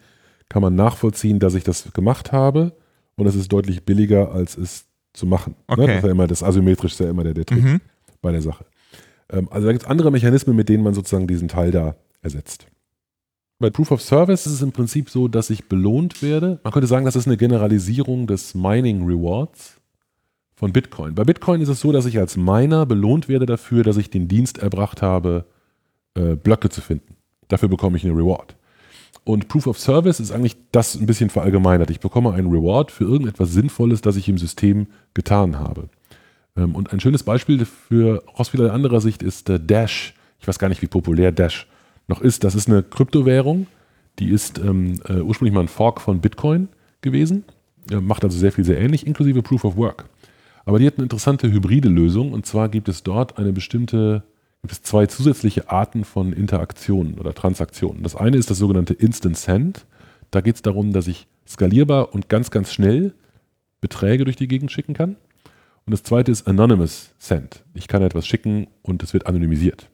kann 0.51 0.61
man 0.63 0.75
nachvollziehen, 0.75 1.39
dass 1.39 1.55
ich 1.55 1.65
das 1.65 1.91
gemacht 1.95 2.33
habe. 2.33 2.73
Und 3.17 3.27
es 3.27 3.35
ist 3.35 3.51
deutlich 3.53 3.85
billiger, 3.85 4.33
als 4.33 4.57
es 4.59 4.85
zu 5.15 5.27
machen. 5.27 5.55
Okay. 5.67 5.81
Ne? 5.81 5.87
Das 5.87 5.97
ist 5.97 6.05
ja 6.05 6.11
immer 6.11 6.27
das 6.27 6.43
asymmetrisch 6.43 6.93
ist 6.93 7.01
ja 7.01 7.09
immer 7.11 7.25
der, 7.25 7.35
der 7.35 7.47
Trick 7.47 7.63
Mhm. 7.65 7.81
bei 8.21 8.31
der 8.33 8.43
Sache. 8.43 8.65
Ähm, 9.33 9.49
also 9.51 9.67
da 9.67 9.73
gibt 9.73 9.85
es 9.85 9.91
andere 9.91 10.11
Mechanismen, 10.13 10.55
mit 10.55 10.69
denen 10.69 10.85
man 10.85 10.95
sozusagen 10.95 11.27
diesen 11.27 11.49
Teil 11.49 11.71
da 11.71 11.97
ersetzt. 12.21 12.67
Bei 13.59 13.71
Proof 13.71 13.93
of 13.93 14.03
Service 14.03 14.47
ist 14.47 14.55
es 14.55 14.63
im 14.63 14.73
Prinzip 14.73 15.09
so, 15.09 15.29
dass 15.29 15.49
ich 15.49 15.69
belohnt 15.69 16.21
werde. 16.23 16.61
Man 16.65 16.73
könnte 16.73 16.89
sagen, 16.89 17.05
das 17.05 17.17
ist 17.17 17.27
eine 17.27 17.37
Generalisierung 17.37 18.27
des 18.27 18.55
Mining 18.55 19.07
Rewards 19.07 19.81
von 20.55 20.73
Bitcoin. 20.73 21.15
Bei 21.15 21.25
Bitcoin 21.25 21.61
ist 21.61 21.69
es 21.69 21.81
so, 21.81 21.93
dass 21.93 22.07
ich 22.07 22.19
als 22.19 22.37
Miner 22.37 22.87
belohnt 22.87 23.29
werde 23.29 23.47
dafür, 23.47 23.85
dass 23.85 23.97
ich 23.97 24.11
den 24.11 24.27
Dienst 24.29 24.59
erbracht 24.59 25.01
habe, 25.01 25.47
äh, 26.15 26.35
Blöcke 26.35 26.71
zu 26.71 26.81
finden. 26.81 27.17
Dafür 27.49 27.69
bekomme 27.69 27.97
ich 27.97 28.05
eine 28.05 28.17
Reward. 28.17 28.57
Und 29.25 29.47
Proof 29.47 29.69
of 29.69 29.79
Service 29.79 30.19
ist 30.19 30.33
eigentlich 30.33 30.57
das 30.73 30.97
ein 30.97 31.07
bisschen 31.07 31.31
verallgemeinert. 31.31 31.91
Ich 31.91 32.01
bekomme 32.01 32.33
einen 32.33 32.51
Reward 32.51 32.91
für 32.91 33.05
irgendetwas 33.05 33.53
Sinnvolles, 33.53 34.01
das 34.01 34.17
ich 34.17 34.29
im 34.29 34.39
System 34.39 34.89
getan 35.15 35.61
habe. 35.61 35.89
Ähm, 36.57 36.75
Und 36.75 36.93
ein 36.93 37.01
schönes 37.01 37.23
Beispiel 37.23 37.67
aus 38.35 38.53
wieder 38.53 38.73
anderer 38.73 39.01
Sicht 39.01 39.23
ist 39.23 39.49
äh, 39.49 39.59
Dash. 39.61 40.15
Ich 40.39 40.49
weiß 40.49 40.59
gar 40.59 40.69
nicht, 40.69 40.83
wie 40.83 40.87
populär 40.87 41.33
Dash 41.33 41.67
noch 42.09 42.21
ist. 42.21 42.45
Das 42.45 42.55
ist 42.55 42.69
eine 42.69 42.83
Kryptowährung, 42.83 43.67
die 44.19 44.31
ist 44.31 44.59
ähm, 44.59 45.01
äh, 45.09 45.21
ursprünglich 45.21 45.55
mal 45.55 45.61
ein 45.63 45.69
Fork 45.69 46.01
von 46.01 46.21
Bitcoin 46.21 46.69
gewesen, 47.01 47.45
äh, 47.91 47.97
macht 47.97 48.25
also 48.25 48.39
sehr 48.39 48.53
viel 48.53 48.65
sehr 48.65 48.81
ähnlich, 48.81 49.07
inklusive 49.07 49.43
Proof 49.43 49.65
of 49.65 49.77
Work. 49.77 50.07
Aber 50.65 50.79
die 50.79 50.87
hat 50.87 50.95
eine 50.97 51.05
interessante 51.05 51.51
hybride 51.51 51.89
Lösung 51.89 52.33
und 52.33 52.47
zwar 52.47 52.69
gibt 52.69 52.89
es 52.89 53.03
dort 53.03 53.39
eine 53.39 53.53
bestimmte, 53.53 54.23
gibt 54.63 54.73
es 54.73 54.83
zwei 54.83 55.07
zusätzliche 55.07 55.71
Arten 55.71 56.05
von 56.05 56.33
Interaktionen 56.33 57.19
oder 57.19 57.35
Transaktionen. 57.35 58.03
Das 58.03 58.15
eine 58.15 58.37
ist 58.37 58.51
das 58.51 58.59
sogenannte 58.59 58.95
Instant 58.95 59.37
Send. 59.37 59.87
Da 60.31 60.41
geht 60.41 60.57
es 60.57 60.63
darum, 60.63 60.93
dass 60.93 61.09
ich 61.09 61.27
skalierbar 61.49 62.15
und 62.15 62.29
ganz, 62.29 62.51
ganz 62.51 62.73
schnell 62.73 63.13
Beträge 63.81 64.25
durch 64.25 64.37
die 64.37 64.49
Gegend 64.49 64.71
schicken 64.71 64.95
kann. 64.95 65.17
Und 65.87 65.91
das 65.91 66.03
zweite 66.03 66.31
ist 66.31 66.47
Anonymous 66.47 67.11
Send. 67.19 67.65
Ich 67.75 67.89
kann 67.89 68.03
etwas 68.03 68.27
schicken 68.27 68.69
und 68.83 69.03
es 69.03 69.13
wird 69.13 69.27
anonymisiert. 69.27 69.89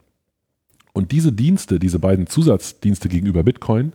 Und 0.93 1.13
diese 1.13 1.33
Dienste, 1.33 1.79
diese 1.79 1.99
beiden 1.99 2.27
Zusatzdienste 2.27 3.09
gegenüber 3.09 3.43
Bitcoin, 3.43 3.93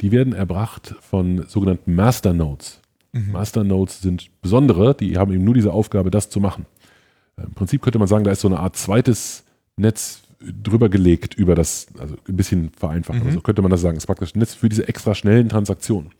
die 0.00 0.12
werden 0.12 0.32
erbracht 0.32 0.94
von 1.00 1.44
sogenannten 1.48 1.94
Masternodes. 1.94 2.80
Masternodes 3.12 4.00
sind 4.00 4.30
besondere, 4.42 4.94
die 4.94 5.16
haben 5.16 5.32
eben 5.32 5.44
nur 5.44 5.54
diese 5.54 5.72
Aufgabe, 5.72 6.10
das 6.10 6.30
zu 6.30 6.40
machen. 6.40 6.66
Im 7.36 7.52
Prinzip 7.54 7.82
könnte 7.82 7.98
man 7.98 8.08
sagen, 8.08 8.24
da 8.24 8.30
ist 8.30 8.40
so 8.40 8.48
eine 8.48 8.60
Art 8.60 8.76
zweites 8.76 9.44
Netz 9.76 10.22
drüber 10.40 10.88
gelegt 10.88 11.34
über 11.34 11.54
das, 11.54 11.88
also 11.98 12.16
ein 12.28 12.36
bisschen 12.36 12.70
vereinfacht, 12.70 13.20
aber 13.20 13.32
so 13.32 13.40
könnte 13.40 13.62
man 13.62 13.70
das 13.70 13.80
sagen. 13.80 13.96
Es 13.96 14.04
ist 14.04 14.06
praktisch 14.06 14.34
ein 14.34 14.38
Netz 14.38 14.54
für 14.54 14.68
diese 14.68 14.86
extra 14.86 15.14
schnellen 15.14 15.48
Transaktionen. 15.48 16.12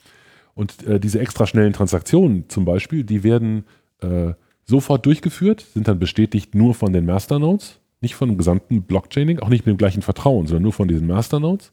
Und 0.55 0.85
äh, 0.87 0.99
diese 0.99 1.21
extra 1.21 1.47
schnellen 1.47 1.73
Transaktionen 1.73 2.49
zum 2.49 2.65
Beispiel, 2.65 3.05
die 3.05 3.23
werden 3.23 3.65
äh, 4.01 4.33
sofort 4.69 5.07
durchgeführt, 5.07 5.67
sind 5.75 5.89
dann 5.89 5.99
bestätigt 5.99 6.55
nur 6.55 6.75
von 6.75 6.93
den 6.93 7.07
Masternodes, 7.07 7.81
nicht 8.01 8.15
von 8.15 8.29
dem 8.29 8.39
gesamten 8.39 8.83
Blockchaining, 8.83 9.41
auch 9.41 9.49
nicht 9.49 9.67
mit 9.67 9.75
dem 9.75 9.79
gleichen 9.79 10.03
Vertrauen, 10.03 10.47
sondern 10.47 10.63
nur 10.63 10.73
von 10.73 10.87
diesen 10.87 11.07
Masternodes, 11.07 11.73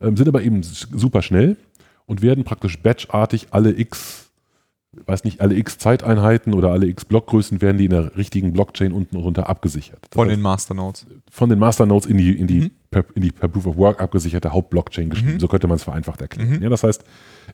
ähm, 0.00 0.16
sind 0.16 0.28
aber 0.28 0.42
eben 0.42 0.62
super 0.62 1.22
schnell 1.22 1.56
und 2.06 2.22
werden 2.22 2.44
praktisch 2.44 2.78
batchartig 2.78 3.48
alle 3.50 3.78
x, 3.78 4.25
weiß 4.92 5.24
nicht, 5.24 5.40
alle 5.42 5.54
x 5.56 5.76
Zeiteinheiten 5.78 6.54
oder 6.54 6.70
alle 6.72 6.86
x 6.86 7.04
Blockgrößen 7.04 7.60
werden 7.60 7.76
die 7.76 7.84
in 7.84 7.90
der 7.90 8.16
richtigen 8.16 8.52
Blockchain 8.54 8.92
unten 8.92 9.16
runter 9.16 9.48
abgesichert. 9.48 9.98
Das 10.02 10.14
Von 10.14 10.28
heißt, 10.28 10.36
den 10.36 10.42
Masternodes. 10.42 11.06
von 11.30 11.50
den 11.50 11.58
Masternodes 11.58 12.06
in 12.06 12.16
die, 12.16 12.32
in 12.38 12.46
die, 12.46 12.60
Mhm. 12.62 12.70
per, 12.90 13.04
in 13.14 13.20
die 13.22 13.30
per 13.30 13.48
Proof 13.48 13.66
of 13.66 13.76
Work 13.76 14.00
abgesicherte 14.00 14.52
Hauptblockchain 14.52 15.10
geschrieben. 15.10 15.34
Mhm. 15.34 15.40
So 15.40 15.48
könnte 15.48 15.66
man 15.66 15.76
es 15.76 15.84
vereinfacht 15.84 16.22
erklären. 16.22 16.56
Mhm. 16.56 16.62
Ja, 16.62 16.70
das 16.70 16.82
heißt, 16.82 17.04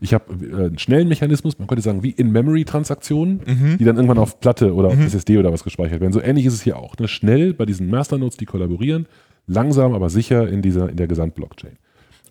ich 0.01 0.15
habe 0.15 0.25
äh, 0.47 0.67
einen 0.67 0.79
schnellen 0.79 1.09
Mechanismus, 1.09 1.59
man 1.59 1.67
könnte 1.67 1.83
sagen, 1.83 2.05
wie 2.05 2.11
In-Memory-Transaktionen, 2.11 3.41
Mhm. 3.45 3.79
die 3.79 3.85
dann 3.85 3.97
irgendwann 3.97 4.19
auf 4.19 4.39
Platte 4.39 4.73
oder 4.75 4.89
auf 4.89 4.97
Mhm. 4.97 5.03
SSD 5.07 5.39
oder 5.39 5.53
was 5.53 5.65
gespeichert 5.65 6.01
werden. 6.01 6.13
So 6.13 6.21
ähnlich 6.21 6.47
ist 6.47 6.55
es 6.55 6.63
hier 6.63 6.77
auch. 6.79 6.97
Ne? 6.99 7.09
Schnell 7.09 7.55
bei 7.55 7.67
diesen 7.67 7.89
Masternodes, 7.91 8.37
die 8.37 8.45
kollaborieren, 8.47 9.07
langsam, 9.49 9.95
aber 9.95 10.11
sicher 10.11 10.49
in, 10.49 10.63
dieser, 10.63 10.89
in 10.91 10.97
der 10.97 11.09
Gesamtblockchain. 11.09 11.77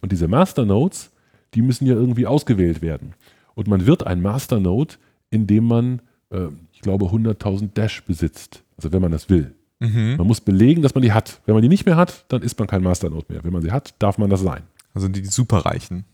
Und 0.02 0.12
diese 0.14 0.28
Masternodes, 0.30 1.12
die 1.54 1.62
müssen 1.62 1.86
ja 1.86 1.94
irgendwie 1.96 2.26
ausgewählt 2.28 2.82
werden. 2.82 3.14
Und 3.56 3.68
man 3.68 3.86
wird 3.86 4.06
ein 4.06 4.22
Masternode, 4.22 4.96
indem 5.30 5.66
man, 5.66 6.02
äh, 6.30 6.48
ich 6.74 6.82
glaube, 6.82 7.06
100.000 7.06 7.74
Dash 7.74 8.04
besitzt. 8.04 8.64
Also 8.78 8.92
wenn 8.92 9.02
man 9.02 9.12
das 9.12 9.30
will. 9.30 9.56
Mhm. 9.80 10.16
Man 10.18 10.28
muss 10.28 10.42
belegen, 10.42 10.82
dass 10.82 10.94
man 10.94 11.02
die 11.02 11.12
hat. 11.12 11.42
Wenn 11.46 11.56
man 11.56 11.62
die 11.62 11.70
nicht 11.70 11.86
mehr 11.86 11.96
hat, 11.96 12.26
dann 12.30 12.42
ist 12.42 12.58
man 12.60 12.68
kein 12.68 12.84
Masternode 12.84 13.26
mehr. 13.30 13.44
Wenn 13.44 13.54
man 13.54 13.62
sie 13.62 13.72
hat, 13.72 13.96
darf 14.00 14.18
man 14.18 14.30
das 14.30 14.42
sein. 14.42 14.64
Also 14.94 15.08
die 15.08 15.26
Superreichen. 15.26 16.06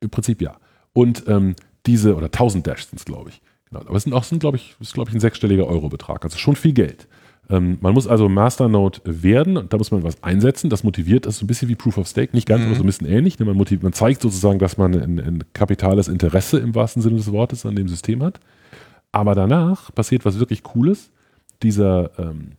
Im 0.00 0.10
Prinzip 0.10 0.42
ja. 0.42 0.56
Und 0.92 1.24
ähm, 1.26 1.54
diese, 1.86 2.14
oder 2.14 2.26
1000 2.26 2.66
Dash 2.66 2.86
sind 2.86 2.98
es, 2.98 3.04
glaube 3.04 3.30
ich. 3.30 3.40
Genau. 3.70 3.80
Aber 3.80 3.96
es 3.96 4.04
sind 4.04 4.12
auch, 4.12 4.24
sind, 4.24 4.40
glaube 4.40 4.56
ich, 4.56 4.76
ist, 4.80 4.94
glaube 4.94 5.10
ich, 5.10 5.16
ein 5.16 5.20
sechsstelliger 5.20 5.66
Eurobetrag. 5.66 6.24
Also 6.24 6.38
schon 6.38 6.56
viel 6.56 6.72
Geld. 6.72 7.08
Ähm, 7.50 7.78
man 7.80 7.92
muss 7.94 8.06
also 8.06 8.28
Masternode 8.28 9.00
werden 9.04 9.56
und 9.56 9.72
da 9.72 9.76
muss 9.76 9.90
man 9.90 10.02
was 10.02 10.22
einsetzen. 10.22 10.70
Das 10.70 10.82
motiviert, 10.84 11.26
das 11.26 11.34
ist 11.34 11.40
so 11.40 11.44
ein 11.44 11.46
bisschen 11.46 11.68
wie 11.68 11.74
Proof 11.74 11.98
of 11.98 12.06
Stake, 12.08 12.34
nicht 12.34 12.46
ganz, 12.48 12.60
Mhm. 12.62 12.66
aber 12.68 12.76
so 12.76 12.82
ein 12.82 12.86
bisschen 12.86 13.06
ähnlich. 13.06 13.38
ne? 13.38 13.44
Man, 13.44 13.56
man 13.56 13.92
zeigt 13.92 14.22
sozusagen, 14.22 14.58
dass 14.58 14.78
man 14.78 14.94
ein, 14.94 15.20
ein 15.20 15.44
kapitales 15.52 16.08
Interesse 16.08 16.58
im 16.58 16.74
wahrsten 16.74 17.02
Sinne 17.02 17.16
des 17.16 17.30
Wortes 17.32 17.66
an 17.66 17.76
dem 17.76 17.88
System 17.88 18.22
hat. 18.22 18.40
Aber 19.12 19.34
danach 19.34 19.94
passiert 19.94 20.24
was 20.24 20.38
wirklich 20.38 20.62
Cooles. 20.62 21.10
Dieser 21.62 22.10
ähm, 22.18 22.52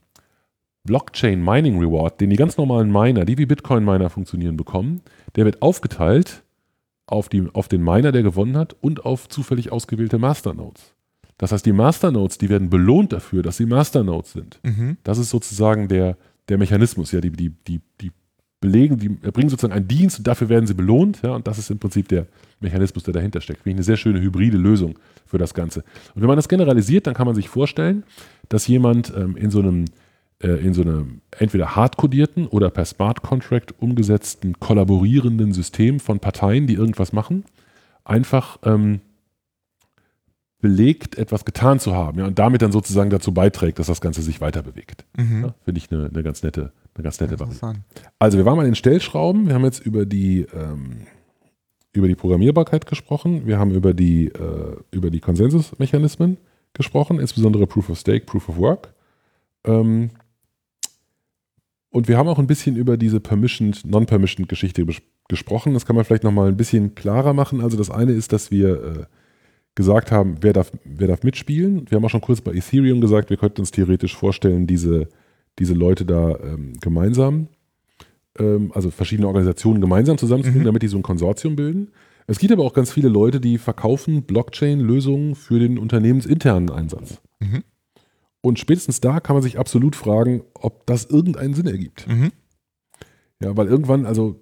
Blockchain 0.84 1.44
Mining 1.44 1.80
Reward, 1.80 2.22
den 2.22 2.30
die 2.30 2.36
ganz 2.36 2.58
normalen 2.58 2.92
Miner, 2.92 3.26
die 3.26 3.38
wie 3.38 3.46
Bitcoin-Miner 3.46 4.10
funktionieren, 4.10 4.56
bekommen, 4.56 5.02
der 5.36 5.46
wird 5.46 5.62
aufgeteilt 5.62 6.44
auf, 7.08 7.28
die, 7.30 7.48
auf 7.54 7.68
den 7.68 7.84
Miner, 7.84 8.12
der 8.12 8.24
gewonnen 8.24 8.58
hat, 8.58 8.76
und 8.82 9.06
auf 9.06 9.28
zufällig 9.30 9.72
ausgewählte 9.72 10.18
Masternodes. 10.18 10.95
Das 11.38 11.52
heißt, 11.52 11.66
die 11.66 11.74
Masternodes, 11.74 12.38
die 12.38 12.50
werden 12.50 12.70
belohnt 12.70 13.12
dafür, 13.12 13.44
dass 13.44 13.58
sie 13.58 13.66
Masternodes 13.66 14.34
sind. 14.34 14.60
Mhm. 14.64 14.98
Das 15.04 15.18
ist 15.18 15.30
sozusagen 15.30 15.88
der, 15.88 16.18
der 16.48 16.58
Mechanismus, 16.58 17.12
ja, 17.12 17.20
die, 17.20 17.32
die, 17.32 17.50
die, 17.68 17.82
die 18.00 18.12
belegen, 18.62 18.98
die 18.98 19.18
erbringen 19.22 19.50
sozusagen 19.50 19.74
einen 19.74 19.88
Dienst 19.88 20.18
und 20.18 20.28
dafür 20.28 20.50
werden 20.50 20.66
sie 20.66 20.74
belohnt, 20.74 21.22
ja, 21.24 21.36
und 21.36 21.46
das 21.46 21.58
ist 21.58 21.70
im 21.70 21.78
Prinzip 21.78 22.08
der 22.08 22.28
Mechanismus, 22.62 23.04
der 23.04 23.14
dahinter 23.14 23.42
steckt. 23.42 23.62
Finde 23.62 23.72
ich 23.72 23.78
eine 23.78 23.84
sehr 23.84 23.98
schöne 23.98 24.22
hybride 24.22 24.58
Lösung 24.58 24.98
für 25.26 25.38
das 25.38 25.54
Ganze. 25.54 25.84
Und 26.16 26.22
wenn 26.22 26.28
man 26.28 26.38
das 26.38 26.50
generalisiert, 26.50 27.06
dann 27.06 27.14
kann 27.14 27.28
man 27.28 27.36
sich 27.36 27.50
vorstellen, 27.50 28.04
dass 28.50 28.68
jemand 28.68 29.14
ähm, 29.16 29.36
in 29.36 29.52
so 29.52 29.60
einem 29.60 29.86
äh, 30.40 30.66
in 30.66 30.74
so 30.74 30.82
einem 30.82 31.22
entweder 31.38 31.76
hardcodierten 31.76 32.48
oder 32.48 32.70
per 32.70 32.86
Smart 32.86 33.22
Contract 33.22 33.74
umgesetzten 33.80 34.60
kollaborierenden 34.60 35.54
System 35.54 36.00
von 36.00 36.20
Parteien, 36.20 36.68
die 36.68 36.74
irgendwas 36.74 37.14
machen, 37.14 37.46
einfach 38.04 38.60
ähm, 38.64 39.02
belegt, 40.66 41.16
etwas 41.20 41.46
getan 41.46 41.80
zu 41.80 41.94
haben 41.94 42.18
ja, 42.18 42.26
und 42.26 42.40
damit 42.40 42.64
dann 42.64 42.72
sozusagen 42.72 43.12
dazu 43.12 43.32
beiträgt, 43.32 43.78
dass 43.78 43.86
das 43.86 44.02
Ganze 44.02 44.24
sich 44.24 44.42
weiter 44.42 44.64
bewegt. 44.64 45.06
Mhm. 45.16 45.44
Ja, 45.44 45.56
Finde 45.64 45.78
ich 45.78 45.92
eine, 45.92 46.08
eine 46.08 46.24
ganz 46.24 46.42
nette, 46.42 46.72
eine 46.96 47.04
ganz 47.04 47.20
nette 47.20 47.40
Variante. 47.40 47.84
Also 48.18 48.40
wir 48.40 48.46
waren 48.46 48.56
mal 48.56 48.64
in 48.64 48.72
den 48.72 48.76
Stellschrauben, 48.76 49.46
wir 49.46 49.54
haben 49.54 49.64
jetzt 49.64 49.86
über 49.86 50.08
die, 50.08 50.48
ähm, 50.56 51.02
über 51.94 52.08
die 52.08 52.16
Programmierbarkeit 52.16 52.88
gesprochen, 52.88 53.46
wir 53.46 53.60
haben 53.60 53.70
über 53.70 53.94
die, 53.94 54.30
äh, 54.30 54.76
über 54.90 55.12
die 55.12 55.20
Konsensusmechanismen 55.20 56.38
gesprochen, 56.74 57.20
insbesondere 57.20 57.68
Proof 57.68 57.92
of 57.92 58.00
Stake, 58.00 58.26
Proof 58.26 58.50
of 58.50 58.58
Work. 58.58 58.92
Ähm, 59.66 60.10
und 61.92 62.08
wir 62.08 62.18
haben 62.18 62.28
auch 62.28 62.40
ein 62.40 62.48
bisschen 62.48 62.76
über 62.76 62.98
diese 62.98 63.20
Permissioned, 63.20 63.86
Non-Permissioned 63.86 64.50
Geschichte 64.50 64.84
gesprochen. 65.28 65.76
Das 65.76 65.86
kann 65.86 65.96
man 65.96 66.06
vielleicht 66.06 66.24
nochmal 66.24 66.48
ein 66.48 66.58
bisschen 66.58 66.96
klarer 66.96 67.34
machen. 67.34 67.62
Also 67.62 67.78
das 67.78 67.92
eine 67.92 68.14
ist, 68.14 68.34
dass 68.34 68.50
wir 68.50 68.84
äh, 68.84 69.06
gesagt 69.76 70.12
haben, 70.12 70.38
wer 70.42 70.54
darf, 70.54 70.72
wer 70.86 71.08
darf 71.08 71.24
mitspielen. 71.24 71.86
Wir 71.90 71.98
haben 71.98 72.06
auch 72.06 72.10
schon 72.10 72.22
kurz 72.22 72.42
bei 72.42 72.54
Ethereum 72.54 73.02
gesagt, 73.02 73.30
wir 73.30 73.38
könnten 73.38 73.62
uns 73.62 73.72
theoretisch 73.72 74.16
vorstellen, 74.16 74.68
diese, 74.68 75.10
diese 75.60 75.74
Leute 75.74 76.06
da 76.06 76.38
ähm, 76.40 76.74
gemeinsam, 76.80 77.48
ähm, 78.40 78.72
also 78.74 78.90
verschiedene 78.90 79.28
Organisationen 79.28 79.82
gemeinsam 79.82 80.18
zusammenzubringen, 80.18 80.64
Mhm. 80.64 80.68
damit 80.68 80.82
die 80.82 80.88
so 80.88 80.98
ein 80.98 81.04
Konsortium 81.04 81.56
bilden. 81.56 81.92
Es 82.28 82.40
gibt 82.40 82.52
aber 82.54 82.64
auch 82.64 82.74
ganz 82.74 82.92
viele 82.92 83.10
Leute, 83.10 83.40
die 83.40 83.58
verkaufen 83.58 84.24
Blockchain-Lösungen 84.24 85.36
für 85.36 85.60
den 85.60 85.78
unternehmensinternen 85.78 86.72
Einsatz. 86.72 87.22
Mhm. 87.40 87.64
Und 88.42 88.60
spätestens 88.60 89.02
da 89.02 89.20
kann 89.20 89.36
man 89.36 89.44
sich 89.44 89.60
absolut 89.60 89.96
fragen, 89.96 90.44
ob 90.54 90.86
das 90.88 91.06
irgendeinen 91.06 91.54
Sinn 91.54 91.68
ergibt. 91.68 92.08
Mhm. 92.08 92.32
Ja, 93.42 93.56
weil 93.58 93.68
irgendwann, 93.68 94.06
also 94.06 94.40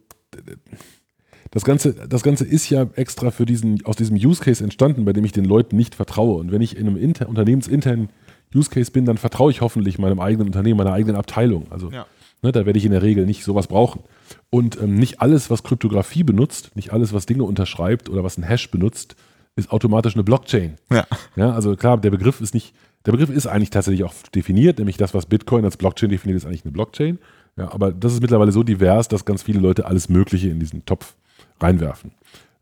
das 1.53 1.63
Ganze, 1.63 1.93
das 1.93 2.23
Ganze 2.23 2.45
ist 2.45 2.67
ja 2.71 2.87
extra 2.95 3.29
für 3.29 3.45
diesen, 3.45 3.85
aus 3.85 3.95
diesem 3.95 4.17
Use 4.17 4.43
Case 4.43 4.63
entstanden, 4.63 5.05
bei 5.05 5.13
dem 5.13 5.23
ich 5.23 5.31
den 5.33 5.45
Leuten 5.45 5.75
nicht 5.77 5.93
vertraue. 5.93 6.39
Und 6.39 6.51
wenn 6.51 6.61
ich 6.61 6.75
in 6.77 6.87
einem 6.87 6.97
inter, 6.97 7.29
unternehmensinternen 7.29 8.09
Use 8.55 8.71
Case 8.71 8.91
bin, 8.91 9.05
dann 9.05 9.17
vertraue 9.17 9.51
ich 9.51 9.61
hoffentlich 9.61 9.99
meinem 9.99 10.19
eigenen 10.19 10.47
Unternehmen, 10.47 10.77
meiner 10.77 10.93
eigenen 10.93 11.15
Abteilung. 11.15 11.67
Also 11.71 11.91
Ja. 11.91 12.07
ne, 12.41 12.51
da 12.51 12.65
werde 12.65 12.79
ich 12.79 12.85
in 12.85 12.91
der 12.91 13.03
Regel 13.03 13.27
nicht 13.27 13.43
sowas 13.43 13.67
brauchen. 13.67 14.01
Und 14.49 14.81
ähm, 14.81 14.95
nicht 14.95 15.21
alles, 15.21 15.51
was 15.51 15.61
Kryptographie 15.61 16.23
benutzt, 16.23 16.75
nicht 16.75 16.91
alles, 16.91 17.13
was 17.13 17.27
Dinge 17.27 17.43
unterschreibt 17.43 18.09
oder 18.09 18.23
was 18.23 18.37
ein 18.37 18.43
Hash 18.43 18.71
benutzt, 18.71 19.15
ist 19.55 19.71
automatisch 19.71 20.15
eine 20.15 20.23
Blockchain. 20.23 20.75
Ja. 20.91 21.05
Ja, 21.35 21.51
also 21.51 21.75
klar, 21.75 21.99
der 21.99 22.09
Begriff 22.09 22.41
ist 22.41 22.55
nicht, 22.55 22.73
der 23.05 23.11
Begriff 23.11 23.29
ist 23.29 23.45
eigentlich 23.45 23.69
tatsächlich 23.69 24.03
auch 24.03 24.13
definiert, 24.33 24.79
nämlich 24.79 24.97
das, 24.97 25.13
was 25.13 25.27
Bitcoin 25.27 25.65
als 25.65 25.77
Blockchain 25.77 26.09
definiert, 26.09 26.37
ist 26.37 26.45
eigentlich 26.47 26.65
eine 26.65 26.71
Blockchain. 26.71 27.19
Ja, 27.57 27.71
aber 27.71 27.91
das 27.91 28.13
ist 28.13 28.21
mittlerweile 28.21 28.51
so 28.51 28.63
divers, 28.63 29.07
dass 29.07 29.25
ganz 29.25 29.43
viele 29.43 29.59
Leute 29.59 29.85
alles 29.85 30.09
Mögliche 30.09 30.49
in 30.49 30.59
diesen 30.59 30.85
Topf 30.85 31.15
reinwerfen. 31.63 32.11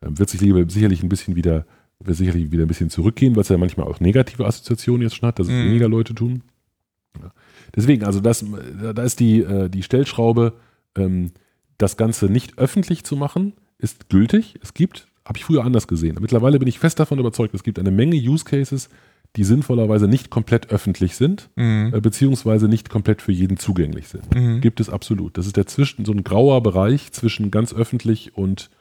Ähm, 0.01 0.17
wird 0.17 0.29
sich 0.29 0.41
lieber, 0.41 0.63
sicherlich 0.69 1.03
ein 1.03 1.09
bisschen 1.09 1.35
wieder 1.35 1.65
wird 2.03 2.17
sicherlich 2.17 2.51
wieder 2.51 2.65
ein 2.65 2.67
bisschen 2.67 2.89
zurückgehen, 2.89 3.35
weil 3.35 3.41
es 3.43 3.49
ja 3.49 3.57
manchmal 3.59 3.85
auch 3.87 3.99
negative 3.99 4.45
Assoziationen 4.47 5.03
jetzt 5.03 5.15
schon 5.17 5.27
hat, 5.27 5.37
dass 5.37 5.45
es 5.47 5.53
Mhm. 5.53 5.65
weniger 5.65 5.87
Leute 5.87 6.15
tun. 6.15 6.41
Ja. 7.21 7.31
Deswegen, 7.75 8.03
also 8.05 8.19
das, 8.21 8.43
da 8.95 9.03
ist 9.03 9.19
die, 9.19 9.41
äh, 9.41 9.69
die 9.69 9.83
Stellschraube, 9.83 10.53
ähm, 10.97 11.31
das 11.77 11.97
Ganze 11.97 12.25
nicht 12.25 12.57
öffentlich 12.57 13.03
zu 13.03 13.15
machen, 13.15 13.53
ist 13.77 14.09
gültig. 14.09 14.55
Es 14.63 14.73
gibt, 14.73 15.07
habe 15.25 15.37
ich 15.37 15.45
früher 15.45 15.63
anders 15.63 15.87
gesehen. 15.87 16.17
Mittlerweile 16.19 16.57
bin 16.57 16.67
ich 16.67 16.79
fest 16.79 16.99
davon 16.99 17.19
überzeugt, 17.19 17.53
es 17.53 17.61
gibt 17.63 17.77
eine 17.77 17.91
Menge 17.91 18.15
Use 18.15 18.45
Cases, 18.45 18.89
die 19.35 19.43
sinnvollerweise 19.43 20.07
nicht 20.07 20.31
komplett 20.31 20.71
öffentlich 20.71 21.15
sind, 21.15 21.49
Mhm. 21.55 21.91
äh, 21.93 22.01
beziehungsweise 22.01 22.67
nicht 22.67 22.89
komplett 22.89 23.21
für 23.21 23.31
jeden 23.31 23.57
zugänglich 23.57 24.07
sind. 24.07 24.33
Mhm. 24.33 24.59
Gibt 24.61 24.79
es 24.79 24.89
absolut. 24.89 25.37
Das 25.37 25.45
ist 25.45 25.55
der 25.55 25.67
zwischen, 25.67 26.03
so 26.03 26.13
ein 26.13 26.23
grauer 26.23 26.63
Bereich 26.63 27.11
zwischen 27.11 27.51
ganz 27.51 27.75
öffentlich 27.75 28.35
und 28.35 28.71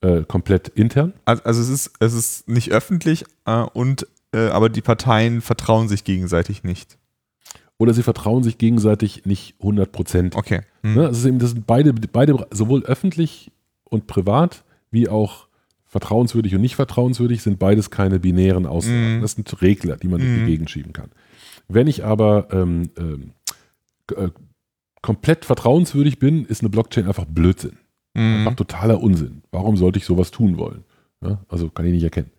äh, 0.00 0.22
komplett 0.22 0.68
intern. 0.68 1.12
Also, 1.24 1.42
also 1.44 1.62
es 1.62 1.68
ist, 1.68 1.92
es 2.00 2.14
ist 2.14 2.48
nicht 2.48 2.70
öffentlich 2.70 3.24
äh, 3.46 3.62
und 3.72 4.06
äh, 4.32 4.48
aber 4.48 4.68
die 4.68 4.82
Parteien 4.82 5.40
vertrauen 5.40 5.88
sich 5.88 6.04
gegenseitig 6.04 6.64
nicht. 6.64 6.98
Oder 7.78 7.92
sie 7.92 8.02
vertrauen 8.02 8.42
sich 8.42 8.58
gegenseitig 8.58 9.26
nicht 9.26 9.54
100 9.60 9.92
Prozent. 9.92 10.34
Okay. 10.34 10.62
Ne? 10.82 11.02
Das, 11.02 11.18
ist 11.18 11.24
eben, 11.26 11.38
das 11.38 11.50
sind 11.50 11.66
beide, 11.66 11.92
beide, 11.92 12.46
sowohl 12.50 12.84
öffentlich 12.84 13.50
und 13.84 14.06
privat, 14.06 14.64
wie 14.90 15.08
auch 15.08 15.46
vertrauenswürdig 15.86 16.54
und 16.54 16.62
nicht 16.62 16.76
vertrauenswürdig, 16.76 17.42
sind 17.42 17.58
beides 17.58 17.90
keine 17.90 18.18
binären 18.18 18.66
Aussagen. 18.66 19.18
Mhm. 19.18 19.22
Das 19.22 19.32
sind 19.32 19.62
Regler, 19.62 19.96
die 19.96 20.08
man 20.08 20.20
durch 20.20 20.30
Mhm. 20.30 20.44
die 20.44 20.50
Gegend 20.50 20.70
schieben 20.70 20.92
kann. 20.92 21.10
Wenn 21.68 21.86
ich 21.86 22.04
aber 22.04 22.48
ähm, 22.50 22.90
ähm, 22.98 23.32
äh, 24.16 24.28
komplett 25.02 25.44
vertrauenswürdig 25.44 26.18
bin, 26.18 26.44
ist 26.44 26.62
eine 26.62 26.70
Blockchain 26.70 27.06
einfach 27.06 27.26
Blödsinn. 27.26 27.78
Einfach 28.16 28.52
Mhm. 28.52 28.56
totaler 28.56 29.00
Unsinn. 29.02 29.42
Warum 29.52 29.76
sollte 29.76 29.98
ich 29.98 30.04
sowas 30.04 30.30
tun 30.30 30.58
wollen? 30.58 30.84
Ja, 31.22 31.38
also 31.48 31.68
kann 31.68 31.86
ich 31.86 31.92
nicht 31.92 32.04
erkennen. 32.04 32.30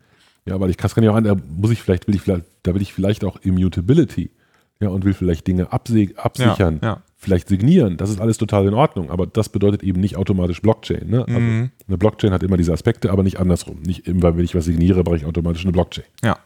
Ja, 0.46 0.60
weil 0.60 0.70
ich 0.70 0.78
kann 0.78 1.04
ja 1.04 1.12
auch 1.12 1.16
an, 1.16 1.24
da 1.26 1.36
muss 1.56 1.72
ich 1.72 1.82
vielleicht, 1.82 2.08
will 2.08 2.16
ich 2.16 2.22
vielleicht, 2.22 2.46
da 2.64 2.74
will 2.74 2.82
ich 2.82 2.94
vielleicht 2.94 3.24
auch 3.26 3.38
Immutability. 3.42 4.32
Ja, 4.80 4.90
und 4.90 5.06
will 5.06 5.14
vielleicht 5.16 5.48
Dinge 5.48 5.72
absichern, 5.74 6.80
Ja, 6.84 6.88
ja. 6.88 7.02
vielleicht 7.16 7.48
signieren. 7.48 7.98
Das 7.98 8.12
ist 8.12 8.22
alles 8.22 8.38
total 8.38 8.68
in 8.68 8.76
Ordnung, 8.76 9.10
aber 9.10 9.26
das 9.26 9.50
bedeutet 9.50 9.82
eben 9.82 10.00
nicht 10.00 10.18
automatisch 10.18 10.62
Blockchain. 10.62 11.10
Ne? 11.10 11.26
Also 11.28 11.40
Mhm. 11.40 11.72
eine 11.88 11.98
Blockchain 11.98 12.32
hat 12.32 12.44
immer 12.44 12.58
diese 12.58 12.74
Aspekte, 12.74 13.10
aber 13.12 13.24
nicht 13.24 13.40
andersrum. 13.40 13.82
Nicht 13.82 14.08
immer, 14.08 14.38
wenn 14.38 14.44
ich 14.46 14.54
was 14.54 14.66
signiere, 14.66 15.04
brauche 15.04 15.18
ich 15.18 15.26
automatisch 15.26 15.64
eine 15.64 15.72
Blockchain. 15.72 16.06
Ja. 16.24 16.38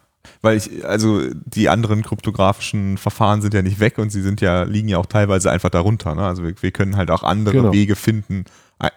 Weil 0.42 0.56
ich, 0.56 0.86
also 0.86 1.20
die 1.46 1.68
anderen 1.68 2.04
kryptografischen 2.04 2.98
Verfahren 2.98 3.42
sind 3.42 3.54
ja 3.54 3.62
nicht 3.64 3.80
weg 3.82 3.98
und 3.98 4.12
sie 4.12 4.22
sind 4.22 4.40
ja, 4.40 4.64
liegen 4.64 4.88
ja 4.88 4.98
auch 4.98 5.08
teilweise 5.08 5.52
einfach 5.52 5.70
darunter. 5.70 6.16
Ne? 6.16 6.22
Also 6.24 6.44
wir, 6.44 6.54
wir 6.62 6.72
können 6.72 6.96
halt 6.96 7.12
auch 7.12 7.24
andere 7.24 7.56
Genau. 7.58 7.74
Wege 7.74 7.96
finden, 7.98 8.46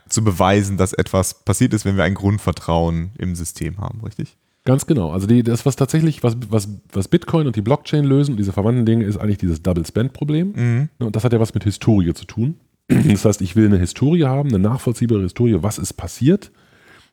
zu 0.09 0.25
beweisen, 0.25 0.77
dass 0.77 0.93
etwas 0.93 1.45
passiert 1.45 1.75
ist, 1.75 1.85
wenn 1.85 1.97
wir 1.97 2.05
ein 2.05 2.15
Grundvertrauen 2.15 3.13
im 3.19 3.35
System 3.35 3.79
haben, 3.79 4.01
richtig? 4.03 4.37
Ganz 4.65 4.87
genau. 4.87 5.11
Also 5.11 5.27
die, 5.27 5.43
das, 5.43 5.67
was 5.67 5.77
tatsächlich, 5.77 6.23
was, 6.23 6.37
was, 6.49 6.69
was 6.93 7.09
Bitcoin 7.09 7.47
und 7.47 7.55
die 7.55 7.61
Blockchain 7.61 8.05
lösen, 8.05 8.37
diese 8.37 8.53
verwandten 8.53 8.87
Dinge, 8.87 9.05
ist 9.05 9.19
eigentlich 9.19 9.39
dieses 9.39 9.63
Double-Spend-Problem. 9.63 10.53
Mhm. 10.57 10.89
Und 10.99 11.15
das 11.15 11.25
hat 11.25 11.35
ja 11.35 11.41
was 11.41 11.53
mit 11.53 11.65
Historie 11.65 12.15
zu 12.15 12.25
tun. 12.25 12.57
Das 12.89 13.25
heißt, 13.25 13.41
ich 13.41 13.57
will 13.57 13.67
eine 13.67 13.79
Historie 13.79 14.25
haben, 14.25 14.51
eine 14.51 14.59
nachvollziehbare 14.59 15.23
Historie, 15.23 15.57
was 15.63 15.79
ist 15.79 15.95
passiert. 15.95 16.51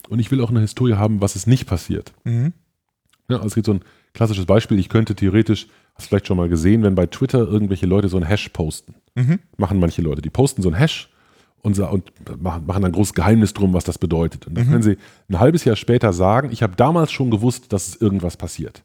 Und 0.10 0.20
ich 0.20 0.32
will 0.32 0.42
auch 0.42 0.50
eine 0.50 0.60
Historie 0.60 0.96
haben, 0.96 1.22
was 1.22 1.36
ist 1.36 1.48
nicht 1.48 1.66
passiert. 1.66 2.12
Mhm. 2.26 2.54
Ja, 3.30 3.38
also 3.38 3.48
es 3.48 3.56
gibt 3.56 3.68
so 3.68 3.74
ein 3.76 3.82
klassisches 4.14 4.46
Beispiel, 4.46 4.80
ich 4.80 4.90
könnte 4.90 5.16
theoretisch, 5.16 5.68
hast 5.96 6.06
du 6.06 6.10
vielleicht 6.10 6.28
schon 6.28 6.38
mal 6.38 6.50
gesehen, 6.50 6.84
wenn 6.84 6.96
bei 6.96 7.06
Twitter 7.06 7.40
irgendwelche 7.40 7.86
Leute 7.86 8.10
so 8.10 8.18
einen 8.18 8.26
Hash 8.26 8.50
posten. 8.50 8.96
Mhm. 9.16 9.40
Machen 9.58 9.80
manche 9.80 10.02
Leute. 10.02 10.22
Die 10.22 10.30
posten 10.30 10.62
so 10.62 10.70
einen 10.70 10.78
Hash 10.78 11.10
und, 11.62 11.78
machen, 12.42 12.82
dann 12.82 12.92
großes 12.92 13.14
Geheimnis 13.14 13.54
drum, 13.54 13.74
was 13.74 13.84
das 13.84 13.98
bedeutet. 13.98 14.48
Und 14.48 14.56
dann 14.58 14.68
können 14.70 14.84
sie 14.84 14.98
ein 15.30 15.40
halbes 15.40 15.64
Jahr 15.66 15.76
später 15.76 16.12
sagen, 16.14 16.50
ich 16.52 16.64
habe 16.64 16.76
damals 16.76 17.12
schon 17.12 17.30
gewusst, 17.32 17.72
dass 17.74 17.88
es 17.88 17.96
irgendwas 18.02 18.38
passiert. 18.38 18.84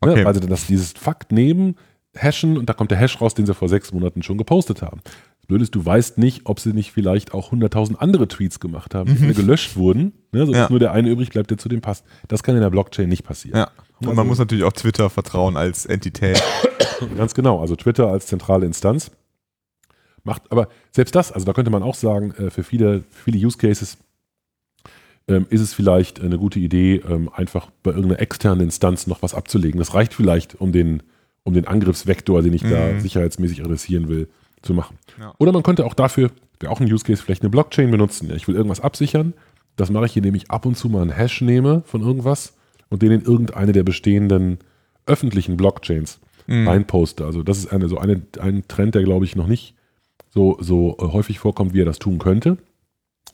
Okay. 0.00 0.16
Ne? 0.16 0.24
Weil 0.24 0.34
sie 0.34 0.40
dann 0.40 0.50
das, 0.50 0.66
dieses 0.66 0.92
Fakt 0.92 1.32
nehmen, 1.32 1.76
hashen 2.16 2.58
und 2.58 2.68
da 2.68 2.74
kommt 2.74 2.90
der 2.90 2.98
Hash 2.98 3.20
raus, 3.20 3.34
den 3.34 3.46
sie 3.46 3.54
vor 3.54 3.68
sechs 3.68 3.92
Monaten 3.92 4.22
schon 4.22 4.36
gepostet 4.36 4.82
haben. 4.82 5.00
Das 5.04 5.46
Blöde 5.46 5.64
ist, 5.64 5.74
du 5.74 5.84
weißt 5.84 6.18
nicht, 6.18 6.42
ob 6.44 6.60
sie 6.60 6.72
nicht 6.72 6.92
vielleicht 6.92 7.34
auch 7.34 7.52
100.000 7.52 7.96
andere 7.96 8.28
Tweets 8.28 8.60
gemacht 8.60 8.94
haben, 8.94 9.14
die 9.16 9.24
alle 9.24 9.34
gelöscht 9.34 9.76
wurden, 9.76 10.12
ne, 10.32 10.44
sodass 10.46 10.60
Ja. 10.62 10.70
nur 10.70 10.78
der 10.78 10.92
eine 10.92 11.08
übrig 11.08 11.30
bleibt, 11.30 11.50
der 11.50 11.58
zu 11.58 11.68
dem 11.68 11.80
passt. 11.80 12.04
Das 12.28 12.42
kann 12.42 12.54
in 12.54 12.60
der 12.60 12.70
Blockchain 12.70 13.08
nicht 13.08 13.24
passieren. 13.24 13.58
Ja. 13.58 13.70
Und 14.00 14.08
Also- 14.08 14.16
man 14.16 14.26
muss 14.26 14.38
natürlich 14.38 14.64
auch 14.64 14.72
Twitter 14.72 15.08
vertrauen 15.10 15.56
als 15.56 15.86
Entität. 15.86 16.42
Ganz 17.16 17.34
genau, 17.34 17.60
also 17.60 17.74
Twitter 17.74 18.08
als 18.08 18.26
zentrale 18.26 18.66
Instanz 18.66 19.10
macht, 20.24 20.50
aber 20.50 20.68
selbst 20.90 21.14
das, 21.14 21.32
also 21.32 21.44
da 21.46 21.52
könnte 21.52 21.70
man 21.70 21.82
auch 21.82 21.94
sagen, 21.94 22.32
äh, 22.38 22.50
für 22.50 22.62
viele, 22.62 23.02
viele 23.10 23.44
Use 23.44 23.58
Cases 23.58 23.96
ähm, 25.28 25.46
ist 25.50 25.60
es 25.60 25.72
vielleicht 25.74 26.20
eine 26.20 26.38
gute 26.38 26.58
Idee, 26.58 26.96
ähm, 27.08 27.30
einfach 27.34 27.70
bei 27.82 27.90
irgendeiner 27.92 28.20
externen 28.20 28.60
Instanz 28.64 29.06
noch 29.06 29.22
was 29.22 29.34
abzulegen. 29.34 29.78
Das 29.78 29.94
reicht 29.94 30.14
vielleicht, 30.14 30.60
um 30.60 30.72
den, 30.72 31.02
um 31.44 31.54
den 31.54 31.66
Angriffsvektor, 31.66 32.42
den 32.42 32.52
ich 32.52 32.62
da 32.62 32.92
Mhm. 32.92 33.00
sicherheitsmäßig 33.00 33.62
adressieren 33.64 34.08
will, 34.08 34.28
zu 34.62 34.74
machen. 34.74 34.98
Ja. 35.18 35.34
Oder 35.38 35.52
man 35.52 35.62
könnte 35.62 35.84
auch 35.86 35.94
dafür, 35.94 36.30
wäre 36.60 36.72
auch 36.72 36.80
ein 36.80 36.92
Use 36.92 37.04
Case, 37.04 37.22
vielleicht 37.22 37.42
eine 37.42 37.50
Blockchain 37.50 37.90
benutzen. 37.90 38.28
Ja, 38.28 38.34
ich 38.36 38.46
will 38.48 38.54
irgendwas 38.54 38.80
absichern. 38.80 39.32
Das 39.76 39.90
mache 39.90 40.06
ich, 40.06 40.16
indem 40.16 40.34
ich 40.34 40.50
ab 40.50 40.66
und 40.66 40.76
zu 40.76 40.88
mal 40.88 41.02
einen 41.02 41.10
Hash 41.10 41.40
nehme 41.40 41.82
von 41.86 42.02
irgendwas 42.02 42.54
und 42.90 43.02
den 43.02 43.10
in 43.12 43.22
irgendeine 43.22 43.72
der 43.72 43.82
bestehenden 43.84 44.58
öffentlichen 45.06 45.56
Blockchains 45.56 46.20
Mhm. 46.48 46.66
reinposte. 46.68 47.24
Also 47.24 47.42
das 47.44 47.58
ist 47.58 47.72
eine, 47.72 47.88
so 47.88 47.98
eine, 47.98 48.20
ein 48.40 48.64
Trend, 48.66 48.94
der 48.96 49.02
glaube 49.04 49.24
ich 49.24 49.36
noch 49.36 49.46
nicht 49.46 49.74
so, 50.34 50.56
so 50.60 50.96
äh, 50.98 51.04
häufig 51.12 51.38
vorkommt, 51.38 51.74
wie 51.74 51.80
er 51.82 51.84
das 51.86 51.98
tun 51.98 52.18
könnte. 52.18 52.56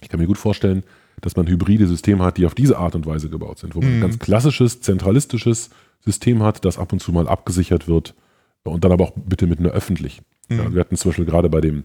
Ich 0.00 0.08
kann 0.08 0.20
mir 0.20 0.26
gut 0.26 0.38
vorstellen, 0.38 0.82
dass 1.20 1.36
man 1.36 1.46
hybride 1.46 1.86
Systeme 1.86 2.24
hat, 2.24 2.36
die 2.36 2.46
auf 2.46 2.54
diese 2.54 2.78
Art 2.78 2.94
und 2.94 3.06
Weise 3.06 3.28
gebaut 3.28 3.58
sind, 3.58 3.74
wo 3.74 3.80
man 3.80 3.88
ein 3.90 3.96
Mhm. 3.96 4.02
ganz 4.02 4.18
klassisches, 4.18 4.80
zentralistisches 4.80 5.70
System 6.04 6.42
hat, 6.42 6.64
das 6.64 6.78
ab 6.78 6.92
und 6.92 7.00
zu 7.00 7.12
mal 7.12 7.26
abgesichert 7.28 7.88
wird 7.88 8.14
und 8.62 8.84
dann 8.84 8.92
aber 8.92 9.04
auch 9.04 9.12
bitte 9.16 9.46
mit 9.46 9.58
einer 9.58 9.70
öffentlichen. 9.70 10.24
Mhm. 10.48 10.58
Ja, 10.58 10.72
wir 10.74 10.80
hatten 10.80 10.96
zum 10.96 11.10
Beispiel 11.10 11.24
gerade 11.24 11.48
bei 11.50 11.60
dem, 11.60 11.84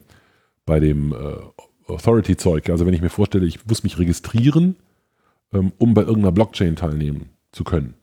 bei 0.66 0.80
dem 0.80 1.14
äh, 1.14 1.92
Authority-Zeug, 1.92 2.70
also 2.70 2.86
wenn 2.86 2.94
ich 2.94 3.02
mir 3.02 3.10
vorstelle, 3.10 3.46
ich 3.46 3.66
muss 3.66 3.84
mich 3.84 3.98
registrieren, 4.00 4.76
ähm, 5.54 5.72
um 5.78 5.94
bei 5.94 6.02
irgendeiner 6.02 6.32
Blockchain 6.32 6.76
teilnehmen 6.76 7.30
zu 7.52 7.64
können. 7.64 7.96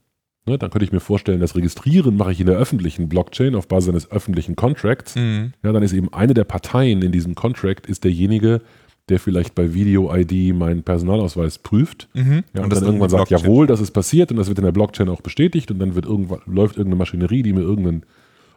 Ne, 0.51 0.59
dann 0.59 0.70
könnte 0.70 0.84
ich 0.84 0.90
mir 0.90 0.98
vorstellen, 0.98 1.38
das 1.38 1.55
Registrieren 1.55 2.16
mache 2.16 2.32
ich 2.32 2.40
in 2.40 2.46
der 2.46 2.57
öffentlichen 2.57 3.09
Blockchain 3.09 3.55
auf 3.55 3.68
Basis 3.68 3.90
eines 3.90 4.11
öffentlichen 4.11 4.57
Contracts. 4.57 5.14
Mhm. 5.14 5.53
Ja, 5.62 5.70
dann 5.70 5.84
ist 5.84 5.92
eben 5.92 6.12
eine 6.12 6.34
der 6.34 6.42
Parteien 6.42 7.03
in 7.03 7.12
diesem 7.12 7.36
Contract 7.36 7.86
ist 7.86 8.03
derjenige, 8.03 8.61
der 9.09 9.20
vielleicht 9.20 9.55
bei 9.55 9.74
Video-ID 9.74 10.53
meinen 10.57 10.82
Personalausweis 10.82 11.59
prüft. 11.59 12.09
Mhm. 12.14 12.42
Ja, 12.53 12.64
und, 12.64 12.72
das 12.72 12.80
dann 12.80 12.88
irgendwann 12.88 13.11
sagt, 13.11 13.30
jawohl, 13.30 13.68
das 13.68 13.80
ist 13.80 13.92
passiert 13.92 14.32
und 14.32 14.38
das 14.38 14.48
wird 14.48 14.59
in 14.59 14.64
der 14.64 14.72
Blockchain 14.72 15.09
auch 15.09 15.20
bestätigt 15.20 15.70
und 15.70 15.78
dann 15.78 15.94
wird 15.94 16.07
irgendwann, 16.07 16.40
läuft 16.46 16.76
irgendeine 16.76 16.98
Maschinerie, 16.98 17.44
die 17.44 17.53
mir 17.53 17.62
irgendeinen, 17.62 18.03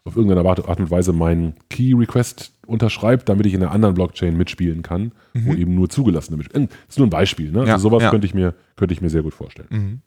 auf 0.04 0.16
irgendeine 0.16 0.50
Art 0.50 0.80
und 0.80 0.90
Weise 0.90 1.14
meinen 1.14 1.54
Key-Request 1.70 2.54
unterschreibt, 2.66 3.30
damit 3.30 3.46
ich 3.46 3.54
in 3.54 3.62
einer 3.62 3.72
anderen 3.72 3.94
Blockchain 3.94 4.36
mitspielen 4.36 4.82
kann, 4.82 5.12
wo 5.36 5.54
eben 5.54 5.76
nur 5.76 5.90
zugelassene 5.90 6.38
mitspielen. 6.38 6.70
Das 6.70 6.96
ist 6.96 6.98
nur 6.98 7.06
ein 7.06 7.12
Beispiel. 7.12 7.52
Ne? 7.52 7.62
Mhm. 7.62 7.68
Ja, 7.68 7.74
also 7.74 7.90
sowas 7.90 8.02
ja. 8.02 8.10
könnte, 8.10 8.26
ich 8.26 8.34
mir, 8.34 8.56
könnte 8.78 8.96
ich 8.96 9.02
mir 9.02 9.12
sehr 9.12 9.22
gut 9.22 9.36
vorstellen. 9.36 9.68
Mhm. 9.70 10.02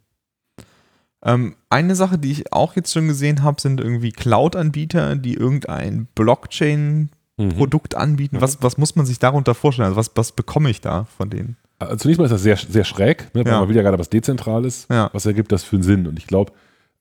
Ähm, 1.25 1.57
eine 1.71 1.95
Sache, 1.95 2.19
die 2.19 2.31
ich 2.31 2.53
auch 2.53 2.77
jetzt 2.77 2.93
schon 2.93 3.09
gesehen 3.09 3.43
habe, 3.43 3.61
sind 3.61 3.81
irgendwie 3.81 4.12
Cloud-Anbieter, 4.12 5.17
die 5.17 5.35
irgendein 5.35 6.07
Blockchain-Produkt 6.14 7.95
Mhm. 7.95 7.99
anbieten. 8.01 8.41
Was, 8.41 8.62
was 8.62 8.79
muss 8.79 8.97
man 8.97 9.07
sich 9.07 9.19
darunter 9.19 9.55
vorstellen? 9.55 9.87
Also 9.87 9.97
was, 9.97 10.11
was 10.14 10.33
bekomme 10.33 10.71
ich 10.71 10.81
da 10.81 11.05
von 11.17 11.31
denen? 11.31 11.57
Also 11.79 11.97
zunächst 11.97 12.19
mal 12.19 12.25
ist 12.25 12.31
das 12.33 12.43
sehr, 12.43 12.57
sehr 12.57 12.85
schräg, 12.85 13.35
ne, 13.35 13.45
weil 13.45 13.53
Ja. 13.53 13.61
man 13.61 13.69
will 13.69 13.77
ja 13.77 13.83
gerade 13.83 13.99
was 13.99 14.09
Dezentrales. 14.09 14.87
Ja. 14.91 15.11
Was 15.12 15.27
ergibt 15.27 15.53
das 15.53 15.62
für 15.64 15.77
einen 15.77 15.83
Sinn? 15.83 16.07
Und 16.07 16.19
ich 16.19 16.27
glaube, 16.27 16.53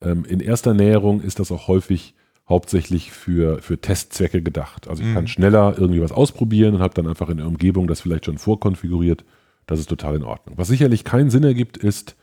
ähm, 0.02 0.26
in 0.26 0.40
erster 0.42 0.74
Näherung 0.74 1.22
ist 1.22 1.40
das 1.40 1.52
auch 1.52 1.68
häufig 1.68 2.14
hauptsächlich 2.50 3.12
für, 3.12 3.60
für 3.62 3.80
Testzwecke 3.80 4.42
gedacht. 4.42 4.88
Also 4.88 5.02
ich 5.02 5.10
Mhm. 5.10 5.14
kann 5.16 5.28
schneller 5.28 5.76
irgendwie 5.78 6.02
was 6.02 6.12
ausprobieren 6.12 6.76
und 6.76 6.82
habe 6.82 6.94
dann 6.94 7.08
einfach 7.08 7.30
in 7.30 7.38
der 7.38 7.48
Umgebung 7.48 7.88
das 7.88 8.02
vielleicht 8.02 8.26
schon 8.26 8.38
vorkonfiguriert. 8.38 9.24
Das 9.68 9.80
ist 9.80 9.90
total 9.90 10.16
in 10.18 10.24
Ordnung. 10.24 10.58
Was 10.58 10.68
sicherlich 10.68 11.04
keinen 11.06 11.30
Sinn 11.32 11.44
ergibt, 11.44 11.78
ist, 11.78 12.16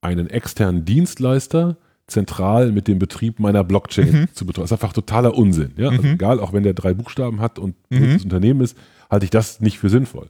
einen 0.00 0.28
externen 0.30 0.84
Dienstleister 0.84 1.76
zentral 2.06 2.72
mit 2.72 2.88
dem 2.88 2.98
Betrieb 2.98 3.38
meiner 3.38 3.64
Blockchain 3.64 4.28
zu 4.32 4.46
betreuen. 4.46 4.64
Das 4.64 4.70
ist 4.70 4.82
einfach 4.82 4.94
totaler 4.94 5.36
Unsinn. 5.36 5.72
Ja? 5.76 5.90
Also 5.90 6.02
Mhm. 6.02 6.14
egal, 6.14 6.40
auch 6.40 6.52
wenn 6.52 6.62
der 6.62 6.72
drei 6.74 6.94
Buchstaben 6.94 7.40
hat 7.40 7.58
und 7.58 7.74
Mhm. 7.90 8.02
ein 8.02 8.20
Unternehmen 8.22 8.60
ist, 8.62 8.76
halte 9.10 9.24
ich 9.24 9.30
das 9.30 9.60
nicht 9.60 9.78
für 9.78 9.90
sinnvoll. 9.90 10.28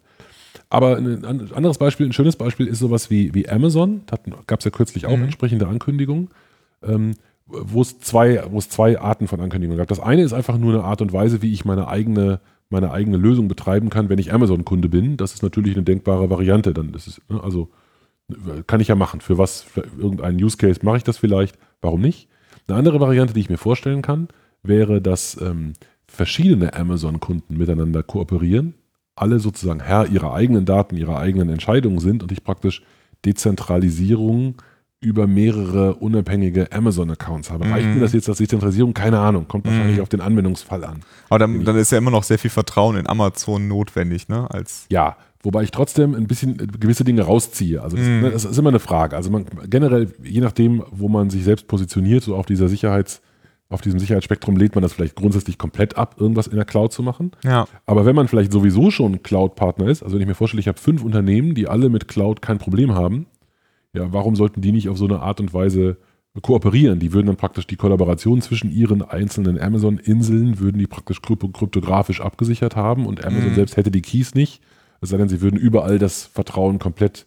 Aber 0.71 0.97
ein 0.97 1.25
an- 1.25 1.51
anderes 1.55 1.79
Beispiel, 1.79 2.07
ein 2.07 2.13
schönes 2.13 2.37
Beispiel 2.37 2.67
ist 2.67 2.79
sowas 2.81 3.11
wie, 3.11 3.33
wie 3.35 3.49
Amazon. 3.49 4.03
Da 4.07 4.17
gab 4.47 4.59
es 4.59 4.65
ja 4.65 4.71
kürzlich 4.71 5.07
auch 5.07 5.17
Mhm. 5.17 5.25
entsprechende 5.25 5.67
Ankündigungen, 5.69 6.29
ähm, 6.83 7.13
wo 7.47 7.81
es 7.81 8.01
zwei, 8.01 8.43
wo 8.51 8.59
es 8.59 8.69
zwei 8.69 9.01
Arten 9.01 9.29
von 9.29 9.41
Ankündigungen 9.41 9.79
gab. 9.79 9.89
Das 9.89 10.01
eine 10.01 10.23
ist 10.23 10.33
einfach 10.33 10.59
nur 10.59 10.75
eine 10.75 10.85
Art 10.85 11.01
und 11.01 11.13
Weise, 11.13 11.43
wie 11.43 11.53
ich 11.53 11.65
meine 11.65 11.89
eigene, 11.89 12.41
meine 12.71 12.91
eigene 12.91 13.17
Lösung 13.17 13.49
betreiben 13.49 13.89
kann, 13.89 14.09
wenn 14.11 14.19
ich 14.19 14.33
Amazon-Kunde 14.33 14.89
bin. 14.91 15.17
Das 15.17 15.33
ist 15.33 15.43
natürlich 15.43 15.75
eine 15.75 15.85
denkbare 15.85 16.29
Variante. 16.29 16.75
Dann 16.75 16.93
ist 16.93 17.07
es, 17.07 17.21
ne, 17.31 17.43
also 17.43 17.71
kann 18.67 18.81
ich 18.81 18.89
ja 18.89 18.95
machen. 18.95 19.21
Für 19.21 19.39
was, 19.39 19.63
für 19.63 19.85
irgendeinen 19.99 20.43
Use 20.43 20.57
Case 20.57 20.81
mache 20.83 20.99
ich 20.99 21.05
das 21.05 21.17
vielleicht. 21.19 21.57
Warum 21.81 22.01
nicht? 22.01 22.29
Eine 22.67 22.77
andere 22.79 23.01
Variante, 23.01 23.33
die 23.35 23.41
ich 23.41 23.49
mir 23.51 23.57
vorstellen 23.59 24.03
kann, 24.03 24.29
wäre, 24.63 25.01
dass 25.01 25.41
ähm, 25.41 25.73
verschiedene 26.07 26.75
Amazon-Kunden 26.75 27.57
miteinander 27.57 28.03
kooperieren, 28.03 28.75
alle 29.17 29.39
sozusagen 29.41 29.81
Herr 29.81 30.07
ihrer 30.09 30.35
eigenen 30.35 30.65
Daten, 30.65 30.97
ihrer 30.97 31.19
eigenen 31.19 31.49
Entscheidungen 31.49 31.99
sind 31.99 32.23
und 32.23 32.31
ich 32.33 32.45
praktisch 32.45 32.83
Dezentralisierung 33.25 34.57
über 35.01 35.29
mehrere 35.29 35.95
unabhängige 35.95 36.73
Amazon-Accounts 36.73 37.51
habe. 37.53 37.71
Reicht 37.71 37.87
Mhm. 37.87 37.95
mir 37.95 38.01
das 38.01 38.13
jetzt 38.13 38.29
als 38.29 38.39
Dezentralisierung? 38.39 38.95
Keine 38.95 39.21
Ahnung. 39.21 39.47
Kommt 39.47 39.65
wahrscheinlich 39.65 39.97
Mhm. 39.99 40.03
auf 40.03 40.09
den 40.09 40.21
Anwendungsfall 40.21 40.85
an. 40.85 41.01
Aber 41.29 41.39
dann, 41.39 41.65
dann 41.65 41.77
ist 41.77 41.93
ja 41.93 41.99
immer 41.99 42.11
noch 42.11 42.25
sehr 42.25 42.39
viel 42.39 42.51
Vertrauen 42.51 42.97
in 42.97 43.07
Amazon 43.07 43.69
notwendig, 43.69 44.29
ne? 44.29 44.51
Als 44.51 44.87
Ja, 44.91 45.17
wobei 45.49 45.63
ich 45.63 45.71
trotzdem 45.71 46.15
ein 46.15 46.27
bisschen 46.27 46.61
äh, 46.61 46.67
gewisse 46.67 47.05
Dinge 47.05 47.23
rausziehe. 47.23 47.83
Also 47.83 47.97
das, 47.97 48.07
ne, 48.07 48.31
das 48.31 48.45
ist 48.45 48.59
immer 48.59 48.69
eine 48.69 48.81
Frage. 48.81 49.17
Also 49.17 49.31
man 49.31 49.47
generell, 49.67 50.13
je 50.23 50.43
nachdem, 50.43 50.85
wo 50.91 51.09
man 51.09 51.31
sich 51.31 51.43
selbst 51.43 51.67
positioniert, 51.69 52.23
so 52.23 52.37
auf 52.37 52.45
dieser 52.45 52.69
Sicherheits, 52.69 53.23
auf 53.71 53.81
diesem 53.81 53.99
Sicherheitsspektrum 53.99 54.59
lehnt 54.59 54.75
man 54.75 54.83
das 54.83 54.93
vielleicht 54.93 55.17
grundsätzlich 55.17 55.57
komplett 55.57 55.97
ab, 55.97 56.17
irgendwas 56.19 56.49
in 56.49 56.57
der 56.57 56.67
Cloud 56.67 56.93
zu 56.93 57.03
machen. 57.03 57.31
ja. 57.45 57.67
Aber 57.87 58.05
wenn 58.05 58.15
man 58.15 58.29
vielleicht 58.29 58.53
sowieso 58.53 58.91
schon 58.91 59.23
Cloud-Partner 59.23 59.89
ist, 59.89 60.03
also 60.03 60.15
wenn 60.15 60.21
ich 60.23 60.29
mir 60.29 60.35
vorstelle, 60.35 60.61
ich 60.61 60.69
habe 60.69 60.79
fünf 60.79 61.03
Unternehmen, 61.03 61.55
die 61.55 61.67
alle 61.67 61.89
mit 61.89 62.09
Cloud 62.09 62.43
kein 62.43 62.59
Problem 62.59 62.95
haben, 62.95 63.27
ja, 63.95 64.13
warum 64.13 64.37
sollten 64.37 64.61
die 64.61 64.73
nicht 64.73 64.91
auf 64.91 64.99
so 64.99 65.07
eine 65.07 65.21
Art 65.21 65.41
und 65.41 65.55
Weise 65.55 65.97
kooperieren? 66.43 66.99
Die 66.99 67.13
würden 67.15 67.27
dann 67.27 67.37
praktisch 67.37 67.67
die 67.67 67.77
Kollaboration 67.77 68.43
zwischen 68.43 68.71
ihren 68.71 69.03
einzelnen 69.03 69.59
Amazon-Inseln, 69.59 70.59
würden 70.61 70.79
die 70.79 70.87
praktisch 70.87 71.21
krypto 71.23 71.49
kryptografisch 71.49 72.21
abgesichert 72.21 72.77
haben 72.77 73.07
und 73.07 73.25
Amazon 73.25 73.51
Mhm. 73.51 73.55
selbst 73.55 73.77
hätte 73.79 73.91
die 73.91 74.03
Keys 74.03 74.35
nicht. 74.35 74.61
Es 75.01 75.11
sei 75.11 75.17
denn, 75.17 75.29
sie 75.29 75.41
würden 75.41 75.59
überall 75.59 75.99
das 75.99 76.25
Vertrauen 76.27 76.79
komplett 76.79 77.27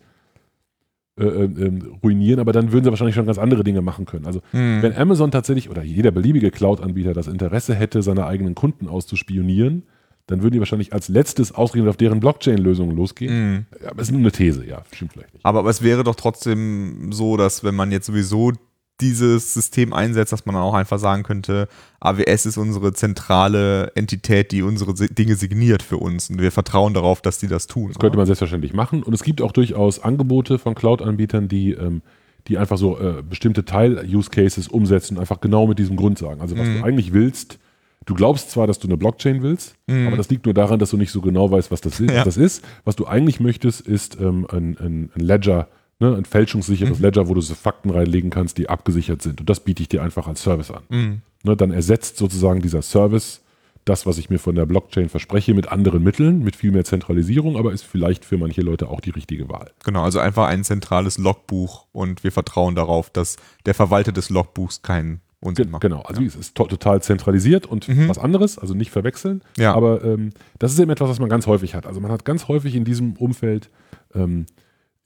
äh, 1.20 1.26
äh, 1.26 1.44
ähm, 1.44 1.98
ruinieren, 2.04 2.40
aber 2.40 2.52
dann 2.54 2.72
würden 2.72 2.86
sie 2.86 2.90
wahrscheinlich 2.90 3.16
schon 3.16 3.26
ganz 3.26 3.38
andere 3.38 3.64
Dinge 3.64 3.82
machen 3.82 4.06
können. 4.06 4.26
Also 4.26 4.42
Mhm. 4.54 4.82
wenn 4.82 4.96
Amazon 4.96 5.30
tatsächlich 5.32 5.70
oder 5.70 5.84
jeder 5.84 6.12
beliebige 6.12 6.52
Cloud-Anbieter 6.52 7.14
das 7.14 7.28
Interesse 7.28 7.76
hätte, 7.76 8.02
seine 8.02 8.26
eigenen 8.26 8.56
Kunden 8.56 8.88
auszuspionieren, 8.88 9.84
dann 10.28 10.42
würden 10.42 10.54
die 10.54 10.60
wahrscheinlich 10.60 10.94
als 10.94 11.10
letztes 11.10 11.52
ausgerechnet 11.54 11.90
auf 11.90 11.98
deren 11.98 12.22
Blockchain-Lösungen 12.22 12.96
losgehen. 12.96 13.34
Mhm. 13.54 13.66
Ja, 13.84 13.92
aber 13.92 14.02
es 14.02 14.08
ist 14.08 14.12
nur 14.14 14.22
eine 14.22 14.32
These, 14.32 14.66
ja, 14.66 14.84
stimmt 14.94 15.14
vielleicht 15.14 15.34
nicht. 15.34 15.46
Aber, 15.46 15.60
aber 15.60 15.70
es 15.70 15.82
wäre 15.82 16.04
doch 16.06 16.16
trotzdem 16.16 17.12
so, 17.12 17.36
dass 17.38 17.64
wenn 17.64 17.76
man 17.76 17.92
jetzt 17.92 18.06
sowieso 18.06 18.54
dieses 19.02 19.54
System 19.54 19.92
einsetzt, 19.94 20.32
dass 20.32 20.46
man 20.46 20.56
dann 20.56 20.64
auch 20.64 20.74
einfach 20.76 21.00
sagen 21.00 21.24
könnte, 21.24 21.68
AWS 22.00 22.46
ist 22.46 22.58
unsere 22.58 22.94
zentrale 22.94 23.92
Entität, 23.96 24.52
die 24.52 24.62
unsere 24.62 24.94
Dinge 24.94 25.36
signiert 25.36 25.82
für 25.84 25.98
uns 25.98 26.30
und 26.30 26.40
wir 26.42 26.52
vertrauen 26.52 26.94
darauf, 26.94 27.22
dass 27.22 27.40
die 27.40 27.48
das 27.48 27.68
tun. 27.68 27.90
Das 27.90 28.00
könnte 28.00 28.18
man 28.18 28.26
selbstverständlich 28.26 28.74
machen. 28.74 29.04
Und 29.04 29.14
es 29.14 29.24
gibt 29.24 29.42
auch 29.42 29.52
durchaus 29.52 30.00
Angebote 30.04 30.60
von 30.60 30.76
Cloud-Anbietern, 30.76 31.48
die, 31.48 31.72
ähm, 31.72 32.02
die 32.48 32.58
einfach 32.58 32.78
so 32.78 32.98
äh, 33.00 33.22
bestimmte 33.28 33.66
Teil-Use-Cases 33.66 34.68
umsetzen, 34.68 35.18
einfach 35.20 35.42
genau 35.42 35.68
mit 35.68 35.80
diesem 35.80 35.96
Grund 35.96 36.18
sagen. 36.18 36.42
Also 36.42 36.58
was 36.58 36.68
Mhm. 36.68 36.80
du 36.80 36.84
eigentlich 36.86 37.14
willst, 37.14 37.60
du 38.06 38.16
glaubst 38.16 38.50
zwar, 38.52 38.66
dass 38.68 38.80
du 38.80 38.88
eine 38.88 38.98
Blockchain 38.98 39.44
willst, 39.44 39.76
Mhm. 39.88 40.08
aber 40.08 40.18
das 40.18 40.30
liegt 40.30 40.46
nur 40.46 40.54
daran, 40.54 40.80
dass 40.80 40.90
du 40.90 40.98
nicht 40.98 41.12
so 41.12 41.22
genau 41.22 41.52
weißt, 41.52 41.70
was 41.72 41.82
das 41.82 42.00
ist. 42.00 42.10
Ja. 42.12 42.18
Was, 42.26 42.36
das 42.36 42.38
ist. 42.38 42.64
was 42.84 42.96
du 42.96 43.06
eigentlich 43.06 43.40
möchtest, 43.40 43.82
ist 43.82 44.18
ähm, 44.20 44.48
ein, 44.52 44.78
ein, 44.80 45.12
ein 45.16 45.20
Ledger, 45.22 45.68
ne, 46.02 46.16
ein 46.18 46.26
fälschungssicheres 46.26 46.98
Mhm. 47.00 47.06
Ledger, 47.06 47.28
wo 47.30 47.34
du 47.34 47.40
so 47.42 47.56
Fakten 47.56 47.90
reinlegen 47.92 48.30
kannst, 48.30 48.58
die 48.58 48.68
abgesichert 48.70 49.22
sind. 49.22 49.40
Und 49.40 49.50
das 49.50 49.62
biete 49.62 49.82
ich 49.82 49.88
dir 49.90 50.04
einfach 50.04 50.28
als 50.28 50.42
Service 50.44 50.72
an. 50.72 50.84
Mhm. 50.90 51.22
Ne, 51.44 51.56
dann 51.56 51.72
ersetzt 51.72 52.18
sozusagen 52.18 52.62
dieser 52.62 52.82
Service 52.82 53.42
das, 53.86 54.06
was 54.06 54.20
ich 54.20 54.30
mir 54.30 54.38
von 54.38 54.54
der 54.54 54.68
Blockchain 54.68 55.10
verspreche, 55.10 55.56
mit 55.56 55.72
anderen 55.72 56.04
Mitteln, 56.04 56.44
mit 56.44 56.56
viel 56.56 56.72
mehr 56.72 56.84
Zentralisierung, 56.84 57.58
aber 57.58 57.72
ist 57.74 57.84
vielleicht 57.84 58.26
für 58.26 58.38
manche 58.38 58.62
Leute 58.62 58.88
auch 58.90 59.00
die 59.02 59.10
richtige 59.10 59.50
Wahl. 59.50 59.72
Genau, 59.84 60.04
also 60.04 60.20
einfach 60.20 60.48
ein 60.50 60.64
zentrales 60.64 61.18
Logbuch 61.18 61.86
und 61.92 62.24
wir 62.24 62.32
vertrauen 62.32 62.76
darauf, 62.76 63.10
dass 63.10 63.38
der 63.66 63.74
Verwalter 63.74 64.12
des 64.12 64.30
Logbuchs 64.30 64.84
keinen 64.84 65.22
Unsinn 65.40 65.66
Ge 65.66 65.72
macht. 65.72 65.82
genau, 65.82 66.02
also 66.02 66.22
es 66.22 66.36
ist 66.36 66.54
to 66.54 66.66
total 66.66 67.02
zentralisiert 67.02 67.66
und 67.66 67.88
Mhm. 67.88 68.08
was 68.08 68.20
anderes, 68.20 68.60
also 68.60 68.76
nicht 68.76 68.92
verwechseln. 68.92 69.42
Ja. 69.58 69.74
Aber 69.74 70.04
ähm, 70.04 70.30
das 70.60 70.72
ist 70.74 70.80
eben 70.80 70.92
etwas, 70.92 71.10
was 71.10 71.18
man 71.20 71.30
ganz 71.30 71.48
häufig 71.48 71.74
hat. 71.74 71.88
Also 71.88 72.00
man 72.00 72.12
hat 72.12 72.24
ganz 72.24 72.48
häufig 72.48 72.76
in 72.76 72.86
diesem 72.86 73.14
Umfeld 73.14 73.72
ähm, 74.14 74.46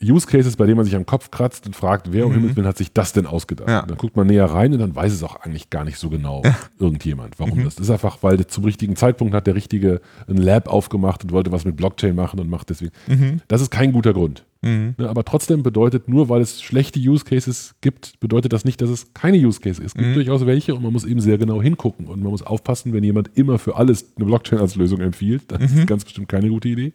Use 0.03 0.27
Cases, 0.27 0.57
bei 0.57 0.65
denen 0.65 0.75
man 0.75 0.85
sich 0.85 0.95
am 0.95 1.05
Kopf 1.05 1.31
kratzt 1.31 1.65
und 1.67 1.75
fragt, 1.75 2.11
wer 2.11 2.25
um 2.25 2.31
Mhm. 2.31 2.35
Himmels 2.39 2.55
Willen 2.57 2.67
hat 2.67 2.77
sich 2.77 2.91
das 2.91 3.13
denn 3.13 3.25
ausgedacht? 3.25 3.69
Ja. 3.69 3.81
Dann 3.83 3.97
guckt 3.97 4.17
man 4.17 4.27
näher 4.27 4.45
rein 4.45 4.73
und 4.73 4.79
dann 4.79 4.93
weiß 4.93 5.13
es 5.13 5.23
auch 5.23 5.37
eigentlich 5.37 5.69
gar 5.69 5.85
nicht 5.85 5.97
so 5.97 6.09
genau 6.09 6.43
irgendjemand, 6.79 7.39
warum 7.39 7.59
Mhm. 7.59 7.63
das. 7.63 7.75
Das 7.75 7.85
ist 7.85 7.91
einfach, 7.91 8.17
weil 8.21 8.45
zum 8.47 8.65
richtigen 8.65 8.97
Zeitpunkt 8.97 9.33
hat 9.33 9.47
der 9.47 9.55
Richtige 9.55 10.01
ein 10.27 10.35
Lab 10.37 10.67
aufgemacht 10.67 11.23
und 11.23 11.31
wollte 11.31 11.51
was 11.53 11.63
mit 11.63 11.77
Blockchain 11.77 12.13
machen 12.13 12.39
und 12.41 12.49
macht 12.49 12.69
deswegen. 12.69 12.91
Mhm. 13.07 13.41
Das 13.47 13.61
ist 13.61 13.71
kein 13.71 13.93
guter 13.93 14.11
Grund. 14.13 14.43
Mhm. 14.61 14.95
Ne, 14.97 15.07
aber 15.09 15.23
trotzdem 15.23 15.63
bedeutet, 15.63 16.09
nur 16.09 16.27
weil 16.27 16.41
es 16.41 16.61
schlechte 16.61 16.99
Use 16.99 17.23
Cases 17.23 17.73
gibt, 17.79 18.19
bedeutet 18.19 18.51
das 18.51 18.65
nicht, 18.65 18.81
dass 18.81 18.89
es 18.89 19.13
keine 19.13 19.37
Use 19.37 19.61
Cases 19.61 19.77
gibt. 19.77 19.87
Es 19.87 19.93
gibt 19.93 20.09
Mhm. 20.09 20.13
durchaus 20.15 20.45
welche 20.45 20.75
und 20.75 20.83
man 20.83 20.91
muss 20.91 21.05
eben 21.05 21.21
sehr 21.21 21.37
genau 21.37 21.61
hingucken 21.61 22.07
und 22.07 22.21
man 22.21 22.31
muss 22.31 22.41
aufpassen, 22.41 22.91
wenn 22.91 23.03
jemand 23.03 23.29
immer 23.35 23.59
für 23.59 23.77
alles 23.77 24.13
eine 24.17 24.25
Blockchain 24.25 24.59
als 24.59 24.75
Lösung 24.75 24.99
empfiehlt, 24.99 25.43
dann 25.51 25.61
ist 25.61 25.71
Mhm. 25.73 25.77
das 25.77 25.85
ganz 25.85 26.03
bestimmt 26.03 26.27
keine 26.27 26.49
gute 26.49 26.67
Idee. 26.67 26.91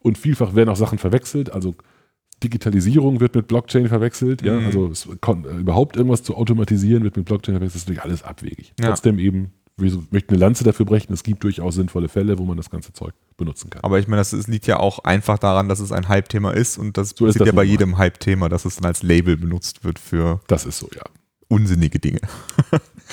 Und 0.00 0.18
vielfach 0.18 0.54
werden 0.56 0.68
auch 0.68 0.76
Sachen 0.76 0.98
verwechselt, 0.98 1.52
also 1.52 1.74
Digitalisierung 2.42 3.20
wird 3.20 3.34
mit 3.34 3.48
Blockchain 3.48 3.88
verwechselt, 3.88 4.42
ja, 4.42 4.58
Mhm. 4.58 4.66
also 4.66 4.90
äh, 4.90 5.56
überhaupt 5.58 5.96
irgendwas 5.96 6.22
zu 6.22 6.36
automatisieren 6.36 7.02
wird 7.04 7.16
mit 7.16 7.26
Blockchain 7.26 7.54
verwechselt, 7.56 7.74
das 7.74 7.82
ist 7.82 7.88
natürlich 7.88 8.02
alles 8.04 8.22
abwegig. 8.22 8.72
Ja. 8.80 8.88
Trotzdem 8.88 9.18
eben, 9.18 9.52
wir 9.76 9.92
möchten 10.10 10.30
eine 10.34 10.38
Lanze 10.40 10.64
dafür 10.64 10.86
brechen, 10.86 11.12
es 11.12 11.22
gibt 11.22 11.42
durchaus 11.44 11.74
sinnvolle 11.76 12.08
Fälle, 12.08 12.38
wo 12.38 12.44
man 12.44 12.56
das 12.56 12.70
ganze 12.70 12.92
Zeug 12.92 13.14
benutzen 13.36 13.70
kann. 13.70 13.82
Aber 13.82 13.98
ich 13.98 14.08
meine, 14.08 14.20
das 14.20 14.32
ist, 14.32 14.48
liegt 14.48 14.66
ja 14.66 14.78
auch 14.78 15.00
einfach 15.00 15.38
daran, 15.38 15.68
dass 15.68 15.78
es 15.80 15.92
ein 15.92 16.08
Hype-Thema 16.08 16.52
ist 16.52 16.78
und 16.78 16.96
das 16.96 17.10
So 17.10 17.26
ist 17.26 17.34
passiert 17.34 17.40
das 17.40 17.46
ja 17.48 17.52
bei 17.56 17.64
jedem 17.64 17.98
Hype-Thema, 17.98 18.48
dass 18.48 18.64
es 18.64 18.76
dann 18.76 18.86
als 18.86 19.02
Label 19.02 19.36
benutzt 19.36 19.84
wird 19.84 19.98
für 19.98 20.40
Das 20.48 20.64
ist 20.64 20.78
so, 20.78 20.88
ja. 20.94 21.02
unsinnige 21.48 21.98
Dinge. 21.98 22.20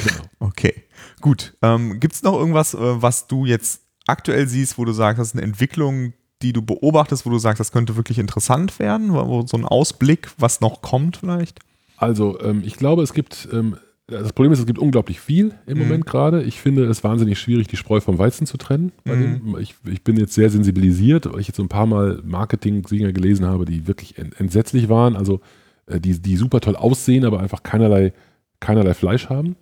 Genau. 0.04 0.24
Okay, 0.40 0.74
gut. 1.22 1.56
Ähm, 1.62 2.02
Gibt 2.02 2.16
es 2.16 2.22
noch 2.22 2.34
irgendwas, 2.38 2.74
äh, 2.74 2.78
was 3.02 3.28
du 3.28 3.46
jetzt 3.46 3.84
aktuell 4.08 4.46
siehst, 4.46 4.78
wo 4.78 4.84
du 4.84 4.92
sagst, 4.92 5.20
das 5.22 5.30
ist 5.30 5.36
eine 5.36 5.44
Entwicklung, 5.44 6.12
die 6.42 6.54
du 6.54 6.62
beobachtest, 6.62 7.26
wo 7.26 7.30
du 7.30 7.38
sagst, 7.40 7.60
das 7.60 7.72
könnte 7.72 7.96
wirklich 7.96 8.20
interessant 8.20 8.78
werden? 8.80 9.14
Wo, 9.14 9.46
so 9.46 9.58
ein 9.58 9.66
Ausblick, 9.66 10.30
was 10.38 10.62
noch 10.62 10.82
kommt 10.82 11.18
vielleicht? 11.18 11.60
Also, 11.98 12.40
ähm, 12.42 12.62
ich 12.66 12.76
glaube, 12.76 13.04
es 13.04 13.14
gibt, 13.14 13.48
ähm, 13.54 13.78
das 14.08 14.34
Problem 14.34 14.52
ist, 14.52 14.60
es 14.60 14.66
gibt 14.66 14.78
unglaublich 14.78 15.20
viel 15.20 15.54
im 15.66 15.78
Mhm. 15.78 15.84
Moment 15.84 16.06
gerade. 16.06 16.44
Ich 16.44 16.60
finde 16.60 16.86
es 16.86 17.04
wahnsinnig 17.04 17.40
schwierig, 17.40 17.68
die 17.68 17.78
Spreu 17.78 18.02
vom 18.02 18.18
Weizen 18.20 18.46
zu 18.46 18.58
trennen. 18.58 18.92
Bei 19.06 19.16
Mhm. 19.16 19.22
dem. 19.54 19.58
Ich, 19.60 19.76
ich 19.86 20.04
bin 20.04 20.18
jetzt 20.18 20.34
sehr 20.34 20.50
sensibilisiert, 20.50 21.32
weil 21.32 21.40
ich 21.40 21.48
jetzt 21.48 21.58
so 21.58 21.64
ein 21.64 21.70
paar 21.70 21.86
Mal 21.88 22.22
Marketing-Singer 22.24 23.14
gelesen 23.14 23.46
habe, 23.46 23.66
die 23.66 23.88
wirklich 23.88 24.18
ent 24.18 24.40
entsetzlich 24.40 24.90
waren, 24.90 25.16
also 25.16 25.40
äh, 25.88 26.00
die, 26.00 26.20
die 26.22 26.36
super 26.36 26.60
toll 26.60 26.76
aussehen, 26.76 27.26
aber 27.26 27.40
einfach 27.40 27.64
keinerlei, 27.64 28.14
keinerlei 28.60 28.94
Fleisch 28.94 29.30
haben. 29.30 29.56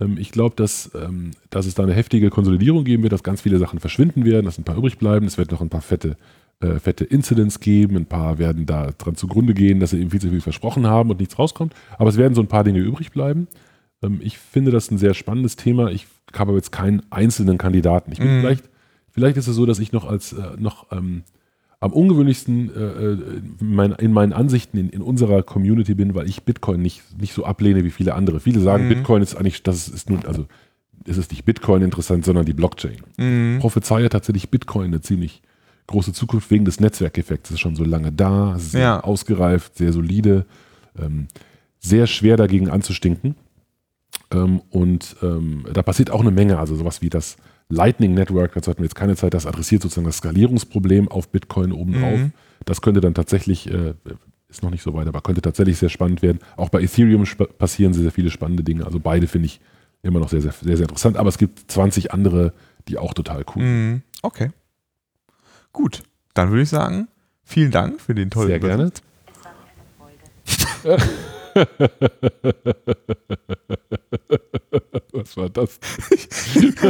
Ähm, 0.00 0.16
ich 0.18 0.30
glaube, 0.32 0.56
dass, 0.56 0.90
ähm, 0.94 1.30
dass 1.50 1.66
es 1.66 1.74
da 1.74 1.82
eine 1.82 1.94
heftige 1.94 2.30
Konsolidierung 2.30 2.84
geben 2.84 3.02
wird, 3.02 3.12
dass 3.12 3.22
ganz 3.22 3.40
viele 3.40 3.58
Sachen 3.58 3.80
verschwinden 3.80 4.24
werden, 4.24 4.44
dass 4.44 4.58
ein 4.58 4.64
paar 4.64 4.76
übrig 4.76 4.98
bleiben. 4.98 5.26
Es 5.26 5.38
wird 5.38 5.50
noch 5.50 5.60
ein 5.60 5.68
paar 5.68 5.80
fette, 5.82 6.16
äh, 6.60 6.78
fette 6.78 7.04
Incidents 7.04 7.60
geben. 7.60 7.96
Ein 7.96 8.06
paar 8.06 8.38
werden 8.38 8.66
da 8.66 8.90
dran 8.98 9.14
zugrunde 9.16 9.54
gehen, 9.54 9.80
dass 9.80 9.90
sie 9.90 10.00
eben 10.00 10.10
viel 10.10 10.20
zu 10.20 10.30
viel 10.30 10.40
versprochen 10.40 10.86
haben 10.86 11.10
und 11.10 11.20
nichts 11.20 11.38
rauskommt. 11.38 11.74
Aber 11.98 12.10
es 12.10 12.16
werden 12.16 12.34
so 12.34 12.40
ein 12.42 12.48
paar 12.48 12.64
Dinge 12.64 12.80
übrig 12.80 13.10
bleiben. 13.12 13.48
Ähm, 14.02 14.20
ich 14.22 14.38
finde 14.38 14.70
das 14.70 14.90
ein 14.90 14.98
sehr 14.98 15.14
spannendes 15.14 15.56
Thema. 15.56 15.90
Ich 15.90 16.06
habe 16.34 16.50
aber 16.50 16.58
jetzt 16.58 16.72
keinen 16.72 17.02
einzelnen 17.10 17.56
Kandidaten. 17.58 18.12
Ich 18.12 18.18
bin 18.18 18.36
Mhm. 18.36 18.40
vielleicht, 18.40 18.64
vielleicht 19.10 19.36
ist 19.38 19.46
es 19.48 19.56
so, 19.56 19.64
dass 19.66 19.78
ich 19.78 19.92
noch 19.92 20.04
als 20.04 20.32
äh, 20.34 20.42
noch 20.58 20.90
ähm, 20.92 21.22
am 21.86 21.92
ungewöhnlichsten 21.92 22.70
äh, 22.74 22.80
äh, 22.80 23.12
in, 23.60 23.74
mein, 23.74 23.92
in 23.92 24.12
meinen 24.12 24.32
Ansichten 24.32 24.76
in, 24.78 24.88
in 24.90 25.00
unserer 25.02 25.42
Community 25.42 25.94
bin, 25.94 26.14
weil 26.14 26.28
ich 26.28 26.42
Bitcoin 26.42 26.82
nicht, 26.82 27.02
nicht 27.20 27.32
so 27.32 27.44
ablehne 27.44 27.84
wie 27.84 27.90
viele 27.90 28.14
andere. 28.14 28.40
Viele 28.40 28.60
sagen, 28.60 28.84
Mhm. 28.84 28.88
Bitcoin 28.90 29.22
ist 29.22 29.34
eigentlich, 29.36 29.62
das 29.62 29.88
ist 29.88 30.10
nun, 30.10 30.24
also 30.26 30.46
es 31.06 31.16
ist 31.16 31.30
nicht 31.30 31.44
Bitcoin 31.44 31.82
interessant, 31.82 32.24
sondern 32.24 32.44
die 32.44 32.52
Blockchain. 32.52 32.96
Mhm. 33.16 33.58
Prophezeie 33.60 34.08
tatsächlich 34.08 34.50
Bitcoin 34.50 34.86
eine 34.86 35.00
ziemlich 35.00 35.42
große 35.86 36.12
Zukunft 36.12 36.50
wegen 36.50 36.64
des 36.64 36.80
Netzwerkeffekts. 36.80 37.50
Es 37.50 37.54
ist 37.54 37.60
schon 37.60 37.76
so 37.76 37.84
lange 37.84 38.10
da, 38.12 38.54
es 38.56 38.64
ist 38.64 38.72
sehr 38.72 38.80
Ja. 38.82 39.00
ausgereift, 39.00 39.76
sehr 39.78 39.92
solide, 39.92 40.44
ähm, 41.00 41.28
sehr 41.78 42.06
schwer 42.08 42.36
dagegen 42.36 42.68
anzustinken. 42.68 43.36
Ähm, 44.32 44.60
und 44.70 45.14
ähm, 45.22 45.64
da 45.72 45.82
passiert 45.82 46.10
auch 46.10 46.20
eine 46.22 46.32
Menge, 46.32 46.58
also 46.58 46.74
sowas 46.74 47.02
wie 47.02 47.08
das 47.10 47.36
Lightning 47.68 48.14
Network, 48.14 48.54
dazu 48.54 48.70
hatten 48.70 48.80
wir 48.80 48.86
jetzt 48.86 48.94
keine 48.94 49.16
Zeit, 49.16 49.34
das 49.34 49.46
adressiert 49.46 49.82
sozusagen 49.82 50.06
das 50.06 50.18
Skalierungsproblem 50.18 51.08
auf 51.08 51.28
Bitcoin 51.28 51.72
obendrauf. 51.72 52.18
Mhm. 52.18 52.32
Das 52.64 52.80
könnte 52.80 53.00
dann 53.00 53.14
tatsächlich, 53.14 53.68
äh, 53.70 53.94
ist 54.48 54.62
noch 54.62 54.70
nicht 54.70 54.82
so 54.82 54.94
weit, 54.94 55.08
aber 55.08 55.20
könnte 55.20 55.42
tatsächlich 55.42 55.76
sehr 55.78 55.88
spannend 55.88 56.22
werden. 56.22 56.38
Auch 56.56 56.68
bei 56.68 56.80
Ethereum 56.80 57.22
sp- 57.26 57.50
passieren 57.58 57.92
sehr, 57.92 58.02
sehr 58.02 58.12
viele 58.12 58.30
spannende 58.30 58.62
Dinge. 58.62 58.84
Also 58.86 59.00
beide 59.00 59.26
finde 59.26 59.46
ich 59.46 59.60
immer 60.02 60.20
noch 60.20 60.28
sehr, 60.28 60.40
sehr, 60.40 60.52
sehr, 60.52 60.76
sehr 60.76 60.84
interessant. 60.84 61.16
Aber 61.16 61.28
es 61.28 61.38
gibt 61.38 61.70
20 61.70 62.12
andere, 62.12 62.52
die 62.88 62.98
auch 62.98 63.12
total 63.14 63.44
cool 63.54 63.62
sind. 63.62 63.90
Mhm. 63.92 64.02
Okay. 64.22 64.50
Gut, 65.72 66.02
dann 66.34 66.50
würde 66.50 66.62
ich 66.62 66.68
sagen, 66.68 67.08
vielen 67.42 67.72
Dank 67.72 68.00
für 68.00 68.14
den 68.14 68.30
tollen 68.30 68.48
Sehr 68.48 68.60
gerne. 68.60 68.92
Was 75.12 75.36
war 75.36 75.48
das? 75.48 75.78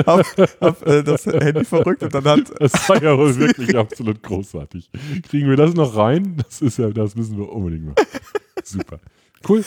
hab, 0.06 0.26
hab 0.60 0.86
äh, 0.86 1.02
das 1.02 1.26
Handy 1.26 1.64
verrückt 1.64 2.02
und 2.02 2.14
dann 2.14 2.24
hat 2.24 2.52
Das 2.58 2.88
war 2.88 3.02
ja 3.02 3.16
wohl 3.16 3.36
wirklich 3.38 3.76
absolut 3.76 4.22
großartig. 4.22 4.90
Kriegen 5.28 5.48
wir 5.48 5.56
das 5.56 5.74
noch 5.74 5.96
rein? 5.96 6.36
Das 6.36 6.60
ist 6.60 6.78
ja, 6.78 6.90
das 6.90 7.14
müssen 7.14 7.38
wir 7.38 7.50
unbedingt 7.50 7.86
machen. 7.86 8.06
Super. 8.64 8.98
Cool. 9.48 9.64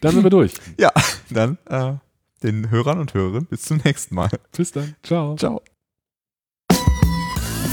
Dann 0.00 0.12
sind 0.12 0.22
wir 0.22 0.30
durch. 0.30 0.54
ja, 0.78 0.92
dann 1.30 1.58
äh, 1.66 1.94
den 2.42 2.70
Hörern 2.70 2.98
und 2.98 3.14
Hörerinnen 3.14 3.46
bis 3.46 3.62
zum 3.62 3.80
nächsten 3.84 4.14
Mal. 4.14 4.30
Bis 4.56 4.72
dann. 4.72 4.94
Ciao. 5.02 5.36
Ciao. 5.36 5.62